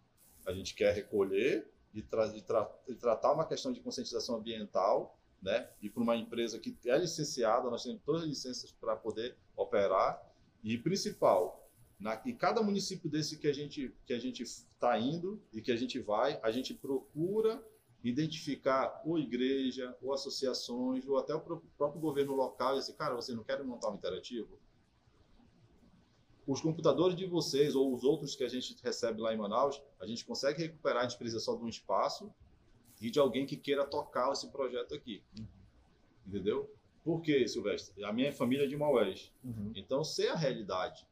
A 0.46 0.52
gente 0.52 0.74
quer 0.74 0.94
recolher 0.94 1.66
e, 1.94 2.02
tra 2.02 2.26
e, 2.36 2.42
tra 2.42 2.70
e 2.88 2.94
tratar 2.94 3.32
uma 3.32 3.46
questão 3.46 3.72
de 3.72 3.80
conscientização 3.80 4.36
ambiental, 4.36 5.18
né? 5.40 5.68
E 5.80 5.88
para 5.88 6.02
uma 6.02 6.16
empresa 6.16 6.58
que 6.58 6.76
é 6.86 6.98
licenciada, 6.98 7.70
nós 7.70 7.84
temos 7.84 8.02
todas 8.04 8.22
as 8.22 8.28
licenças 8.28 8.72
para 8.72 8.96
poder 8.96 9.36
operar. 9.56 10.20
E 10.62 10.76
principal, 10.78 11.70
na, 12.00 12.20
em 12.24 12.34
cada 12.34 12.62
município 12.62 13.08
desse 13.08 13.38
que 13.38 13.46
a 13.46 13.52
gente 13.52 13.94
que 14.06 14.12
a 14.12 14.18
gente 14.18 14.42
está 14.42 14.98
indo 14.98 15.40
e 15.52 15.60
que 15.60 15.70
a 15.70 15.76
gente 15.76 15.98
vai, 15.98 16.40
a 16.42 16.50
gente 16.50 16.74
procura 16.74 17.62
identificar 18.02 19.00
ou 19.04 19.18
igreja, 19.18 19.96
ou 20.02 20.12
associações, 20.12 21.06
ou 21.06 21.18
até 21.18 21.34
o 21.34 21.40
pró- 21.40 21.62
próprio 21.76 22.00
governo 22.00 22.34
local 22.34 22.76
e 22.76 22.78
assim, 22.78 22.92
cara, 22.94 23.14
vocês 23.14 23.36
não 23.36 23.44
querem 23.44 23.64
montar 23.64 23.90
um 23.90 23.94
interativo? 23.94 24.58
Os 26.46 26.60
computadores 26.60 27.16
de 27.16 27.26
vocês 27.26 27.74
ou 27.74 27.92
os 27.94 28.04
outros 28.04 28.36
que 28.36 28.44
a 28.44 28.48
gente 28.48 28.76
recebe 28.82 29.20
lá 29.20 29.32
em 29.32 29.36
Manaus, 29.36 29.80
a 29.98 30.06
gente 30.06 30.24
consegue 30.24 30.62
recuperar, 30.62 31.04
a 31.04 31.08
gente 31.08 31.18
precisa 31.18 31.40
só 31.40 31.54
de 31.54 31.62
um 31.62 31.68
espaço 31.68 32.30
e 33.00 33.10
de 33.10 33.18
alguém 33.18 33.46
que 33.46 33.56
queira 33.56 33.84
tocar 33.86 34.30
esse 34.32 34.48
projeto 34.48 34.94
aqui. 34.94 35.22
Entendeu? 36.26 36.70
Por 37.02 37.20
quê, 37.20 37.46
Silvestre? 37.46 38.02
A 38.04 38.12
minha 38.12 38.32
família 38.32 38.64
é 38.64 38.66
de 38.66 38.76
Maués. 38.76 39.32
Uhum. 39.42 39.72
Então, 39.74 40.02
ser 40.04 40.28
a 40.28 40.36
realidade 40.36 41.06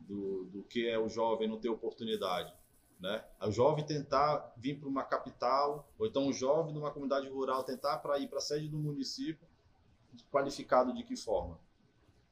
do, 0.00 0.44
do 0.46 0.62
que 0.62 0.88
é 0.88 0.98
o 0.98 1.08
jovem 1.08 1.48
não 1.48 1.58
ter 1.58 1.68
oportunidade, 1.68 2.54
né? 3.00 3.24
O 3.42 3.50
jovem 3.50 3.84
tentar 3.84 4.52
vir 4.56 4.78
para 4.78 4.88
uma 4.88 5.02
capital, 5.02 5.88
ou 5.98 6.06
então 6.06 6.26
o 6.28 6.32
jovem 6.32 6.72
numa 6.72 6.90
comunidade 6.90 7.28
rural 7.28 7.62
tentar 7.64 7.98
para 7.98 8.18
ir 8.18 8.28
para 8.28 8.38
a 8.38 8.42
sede 8.42 8.68
do 8.68 8.78
município, 8.78 9.46
qualificado 10.30 10.94
de 10.94 11.02
que 11.02 11.16
forma? 11.16 11.58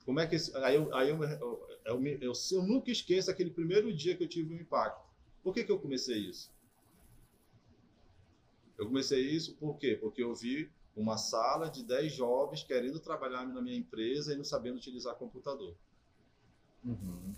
Como 0.05 0.19
é 0.21 0.27
que 0.27 0.35
esse, 0.37 0.57
aí 0.57 0.75
eu, 0.75 0.95
aí 0.95 1.09
eu, 1.11 1.23
eu, 1.23 1.69
eu, 1.85 2.07
eu, 2.21 2.33
eu 2.53 2.63
nunca 2.63 2.91
esqueço 2.91 3.31
aquele 3.31 3.51
primeiro 3.51 3.93
dia 3.93 4.17
que 4.17 4.25
eu 4.25 4.29
tive 4.29 4.55
um 4.55 4.59
impacto. 4.59 5.07
Por 5.43 5.55
que, 5.55 5.65
que 5.65 5.73
eu 5.73 5.79
comecei 5.79 6.19
isso? 6.19 6.51
Eu 8.79 8.87
comecei 8.87 9.21
isso 9.21 9.55
por 9.57 9.77
quê? 9.79 9.97
Porque 10.01 10.23
eu 10.23 10.35
vi 10.35 10.71
uma 10.97 11.17
sala 11.17 11.69
de 11.71 11.85
10 11.85 12.13
jovens 12.13 12.63
querendo 12.63 12.99
trabalhar 13.01 13.47
na 13.47 13.63
minha 13.63 13.77
empresa 13.77 14.33
e 14.33 14.37
não 14.37 14.45
sabendo 14.45 14.77
utilizar 14.77 15.15
computador. 15.15 15.75
Uhum. 16.85 17.33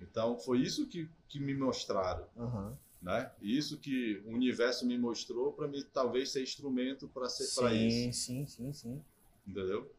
Então, 0.00 0.38
foi 0.38 0.60
isso 0.60 0.86
que, 0.86 1.08
que 1.28 1.38
me 1.40 1.54
mostraram, 1.54 2.26
Uhum. 2.36 2.76
né? 3.00 3.30
Isso 3.40 3.78
que 3.78 4.22
o 4.26 4.30
universo 4.30 4.86
me 4.86 4.98
mostrou 4.98 5.52
para 5.52 5.68
me 5.68 5.82
talvez 5.84 6.30
ser 6.30 6.42
instrumento 6.42 7.08
para 7.08 7.28
ser 7.28 7.54
para 7.60 7.72
isso, 7.74 7.96
Sim, 7.96 8.12
sim, 8.12 8.46
sim, 8.46 8.72
sim. 8.72 9.04
entendeu? 9.46 9.90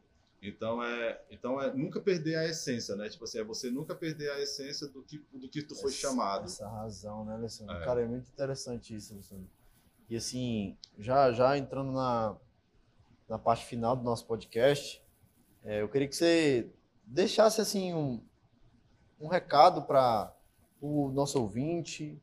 Então 0.46 0.82
é, 0.82 1.22
então 1.30 1.60
é 1.60 1.72
nunca 1.72 2.00
perder 2.00 2.36
a 2.36 2.44
essência, 2.44 2.94
né? 2.96 3.08
Tipo 3.08 3.24
assim, 3.24 3.38
é 3.38 3.44
você 3.44 3.70
nunca 3.70 3.94
perder 3.94 4.30
a 4.30 4.40
essência 4.40 4.86
do 4.88 5.02
que 5.02 5.18
do 5.32 5.48
que 5.48 5.62
tu 5.62 5.74
foi 5.74 5.90
Essa- 5.90 6.00
chamado. 6.00 6.44
Essa 6.44 6.68
razão, 6.68 7.24
né, 7.24 7.34
Alessandro? 7.34 7.74
É. 7.76 7.84
Cara, 7.84 8.02
é 8.02 8.06
muito 8.06 8.28
interessante 8.28 8.94
isso, 8.94 9.14
Alessandro. 9.14 9.48
E 10.08 10.16
assim, 10.16 10.76
já, 10.98 11.32
já 11.32 11.56
entrando 11.56 11.92
na, 11.92 12.36
na 13.26 13.38
parte 13.38 13.64
final 13.64 13.96
do 13.96 14.02
nosso 14.02 14.26
podcast, 14.26 15.02
é, 15.62 15.80
eu 15.80 15.88
queria 15.88 16.06
que 16.06 16.14
você 16.14 16.70
deixasse 17.06 17.60
assim 17.60 17.94
um, 17.94 18.22
um 19.18 19.28
recado 19.28 19.82
para 19.82 20.36
o 20.78 21.08
nosso 21.10 21.40
ouvinte, 21.40 22.20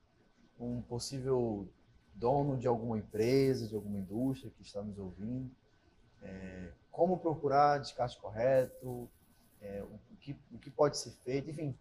um 0.59 0.80
possível 0.84 1.67
dono 2.13 2.55
de 2.55 2.67
alguma 2.67 2.99
empresa, 2.99 3.67
de 3.67 3.74
alguma 3.74 3.97
indústria 3.97 4.51
que 4.51 4.61
está 4.61 4.84
nos 4.84 4.99
ouvindo. 4.99 5.49
É, 6.22 6.72
como 6.91 7.17
procurar 7.17 7.79
descarte 7.79 8.19
correto, 8.19 9.09
é, 9.61 9.83
o, 9.83 10.15
que, 10.19 10.35
o 10.51 10.59
que 10.59 10.69
pode 10.69 10.97
ser 10.97 11.11
feito, 11.23 11.49
enfim, 11.49 11.75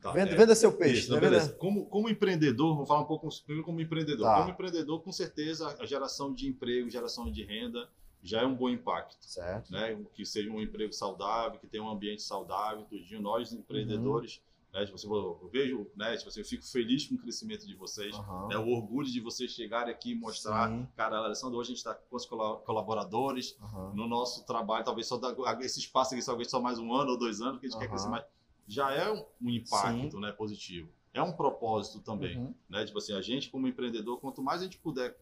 Tá, 0.00 0.12
venda, 0.12 0.32
é. 0.32 0.34
venda 0.36 0.54
seu 0.54 0.72
peixe, 0.72 1.00
Isso, 1.00 1.14
né? 1.14 1.20
beleza. 1.20 1.52
Como, 1.54 1.86
como 1.86 2.08
empreendedor, 2.08 2.76
vou 2.76 2.86
falar 2.86 3.00
um 3.00 3.06
pouco 3.06 3.28
primeiro 3.44 3.64
como 3.64 3.80
empreendedor. 3.80 4.26
Tá. 4.26 4.38
Como 4.38 4.50
empreendedor, 4.50 5.02
com 5.02 5.10
certeza, 5.10 5.74
a 5.80 5.86
geração 5.86 6.32
de 6.32 6.46
emprego, 6.46 6.88
geração 6.88 7.30
de 7.30 7.42
renda 7.42 7.88
já 8.22 8.42
é 8.42 8.46
um 8.46 8.54
bom 8.54 8.68
impacto. 8.68 9.16
Certo. 9.20 9.72
né, 9.72 9.98
que 10.12 10.24
seja 10.24 10.50
um 10.50 10.60
emprego 10.60 10.92
saudável, 10.92 11.58
que 11.58 11.66
tenha 11.66 11.82
um 11.82 11.88
ambiente 11.88 12.22
saudável, 12.22 12.84
tudinho. 12.84 13.20
Nós 13.20 13.52
empreendedores, 13.52 14.42
né, 14.76 14.84
tipo 14.84 14.98
eu 15.14 15.48
vejo, 15.50 15.90
né, 15.96 16.16
tipo 16.16 16.28
assim, 16.28 16.40
eu 16.40 16.46
fico 16.46 16.64
feliz 16.64 17.06
com 17.06 17.14
o 17.14 17.18
crescimento 17.18 17.66
de 17.66 17.74
vocês, 17.74 18.14
Aham. 18.14 18.48
né, 18.48 18.58
o 18.58 18.68
orgulho 18.68 19.10
de 19.10 19.20
vocês 19.20 19.50
chegarem 19.52 19.92
aqui 19.92 20.12
e 20.12 20.14
mostrar, 20.14 20.68
Sim. 20.68 20.86
cara, 20.94 21.16
Alessandro, 21.16 21.58
hoje 21.58 21.68
a 21.68 21.74
gente 21.74 21.78
está 21.78 21.94
com 21.94 22.14
os 22.14 22.26
colaboradores 22.26 23.56
Aham. 23.62 23.92
no 23.94 24.06
nosso 24.06 24.44
trabalho, 24.44 24.84
talvez 24.84 25.06
só 25.06 25.16
dá, 25.16 25.34
esse 25.60 25.78
espaço 25.78 26.14
aqui 26.14 26.24
talvez 26.24 26.50
só 26.50 26.60
mais 26.60 26.78
um 26.78 26.92
ano 26.92 27.12
ou 27.12 27.18
dois 27.18 27.40
anos, 27.40 27.54
porque 27.54 27.66
a 27.66 27.70
gente 27.70 27.78
quer 27.78 27.86
Aham. 27.86 27.94
crescer 27.94 28.08
mais, 28.10 28.24
já 28.68 28.92
é 28.92 29.10
um, 29.12 29.48
impacto, 29.48 30.20
né, 30.20 30.32
positivo. 30.32 30.90
É 31.14 31.22
um 31.22 31.32
propósito 31.32 32.00
também 32.00 32.36
Uhum. 32.36 32.54
né? 32.68 32.84
Tipo 32.84 32.98
assim, 32.98 33.12
a 33.12 33.22
gente 33.22 33.50
como 33.50 33.66
empreendedor, 33.66 34.20
quanto 34.20 34.42
mais 34.42 34.60
a 34.60 34.64
gente 34.64 34.78
puder 34.78 35.16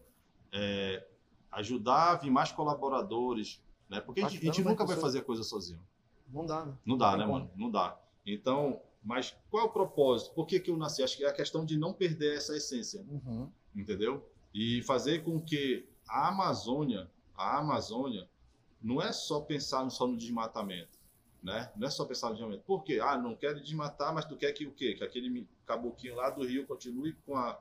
é, 0.51 1.07
ajudar 1.51 2.11
a 2.11 2.15
vir 2.15 2.29
mais 2.29 2.51
colaboradores, 2.51 3.63
né? 3.89 4.01
Porque 4.01 4.19
a 4.19 4.27
gente, 4.27 4.41
a 4.41 4.45
gente 4.45 4.57
Bacana, 4.57 4.69
nunca 4.69 4.83
né, 4.83 4.87
vai 4.93 4.97
fazer 4.97 5.21
coisa 5.21 5.43
sozinho. 5.43 5.79
Não 6.27 6.45
dá, 6.45 6.65
né? 6.65 6.77
Não 6.85 6.97
dá, 6.97 7.15
né, 7.15 7.25
mano? 7.25 7.49
Não 7.55 7.69
dá. 7.69 7.97
Então, 8.25 8.81
mas 9.05 9.37
qual 9.51 9.63
é 9.63 9.67
o 9.67 9.71
propósito? 9.71 10.33
Por 10.33 10.47
que, 10.47 10.59
que 10.59 10.71
eu 10.71 10.75
nasci? 10.77 11.03
Acho 11.03 11.15
que 11.15 11.23
é 11.23 11.29
a 11.29 11.33
questão 11.33 11.63
de 11.63 11.77
não 11.77 11.93
perder 11.93 12.35
essa 12.35 12.57
essência, 12.57 13.01
Uhum. 13.07 13.49
entendeu? 13.75 14.27
E 14.53 14.81
fazer 14.81 15.23
com 15.23 15.39
que 15.39 15.87
a 16.07 16.29
Amazônia, 16.29 17.09
a 17.37 17.59
Amazônia, 17.59 18.27
não 18.81 18.99
é 19.01 19.11
só 19.13 19.39
pensar 19.41 19.87
só 19.91 20.07
no 20.07 20.17
desmatamento, 20.17 20.97
né? 21.43 21.71
Não 21.75 21.87
é 21.87 21.91
só 21.91 22.03
pensar 22.05 22.29
no 22.29 22.33
desmatamento. 22.33 22.65
Por 22.65 22.83
quê? 22.83 22.99
Ah, 23.01 23.17
não 23.17 23.35
quero 23.35 23.61
desmatar, 23.61 24.13
mas 24.13 24.25
tu 24.25 24.35
quer 24.35 24.51
que 24.53 24.65
o 24.65 24.71
quê? 24.71 24.95
Que 24.95 25.03
aquele 25.03 25.47
caboclinho 25.67 26.15
lá 26.15 26.29
do 26.31 26.43
Rio 26.45 26.65
continue 26.65 27.13
com 27.25 27.35
a, 27.37 27.59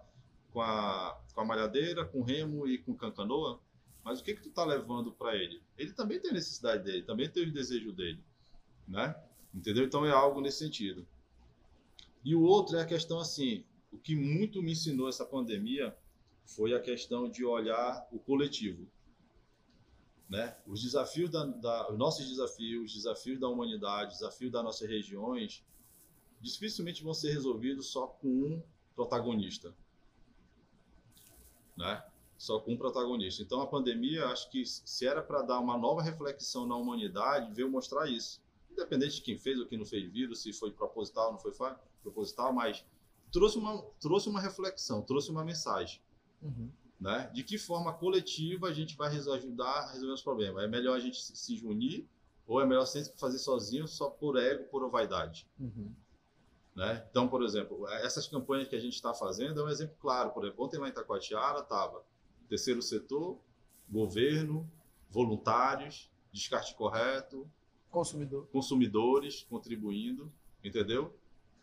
com 0.50 0.62
a, 0.62 1.20
com 1.34 1.40
a 1.40 1.44
malhadeira, 1.44 2.04
com 2.06 2.22
remo 2.22 2.66
e 2.66 2.78
com 2.78 2.94
cancanoa? 2.94 3.60
Mas 4.02 4.20
o 4.20 4.24
que 4.24 4.34
que 4.34 4.42
tu 4.42 4.50
tá 4.50 4.64
levando 4.64 5.12
para 5.12 5.34
ele? 5.36 5.62
Ele 5.76 5.92
também 5.92 6.20
tem 6.20 6.30
a 6.30 6.34
necessidade 6.34 6.84
dele, 6.84 7.02
também 7.02 7.28
tem 7.28 7.42
o 7.48 7.52
desejo 7.52 7.90
dele, 7.92 8.22
né? 8.86 9.14
Entendeu? 9.54 9.84
Então 9.84 10.04
é 10.04 10.10
algo 10.10 10.40
nesse 10.40 10.58
sentido. 10.58 11.06
E 12.24 12.34
o 12.34 12.42
outro 12.42 12.76
é 12.76 12.82
a 12.82 12.86
questão 12.86 13.18
assim, 13.18 13.64
o 13.92 13.98
que 13.98 14.16
muito 14.16 14.62
me 14.62 14.72
ensinou 14.72 15.08
essa 15.08 15.26
pandemia 15.26 15.94
foi 16.46 16.74
a 16.74 16.80
questão 16.80 17.28
de 17.28 17.44
olhar 17.44 18.08
o 18.10 18.18
coletivo, 18.18 18.88
né? 20.28 20.56
Os 20.66 20.82
desafios 20.82 21.30
da, 21.30 21.44
da 21.44 21.90
os 21.90 21.98
nossos 21.98 22.26
desafios, 22.26 22.86
os 22.86 22.94
desafios 22.94 23.38
da 23.38 23.48
humanidade, 23.48 24.12
os 24.12 24.20
desafios 24.20 24.50
das 24.50 24.64
nossas 24.64 24.88
regiões, 24.88 25.62
dificilmente 26.40 27.04
vão 27.04 27.12
ser 27.12 27.32
resolvidos 27.32 27.88
só 27.88 28.06
com 28.06 28.28
um 28.28 28.62
protagonista, 28.94 29.74
né? 31.76 32.02
Só 32.38 32.58
com 32.58 32.72
um 32.72 32.76
protagonista. 32.76 33.42
Então 33.42 33.60
a 33.60 33.66
pandemia, 33.66 34.26
acho 34.26 34.50
que 34.50 34.64
se 34.64 35.06
era 35.06 35.22
para 35.22 35.42
dar 35.42 35.60
uma 35.60 35.76
nova 35.76 36.02
reflexão 36.02 36.66
na 36.66 36.76
humanidade, 36.76 37.52
veio 37.52 37.70
mostrar 37.70 38.08
isso. 38.08 38.42
Independente 38.70 39.16
de 39.16 39.22
quem 39.22 39.38
fez 39.38 39.58
ou 39.58 39.66
quem 39.66 39.78
não 39.78 39.86
fez 39.86 40.10
vírus, 40.10 40.42
se 40.42 40.52
foi 40.52 40.72
proposital 40.72 41.26
ou 41.26 41.32
não 41.34 41.38
foi 41.38 41.52
proposital, 42.04 42.52
mas 42.52 42.84
trouxe 43.32 43.58
uma, 43.58 43.82
trouxe 44.00 44.28
uma 44.28 44.40
reflexão, 44.40 45.02
trouxe 45.02 45.30
uma 45.30 45.44
mensagem 45.44 46.00
Uhum. 46.42 46.70
né? 47.00 47.28
De 47.34 47.42
que 47.42 47.56
forma 47.58 47.92
coletiva 47.92 48.68
a 48.68 48.72
gente 48.72 48.96
vai 48.96 49.08
ajudar 49.08 49.64
a 49.66 49.90
resolver 49.92 50.12
os 50.14 50.22
problemas? 50.22 50.62
É 50.62 50.68
melhor 50.68 50.94
a 50.96 51.00
gente 51.00 51.20
se 51.20 51.34
se 51.34 51.64
unir 51.66 52.06
ou 52.46 52.60
é 52.60 52.66
melhor 52.66 52.84
sempre 52.86 53.12
fazer 53.18 53.38
sozinho 53.38 53.88
só 53.88 54.08
por 54.10 54.36
ego, 54.36 54.64
por 54.64 54.88
vaidade, 54.90 55.48
Uhum. 55.58 55.90
né? 56.76 57.04
Então, 57.10 57.26
por 57.26 57.42
exemplo, 57.42 57.88
essas 57.88 58.26
campanhas 58.28 58.68
que 58.68 58.76
a 58.76 58.80
gente 58.80 58.94
está 58.94 59.12
fazendo 59.14 59.60
é 59.60 59.64
um 59.64 59.68
exemplo 59.68 59.96
claro. 59.98 60.30
Por 60.30 60.44
exemplo, 60.44 60.64
ontem 60.64 60.78
lá 60.78 60.86
em 60.86 60.90
Itacoatiara 60.90 61.60
estava 61.60 62.04
terceiro 62.48 62.82
setor, 62.82 63.38
governo, 63.90 64.70
voluntários, 65.10 66.10
descarte 66.32 66.74
correto, 66.74 67.48
Consumidor. 67.90 68.46
consumidores 68.52 69.44
contribuindo, 69.48 70.30
entendeu? 70.62 71.14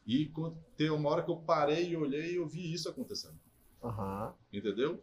E 0.06 0.26
quando- 0.28 0.58
tem 0.76 0.90
uma 0.90 1.10
hora 1.10 1.24
que 1.24 1.30
eu 1.32 1.38
parei 1.38 1.90
e 1.90 1.96
olhei 1.98 2.34
e 2.34 2.36
eu 2.36 2.48
vi 2.48 2.72
isso 2.74 2.90
acontecendo. 2.90 3.40
Aham. 3.84 4.34
entendeu? 4.54 5.02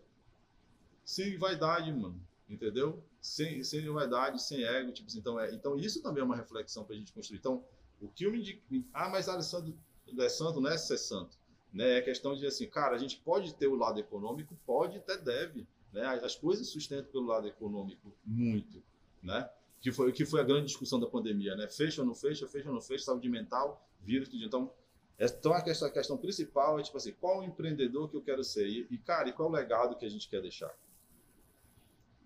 Sem 1.05 1.39
vaidade, 1.39 1.91
mano, 1.93 2.21
entendeu? 2.49 3.03
Sem, 3.21 3.63
sem 3.65 3.89
vaidade, 3.91 4.43
sem 4.43 4.63
ego, 4.63 4.93
tipo 4.93 5.09
assim, 5.09 5.19
então, 5.19 5.41
é, 5.41 5.53
então 5.55 5.77
isso 5.79 6.03
também 6.03 6.21
é 6.21 6.25
uma 6.25 6.37
reflexão 6.37 6.85
pra 6.85 6.95
gente 6.95 7.13
construir. 7.13 7.39
Então, 7.39 7.65
o 8.01 8.09
que 8.09 8.25
eu 8.25 8.31
me 8.31 8.39
indico, 8.39 8.63
ah, 8.93 9.09
mas 9.09 9.29
Alessandro 9.29 9.75
é 10.19 10.29
santo, 10.29 10.61
não 10.61 10.71
é 10.71 10.77
ser 10.79 10.99
santo. 10.99 11.37
né? 11.73 11.99
É 11.99 12.03
questão 12.03 12.35
de 12.35 12.47
assim, 12.47 12.67
cara, 12.69 12.95
a 12.95 12.99
gente 12.99 13.19
pode 13.19 13.55
ter 13.55 13.67
o 13.67 13.75
lado 13.75 13.99
econômico, 14.01 14.57
pode 14.67 14.97
até 14.99 15.17
deve, 15.19 15.67
né? 15.93 16.03
As 16.23 16.35
coisas 16.35 16.69
sustentam 16.69 17.11
pelo 17.11 17.27
lado 17.27 17.47
econômico 17.49 18.11
muito, 18.25 18.83
né? 19.23 19.49
Que 19.81 19.93
foi 19.93 20.11
que 20.13 20.25
foi 20.25 20.41
a 20.41 20.45
grande 20.45 20.67
discussão 20.67 20.99
da 21.01 21.07
pandemia, 21.07 21.55
né? 21.57 21.69
Fecha 21.69 22.01
ou 22.03 22.07
não 22.07 22.15
fecha, 22.15 22.47
fecha 22.49 22.69
ou 22.69 22.75
não 22.75 22.81
fecha, 22.81 23.05
saúde 23.05 23.29
mental, 23.29 23.87
vírus, 24.01 24.29
tudo. 24.29 24.43
Então, 24.45 24.73
então 25.19 25.53
a 25.53 25.63
questão, 25.63 25.89
a 25.89 25.91
questão 25.91 26.17
principal 26.17 26.79
é 26.79 26.83
tipo 26.83 26.97
assim, 26.97 27.13
qual 27.13 27.41
o 27.41 27.45
empreendedor 27.45 28.09
que 28.09 28.17
eu 28.17 28.23
quero 28.23 28.45
ser 28.45 28.69
e, 28.69 28.87
e 28.91 28.99
cara, 28.99 29.29
e 29.29 29.33
qual 29.33 29.49
o 29.49 29.53
legado 29.53 29.97
que 29.97 30.07
a 30.07 30.09
gente 30.09 30.29
quer 30.29 30.41
deixar? 30.41 30.75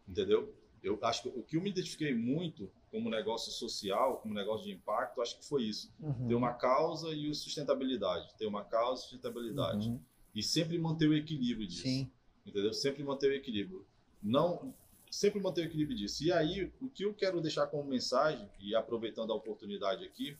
Entendeu? 0.07 0.55
Eu 0.83 0.99
acho 1.03 1.23
que 1.23 1.29
o 1.29 1.43
que 1.43 1.57
eu 1.57 1.63
me 1.63 1.71
identifiquei 1.71 2.15
muito 2.15 2.71
como 2.91 3.09
negócio 3.09 3.51
social, 3.53 4.19
como 4.19 4.35
negócio 4.35 4.67
de 4.67 4.73
impacto, 4.73 5.23
acho 5.23 5.39
que 5.39 5.45
foi 5.45 5.63
isso. 5.63 5.91
Uhum. 6.01 6.29
Ter 6.29 6.35
uma 6.35 6.53
causa 6.53 7.11
e 7.15 7.33
sustentabilidade. 7.35 8.35
Ter 8.37 8.47
uma 8.47 8.65
causa 8.65 9.01
e 9.01 9.05
sustentabilidade. 9.05 9.89
Uhum. 9.89 10.01
E 10.35 10.43
sempre 10.43 10.77
manter 10.77 11.09
o 11.09 11.15
equilíbrio 11.15 11.67
disso. 11.67 11.83
Sim. 11.83 12.11
Entendeu? 12.45 12.73
Sempre 12.75 13.05
manter 13.05 13.31
o 13.31 13.35
equilíbrio. 13.35 13.87
Não, 14.23 14.75
sempre 15.11 15.41
manter 15.41 15.63
o 15.63 15.65
equilíbrio 15.65 15.97
disso. 15.97 16.25
E 16.25 16.33
aí, 16.33 16.71
o 16.81 16.89
que 16.91 17.05
eu 17.05 17.15
quero 17.15 17.41
deixar 17.41 17.67
como 17.69 17.89
mensagem, 17.89 18.47
e 18.61 18.75
aproveitando 18.75 19.33
a 19.33 19.37
oportunidade 19.37 20.05
aqui, 20.05 20.37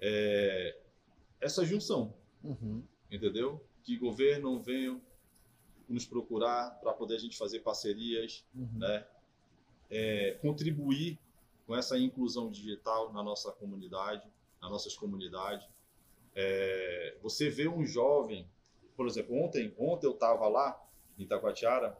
é 0.00 0.76
essa 1.40 1.64
junção. 1.64 2.14
Uhum. 2.42 2.82
Entendeu? 3.10 3.64
Que 3.82 3.96
governo 3.96 4.60
venham 4.60 5.00
nos 5.88 6.04
procurar 6.04 6.78
para 6.80 6.92
poder 6.92 7.16
a 7.16 7.18
gente 7.18 7.36
fazer 7.36 7.60
parcerias, 7.60 8.44
Uhum. 8.54 8.68
né? 8.78 9.06
É, 9.90 10.32
contribuir 10.42 11.18
com 11.66 11.74
essa 11.74 11.98
inclusão 11.98 12.50
digital 12.50 13.12
na 13.12 13.22
nossa 13.22 13.50
comunidade, 13.52 14.26
nas 14.60 14.70
nossas 14.70 14.94
comunidades. 14.94 15.66
É, 16.34 17.16
você 17.22 17.48
vê 17.48 17.68
um 17.68 17.84
jovem, 17.86 18.46
por 18.96 19.06
exemplo, 19.06 19.34
ontem, 19.42 19.74
ontem 19.78 20.06
eu 20.06 20.12
estava 20.12 20.46
lá 20.48 20.78
em 21.18 21.22
Itacoatiara 21.22 21.96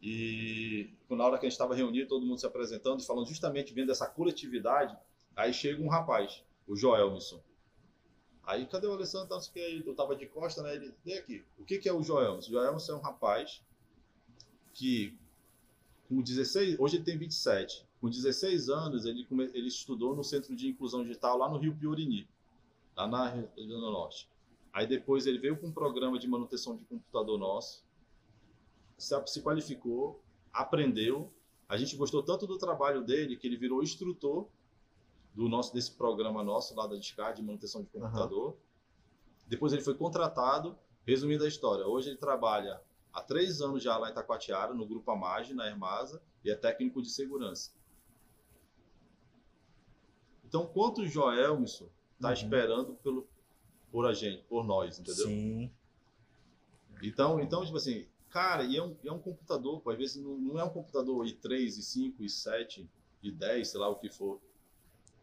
e 0.00 0.94
na 1.10 1.24
hora 1.24 1.38
que 1.38 1.46
a 1.46 1.48
gente 1.48 1.52
estava 1.52 1.74
reunido, 1.74 2.08
todo 2.08 2.26
mundo 2.26 2.38
se 2.38 2.46
apresentando 2.46 3.00
e 3.00 3.06
falando 3.06 3.26
justamente 3.26 3.72
vendo 3.72 3.90
essa 3.92 4.06
coletividade, 4.08 4.96
aí 5.34 5.52
chega 5.52 5.82
um 5.82 5.88
rapaz, 5.88 6.42
o 6.66 6.74
Joelmisson. 6.76 7.40
Aí, 8.46 8.64
cadê 8.64 8.86
o 8.86 8.92
Alessandro? 8.92 9.28
Não 9.28 9.40
sei 9.40 9.80
o 9.80 9.82
que, 9.82 9.88
eu 9.88 9.94
tava 9.94 10.14
de 10.14 10.24
costa, 10.26 10.62
né? 10.62 10.76
Ele, 10.76 10.94
vem 11.04 11.18
aqui. 11.18 11.44
O 11.58 11.64
que, 11.64 11.78
que 11.78 11.88
é 11.88 11.92
o 11.92 12.00
Joelmisson? 12.00 12.48
O 12.48 12.52
Joelmisson 12.52 12.92
é 12.92 12.94
um 12.94 13.00
rapaz 13.00 13.60
que, 14.72 15.18
com 16.08 16.22
16, 16.22 16.78
hoje 16.78 16.96
ele 16.96 17.04
tem 17.04 17.18
27. 17.18 17.84
Com 18.00 18.08
16 18.08 18.68
anos, 18.68 19.04
ele, 19.04 19.26
ele 19.52 19.66
estudou 19.66 20.14
no 20.14 20.22
Centro 20.22 20.54
de 20.54 20.68
Inclusão 20.68 21.02
Digital 21.02 21.36
lá 21.36 21.48
no 21.48 21.58
Rio 21.58 21.74
Piorini, 21.74 22.28
lá 22.96 23.08
na 23.08 23.28
região 23.28 23.80
do 23.80 23.90
Norte. 23.90 24.28
Aí 24.72 24.86
depois 24.86 25.26
ele 25.26 25.38
veio 25.38 25.58
com 25.58 25.66
um 25.66 25.72
programa 25.72 26.16
de 26.16 26.28
manutenção 26.28 26.76
de 26.76 26.84
computador 26.84 27.36
nosso, 27.38 27.84
se, 28.96 29.14
se 29.26 29.42
qualificou, 29.42 30.22
aprendeu. 30.52 31.32
A 31.68 31.76
gente 31.76 31.96
gostou 31.96 32.22
tanto 32.22 32.46
do 32.46 32.58
trabalho 32.58 33.02
dele 33.02 33.36
que 33.36 33.46
ele 33.46 33.56
virou 33.56 33.82
instrutor 33.82 34.46
do 35.36 35.48
nosso 35.48 35.72
desse 35.72 35.92
programa 35.92 36.42
nosso 36.42 36.74
lá 36.74 36.86
da 36.86 36.96
Discard 36.96 37.38
de 37.40 37.46
manutenção 37.46 37.82
de 37.82 37.88
computador. 37.90 38.56
Depois 39.46 39.72
ele 39.72 39.82
foi 39.82 39.94
contratado. 39.94 40.76
Resumindo 41.06 41.44
a 41.44 41.48
história, 41.48 41.86
hoje 41.86 42.08
ele 42.08 42.16
trabalha 42.16 42.82
há 43.12 43.22
três 43.22 43.60
anos 43.60 43.80
já 43.80 43.96
lá 43.96 44.10
em 44.10 44.14
Taquatiara, 44.14 44.74
no 44.74 44.84
Grupo 44.84 45.08
Amage, 45.12 45.54
na 45.54 45.64
Hermasa, 45.68 46.20
e 46.44 46.50
é 46.50 46.56
técnico 46.56 47.00
de 47.00 47.08
segurança. 47.08 47.70
Então, 50.44 50.66
quanto 50.66 51.02
o 51.02 51.06
Joelmisson 51.06 51.88
está 52.16 52.28
Uhum. 52.28 52.34
esperando 52.34 52.94
pelo, 52.96 53.28
por 53.92 54.04
a 54.06 54.12
gente, 54.12 54.42
por 54.44 54.64
nós, 54.64 54.98
entendeu? 54.98 55.26
Sim. 55.26 55.70
Então, 57.02 57.38
então, 57.40 57.64
tipo 57.64 57.76
assim, 57.76 58.06
cara, 58.30 58.64
e 58.64 58.76
é 58.76 58.82
um, 58.82 58.96
é 59.04 59.12
um 59.12 59.18
computador, 59.20 59.80
pô, 59.80 59.90
às 59.90 59.98
vezes 59.98 60.16
não, 60.16 60.36
não 60.38 60.58
é 60.58 60.64
um 60.64 60.70
computador 60.70 61.24
i3, 61.24 61.66
i5, 61.78 62.16
i7, 62.20 62.88
i10, 63.22 63.64
sei 63.64 63.78
lá 63.80 63.88
o 63.88 63.96
que 63.96 64.08
for. 64.10 64.40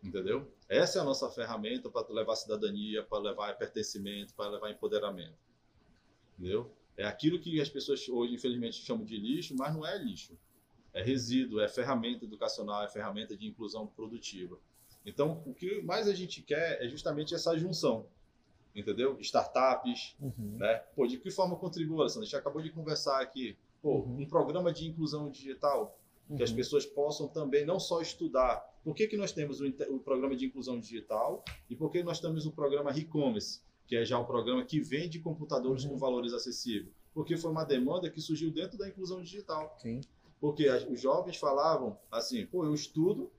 Entendeu? 0.03 0.51
Essa 0.67 0.99
é 0.99 1.01
a 1.01 1.05
nossa 1.05 1.29
ferramenta 1.29 1.89
para 1.89 2.05
levar 2.13 2.35
cidadania, 2.35 3.03
para 3.03 3.19
levar 3.19 3.57
pertencimento, 3.57 4.33
para 4.33 4.49
levar 4.49 4.69
empoderamento. 4.69 5.37
Entendeu? 6.37 6.71
É 6.97 7.05
aquilo 7.05 7.39
que 7.39 7.59
as 7.61 7.69
pessoas 7.69 8.07
hoje, 8.09 8.33
infelizmente, 8.33 8.75
chamam 8.83 9.05
de 9.05 9.17
lixo, 9.17 9.55
mas 9.57 9.73
não 9.73 9.85
é 9.85 9.97
lixo. 9.97 10.37
É 10.93 11.01
resíduo, 11.01 11.59
é 11.59 11.67
ferramenta 11.67 12.25
educacional, 12.25 12.83
é 12.83 12.89
ferramenta 12.89 13.35
de 13.35 13.47
inclusão 13.47 13.87
produtiva. 13.87 14.59
Então, 15.05 15.41
o 15.45 15.53
que 15.53 15.81
mais 15.81 16.07
a 16.07 16.13
gente 16.13 16.41
quer 16.41 16.83
é 16.83 16.87
justamente 16.87 17.33
essa 17.33 17.57
junção. 17.57 18.07
Entendeu? 18.75 19.17
Startups, 19.19 20.15
Uhum. 20.19 20.57
né? 20.57 20.75
Pô, 20.95 21.05
de 21.07 21.17
que 21.17 21.29
forma 21.31 21.55
contribui, 21.55 21.99
Alessandro? 21.99 22.23
A 22.23 22.25
gente 22.25 22.35
acabou 22.35 22.61
de 22.61 22.71
conversar 22.71 23.21
aqui. 23.21 23.57
Pô, 23.81 23.99
Uhum. 23.99 24.21
um 24.21 24.25
programa 24.27 24.71
de 24.73 24.87
inclusão 24.87 25.29
digital 25.29 25.97
que 26.35 26.41
as 26.43 26.49
Uhum. 26.51 26.55
pessoas 26.55 26.85
possam 26.85 27.27
também 27.27 27.65
não 27.65 27.79
só 27.79 28.01
estudar. 28.01 28.57
Por 28.83 28.95
que, 28.95 29.07
que 29.07 29.17
nós 29.17 29.31
temos 29.31 29.61
o, 29.61 29.99
programa 29.99 30.35
de 30.35 30.45
inclusão 30.45 30.79
digital 30.79 31.43
e 31.69 31.75
por 31.75 31.89
que 31.91 32.03
nós 32.03 32.19
temos 32.19 32.45
o 32.45 32.51
programa 32.51 32.91
e-commerce, 32.97 33.61
que 33.87 33.95
é 33.95 34.03
já 34.05 34.17
o 34.19 34.25
programa 34.25 34.63
que 34.65 34.79
vende 34.79 35.19
computadores 35.19 35.83
Uhum. 35.83 35.91
com 35.91 35.97
valores 35.97 36.33
acessíveis? 36.33 36.93
Porque 37.13 37.37
foi 37.37 37.51
uma 37.51 37.63
demanda 37.63 38.09
que 38.09 38.19
surgiu 38.19 38.51
dentro 38.51 38.77
da 38.77 38.87
inclusão 38.87 39.21
digital. 39.21 39.77
Sim. 39.79 40.01
Porque 40.41 40.67
as- 40.67 40.83
os 40.89 40.99
jovens 40.99 41.37
falavam 41.37 41.97
assim, 42.11 42.45
pô, 42.45 42.65
eu 42.65 42.73
estudo, 42.73 43.31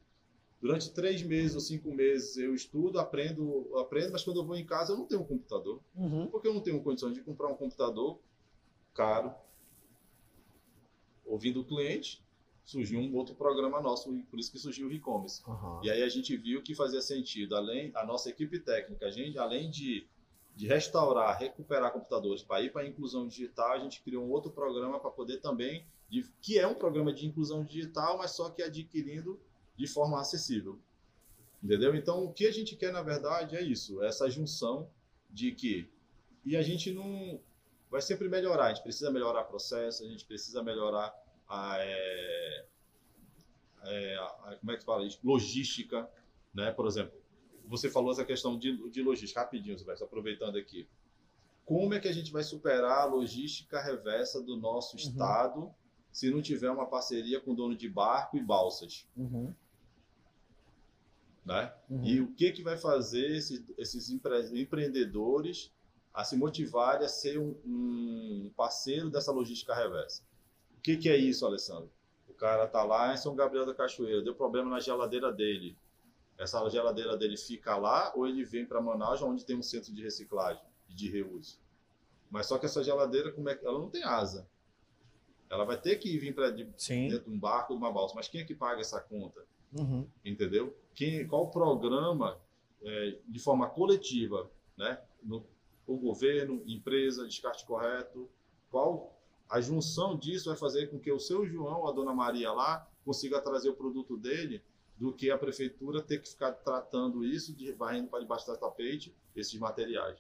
durante 0.62 0.90
três 0.92 1.22
meses 1.22 1.54
ou 1.54 1.60
cinco 1.60 1.90
meses 1.92 2.36
eu 2.38 2.54
estudo, 2.54 2.98
aprendo, 2.98 3.76
aprendo, 3.76 4.12
mas 4.12 4.22
quando 4.24 4.38
eu 4.40 4.44
vou 4.46 4.56
em 4.56 4.64
casa 4.64 4.92
eu 4.92 4.96
não 4.96 5.04
tenho 5.04 5.20
um 5.20 5.26
computador. 5.26 5.80
Uhum. 5.94 6.28
Porque 6.28 6.48
eu 6.48 6.54
não 6.54 6.60
tenho 6.62 6.80
condições 6.82 7.12
de 7.14 7.20
comprar 7.22 7.48
um 7.48 7.56
computador 7.56 8.18
caro. 8.94 9.34
Ouvindo 11.26 11.60
o 11.60 11.64
cliente, 11.64 12.23
surgiu 12.64 12.98
um 12.98 13.14
outro 13.14 13.34
programa 13.34 13.80
nosso, 13.80 14.14
e 14.16 14.22
por 14.22 14.38
isso 14.38 14.50
que 14.50 14.58
surgiu 14.58 14.88
o 14.88 14.92
e-commerce. 14.92 15.42
Aham. 15.46 15.80
E 15.84 15.90
aí 15.90 16.02
a 16.02 16.08
gente 16.08 16.36
viu 16.36 16.62
que 16.62 16.74
fazia 16.74 17.00
sentido, 17.02 17.54
além 17.54 17.92
a 17.94 18.04
nossa 18.04 18.30
equipe 18.30 18.58
técnica, 18.58 19.06
a 19.06 19.10
gente, 19.10 19.38
além 19.38 19.70
de, 19.70 20.06
de 20.56 20.66
restaurar, 20.66 21.38
recuperar 21.38 21.92
computadores 21.92 22.42
para 22.42 22.62
ir 22.62 22.72
para 22.72 22.82
a 22.82 22.86
inclusão 22.86 23.28
digital, 23.28 23.72
a 23.72 23.78
gente 23.78 24.00
criou 24.02 24.24
um 24.24 24.30
outro 24.30 24.50
programa 24.50 24.98
para 24.98 25.10
poder 25.10 25.40
também, 25.40 25.84
de- 26.08 26.24
que 26.40 26.58
é 26.58 26.66
um 26.66 26.74
programa 26.74 27.12
de 27.12 27.26
inclusão 27.26 27.62
digital, 27.64 28.16
mas 28.18 28.30
só 28.30 28.48
que 28.48 28.62
adquirindo 28.62 29.38
de 29.76 29.86
forma 29.86 30.20
acessível. 30.20 30.78
Entendeu? 31.62 31.94
Então, 31.94 32.24
o 32.24 32.32
que 32.32 32.46
a 32.46 32.52
gente 32.52 32.76
quer, 32.76 32.92
na 32.92 33.02
verdade, 33.02 33.56
é 33.56 33.62
isso, 33.62 34.02
essa 34.02 34.28
junção 34.28 34.88
de 35.30 35.52
que. 35.52 35.88
E 36.44 36.56
a 36.56 36.62
gente 36.62 36.92
não. 36.92 37.40
Vai 37.90 38.02
sempre 38.02 38.28
melhorar, 38.28 38.66
a 38.66 38.74
gente 38.74 38.82
precisa 38.82 39.10
melhorar 39.10 39.44
processo, 39.44 40.04
a 40.04 40.08
gente 40.08 40.24
precisa 40.24 40.62
melhorar 40.62 41.14
a. 41.48 41.76
é, 41.78 42.66
é, 43.86 44.16
a- 44.16 44.56
como 44.60 44.72
é 44.72 44.74
que 44.74 44.80
se 44.80 44.86
fala 44.86 45.04
isso? 45.04 45.18
Logística, 45.22 46.08
né? 46.54 46.70
Por 46.72 46.86
exemplo, 46.86 47.12
você 47.66 47.90
falou 47.90 48.10
essa 48.12 48.24
questão 48.24 48.58
de, 48.58 48.76
de 48.90 49.02
logística, 49.02 49.40
rapidinho, 49.40 49.76
Silvestre, 49.78 50.04
aproveitando 50.06 50.56
aqui. 50.56 50.88
Como 51.64 51.94
é 51.94 52.00
que 52.00 52.08
a 52.08 52.12
gente 52.12 52.30
vai 52.30 52.42
superar 52.42 52.98
a 53.00 53.04
logística 53.06 53.80
reversa 53.80 54.42
do 54.42 54.56
nosso 54.56 54.96
estado 54.96 55.74
se 56.12 56.30
não 56.30 56.42
tiver 56.42 56.70
uma 56.70 56.86
parceria 56.86 57.40
com 57.40 57.54
dono 57.54 57.74
de 57.74 57.88
barco 57.88 58.36
e 58.36 58.42
balsas, 58.42 59.08
Uhum. 59.16 59.52
né? 61.44 61.72
Uhum. 61.90 62.04
E 62.04 62.20
o 62.20 62.32
que 62.34 62.52
que 62.52 62.62
vai 62.62 62.76
fazer 62.76 63.34
esses, 63.36 63.64
esses 63.78 64.10
empre- 64.10 64.60
empreendedores 64.60 65.72
a 66.12 66.22
se 66.22 66.36
motivarem 66.36 67.04
a 67.04 67.08
ser 67.08 67.38
um, 67.38 67.56
um 67.66 68.52
parceiro 68.56 69.10
dessa 69.10 69.32
logística 69.32 69.74
reversa? 69.74 70.22
O 70.84 70.86
que 70.92 70.98
que 70.98 71.08
é 71.08 71.16
isso, 71.16 71.46
Alessandro? 71.46 71.90
O 72.28 72.34
cara 72.34 72.66
tá 72.66 72.82
lá 72.82 73.14
em 73.14 73.16
São 73.16 73.34
Gabriel 73.34 73.64
da 73.64 73.74
Cachoeira, 73.74 74.20
deu 74.20 74.34
problema 74.34 74.68
na 74.68 74.80
geladeira 74.80 75.32
dele. 75.32 75.78
Essa 76.36 76.68
geladeira 76.68 77.16
dele 77.16 77.38
fica 77.38 77.74
lá 77.74 78.12
ou 78.14 78.26
ele 78.26 78.44
vem 78.44 78.66
para 78.66 78.82
Manaus, 78.82 79.22
onde 79.22 79.46
tem 79.46 79.56
um 79.56 79.62
centro 79.62 79.94
de 79.94 80.02
reciclagem 80.02 80.62
e 80.90 80.94
de 80.94 81.10
reuso? 81.10 81.58
Mas 82.30 82.44
só 82.44 82.58
que 82.58 82.66
essa 82.66 82.84
geladeira, 82.84 83.32
como 83.32 83.48
é 83.48 83.54
que 83.54 83.64
ela 83.64 83.78
não 83.78 83.88
tem 83.88 84.04
asa? 84.04 84.46
Ela 85.48 85.64
vai 85.64 85.80
ter 85.80 85.96
que 85.96 86.18
vir 86.18 86.34
para 86.34 86.54
Sim. 86.76 87.08
dentro 87.08 87.30
de 87.30 87.34
um 87.34 87.38
barco, 87.38 87.72
de 87.72 87.78
uma 87.78 87.90
balsa. 87.90 88.14
Mas 88.14 88.28
quem 88.28 88.42
é 88.42 88.44
que 88.44 88.54
paga 88.54 88.82
essa 88.82 89.00
conta? 89.00 89.42
Uhum. 89.72 90.06
entendeu? 90.22 90.76
Quem, 90.94 91.26
qual 91.26 91.50
programa 91.50 92.38
é, 92.82 93.18
de 93.26 93.38
forma 93.38 93.70
coletiva, 93.70 94.50
né? 94.76 95.00
No, 95.22 95.46
o 95.86 95.96
governo, 95.96 96.62
empresa, 96.66 97.26
descarte 97.26 97.64
correto, 97.64 98.28
qual 98.70 99.18
a 99.48 99.60
junção 99.60 100.16
disso 100.16 100.48
vai 100.48 100.56
fazer 100.56 100.88
com 100.88 100.98
que 100.98 101.12
o 101.12 101.18
seu 101.18 101.46
João, 101.46 101.86
a 101.86 101.92
dona 101.92 102.14
Maria 102.14 102.52
lá, 102.52 102.88
consiga 103.04 103.40
trazer 103.40 103.68
o 103.68 103.74
produto 103.74 104.16
dele, 104.16 104.62
do 104.96 105.12
que 105.12 105.30
a 105.30 105.36
prefeitura 105.38 106.00
ter 106.00 106.18
que 106.22 106.28
ficar 106.28 106.52
tratando 106.52 107.24
isso, 107.24 107.52
de 107.54 107.72
varrendo 107.72 108.08
para 108.08 108.20
debaixo 108.20 108.46
do 108.46 108.56
tapete 108.56 109.14
esses 109.34 109.58
materiais. 109.58 110.18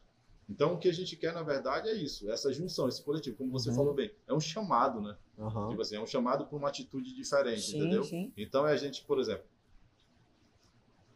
Então, 0.48 0.74
o 0.74 0.78
que 0.78 0.88
a 0.88 0.92
gente 0.92 1.16
quer, 1.16 1.32
na 1.32 1.42
verdade, 1.42 1.88
é 1.88 1.94
isso, 1.94 2.30
essa 2.30 2.52
junção, 2.52 2.88
esse 2.88 3.02
coletivo, 3.02 3.36
como 3.36 3.50
você 3.50 3.70
Uhum. 3.70 3.76
falou 3.76 3.94
bem, 3.94 4.12
é 4.26 4.34
um 4.34 4.40
chamado, 4.40 5.00
né? 5.00 5.16
Aham. 5.38 5.68
Tipo 5.70 5.80
assim, 5.80 5.96
é 5.96 6.00
um 6.00 6.06
chamado 6.06 6.46
para 6.46 6.58
uma 6.58 6.68
atitude 6.68 7.14
diferente, 7.14 7.62
Sim, 7.62 7.76
entendeu? 7.76 8.04
sim. 8.04 8.32
Então 8.36 8.66
é 8.66 8.72
a 8.72 8.76
gente, 8.76 9.04
por 9.04 9.18
exemplo, 9.18 9.46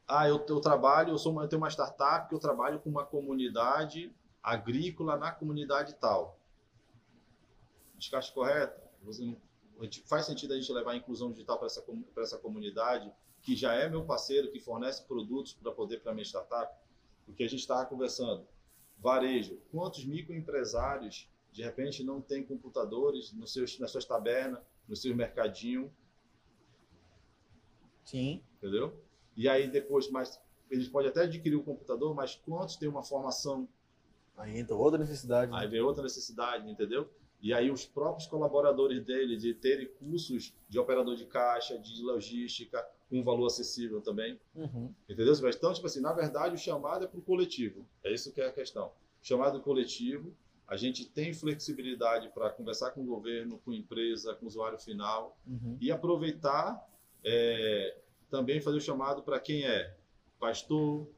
ah, 0.07 0.27
eu, 0.27 0.43
eu 0.49 0.61
trabalho, 0.61 1.11
eu 1.11 1.19
sou 1.19 1.33
uma, 1.33 1.43
eu 1.45 1.49
tenho 1.49 1.61
uma 1.61 1.69
startup 1.69 2.29
que 2.29 2.35
eu 2.35 2.39
trabalho 2.39 2.81
com 2.81 2.89
uma 2.89 3.05
comunidade 3.05 4.11
agrícola 4.43 5.19
na 5.19 5.31
comunidade 5.31 5.95
tal. 6.01 6.38
Descarte 7.99 8.33
correto? 8.33 8.81
Faz 10.07 10.27
sentido 10.27 10.55
a 10.55 10.57
gente 10.57 10.73
levar 10.73 10.93
a 10.93 10.97
inclusão 10.97 11.31
digital 11.31 11.59
para 11.59 11.67
essa, 11.67 11.83
pra 12.15 12.23
essa 12.23 12.39
comunidade, 12.39 13.13
que 13.43 13.55
já 13.55 13.75
é 13.75 13.89
meu 13.89 14.05
parceiro, 14.05 14.51
que 14.51 14.61
fornece 14.61 15.05
produtos 15.05 15.53
para 15.53 15.73
poder 15.73 16.01
para 16.01 16.13
minha 16.13 16.25
startup? 16.25 16.73
Porque 17.27 17.45
a 17.45 17.49
gente 17.49 17.61
estava 17.61 17.85
conversando. 17.87 18.47
Varejo, 18.99 19.61
quantos 19.71 20.05
microempresários 20.05 21.29
de 21.53 21.63
repente 21.63 22.05
não 22.05 22.21
têm 22.21 22.45
computadores 22.45 23.33
nos 23.33 23.53
seus, 23.53 23.79
nas 23.79 23.91
suas 23.91 24.05
tabernas, 24.05 24.61
no 24.87 24.95
seu 24.97 25.15
mercadinho, 25.15 25.93
Sim. 28.05 28.43
entendeu? 28.57 28.97
E 29.37 29.49
aí 29.49 29.69
depois, 29.69 30.11
mas 30.11 30.41
eles 30.71 30.89
podem 30.89 31.11
até 31.11 31.23
adquirir 31.23 31.57
o 31.57 31.63
computador, 31.63 32.15
mas 32.15 32.35
quantos 32.35 32.77
têm 32.77 32.89
uma 32.89 33.03
formação? 33.03 33.69
Aí 34.37 34.59
entra 34.59 34.75
outra 34.75 34.99
necessidade. 34.99 35.53
Aí 35.55 35.67
vem 35.69 35.81
outra 35.81 36.03
necessidade, 36.03 36.69
entendeu? 36.71 37.11
E 37.41 37.53
aí 37.55 37.71
os 37.71 37.85
próprios 37.87 38.27
colaboradores 38.27 39.05
dele 39.05 39.37
de 39.37 39.55
terem 39.55 39.87
cursos 39.87 40.53
de 40.69 40.79
operador 40.79 41.15
de 41.15 41.25
caixa, 41.25 41.79
de 41.79 42.03
logística, 42.03 42.85
com 43.09 43.23
valor 43.23 43.47
acessível 43.47 44.01
também, 44.01 44.39
Uhum. 44.55 44.93
entendeu? 45.09 45.33
Então, 45.49 45.73
tipo 45.73 45.87
assim, 45.87 46.01
na 46.01 46.13
verdade 46.13 46.55
o 46.57 46.59
chamado 46.59 47.05
é 47.05 47.09
para 47.09 47.19
o 47.19 47.23
coletivo, 47.23 47.87
é 48.05 48.13
isso 48.13 48.33
que 48.33 48.41
é 48.41 48.47
a 48.49 48.53
questão. 48.53 48.93
Chamado 49.23 49.61
coletivo, 49.61 50.35
a 50.67 50.77
gente 50.77 51.05
tem 51.07 51.33
flexibilidade 51.33 52.29
para 52.31 52.51
conversar 52.51 52.91
com 52.91 53.03
o 53.03 53.07
governo, 53.07 53.59
com 53.65 53.71
a 53.71 53.77
empresa, 53.77 54.35
com 54.35 54.45
o 54.45 54.49
usuário 54.49 54.79
final, 54.79 55.39
Uhum. 55.47 55.79
e 55.81 55.91
aproveitar 55.93 56.87
é, 57.25 57.97
também 58.29 58.61
fazer 58.61 58.77
o 58.77 58.81
chamado 58.81 59.23
para 59.23 59.39
quem 59.41 59.65
é 59.65 59.97
pastor, 60.39 61.09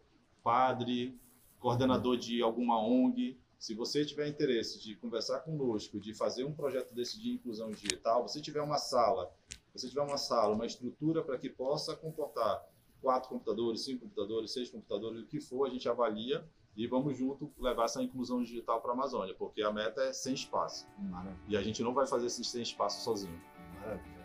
padre, 0.43 1.19
coordenador 1.59 2.17
de 2.17 2.41
alguma 2.43 2.81
ONG. 2.81 3.37
Se 3.61 3.75
você 3.75 4.07
tiver 4.07 4.27
interesse 4.27 4.81
de 4.81 4.97
conversar 4.97 5.41
conosco, 5.41 6.01
de 6.01 6.15
fazer 6.15 6.45
um 6.45 6.53
projeto 6.53 6.95
desse 6.95 7.21
de 7.21 7.31
inclusão 7.31 7.71
digital, 7.71 8.27
você 8.27 8.41
tiver 8.41 8.63
uma 8.63 8.79
sala, 8.79 9.31
você 9.75 9.87
tiver 9.87 10.01
uma 10.01 10.17
sala, 10.17 10.55
uma 10.55 10.65
estrutura 10.65 11.23
para 11.23 11.37
que 11.37 11.51
possa 11.51 11.95
comportar 11.95 12.65
quatro 13.03 13.29
computadores, 13.29 13.83
cinco 13.83 14.01
computadores, 14.01 14.51
seis 14.51 14.71
computadores, 14.71 15.21
o 15.21 15.27
que 15.27 15.43
for, 15.43 15.67
a 15.67 15.71
gente 15.71 15.87
avalia 15.87 16.43
e 16.75 16.87
vamos 16.87 17.19
junto 17.19 17.53
levar 17.59 17.85
essa 17.85 18.03
inclusão 18.03 18.43
digital 18.43 18.81
para 18.81 18.93
a 18.93 18.95
Amazônia, 18.95 19.35
porque 19.35 19.63
a 19.63 19.71
meta 19.71 20.01
é 20.05 20.13
sem 20.15 20.33
espaço. 20.33 20.89
Maravilha. 20.99 21.39
E 21.47 21.55
a 21.55 21.63
gente 21.63 21.83
não 21.83 21.93
vai 21.93 22.07
fazer 22.07 22.29
esse 22.29 22.43
sem 22.43 22.63
espaço 22.63 23.05
sozinho. 23.05 23.39
Maravilha. 23.79 24.21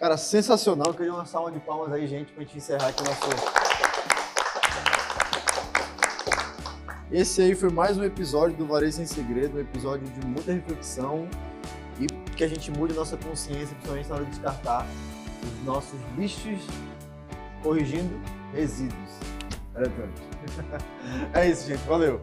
Cara, 0.00 0.16
sensacional. 0.16 0.88
Eu 0.88 0.94
queria 0.94 1.14
uma 1.14 1.26
salva 1.26 1.52
de 1.52 1.60
palmas 1.60 1.92
aí, 1.92 2.08
gente, 2.08 2.32
pra 2.32 2.42
gente 2.42 2.56
encerrar 2.56 2.88
aqui 2.88 3.02
o 3.02 3.04
nosso. 3.04 3.63
Esse 7.14 7.42
aí 7.42 7.54
foi 7.54 7.70
mais 7.70 7.96
um 7.96 8.02
episódio 8.02 8.56
do 8.56 8.66
Varejo 8.66 8.96
Sem 8.96 9.06
Segredo, 9.06 9.56
um 9.56 9.60
episódio 9.60 10.04
de 10.04 10.26
muita 10.26 10.52
reflexão 10.52 11.28
e 12.00 12.08
que 12.32 12.42
a 12.42 12.48
gente 12.48 12.72
mude 12.72 12.92
nossa 12.92 13.16
consciência, 13.16 13.68
principalmente 13.76 14.08
na 14.08 14.14
hora 14.16 14.24
de 14.24 14.30
descartar 14.32 14.84
os 15.40 15.64
nossos 15.64 16.00
lixos, 16.18 16.58
corrigindo 17.62 18.20
resíduos. 18.52 19.10
É 21.32 21.48
isso, 21.48 21.68
gente. 21.68 21.86
Valeu. 21.86 22.20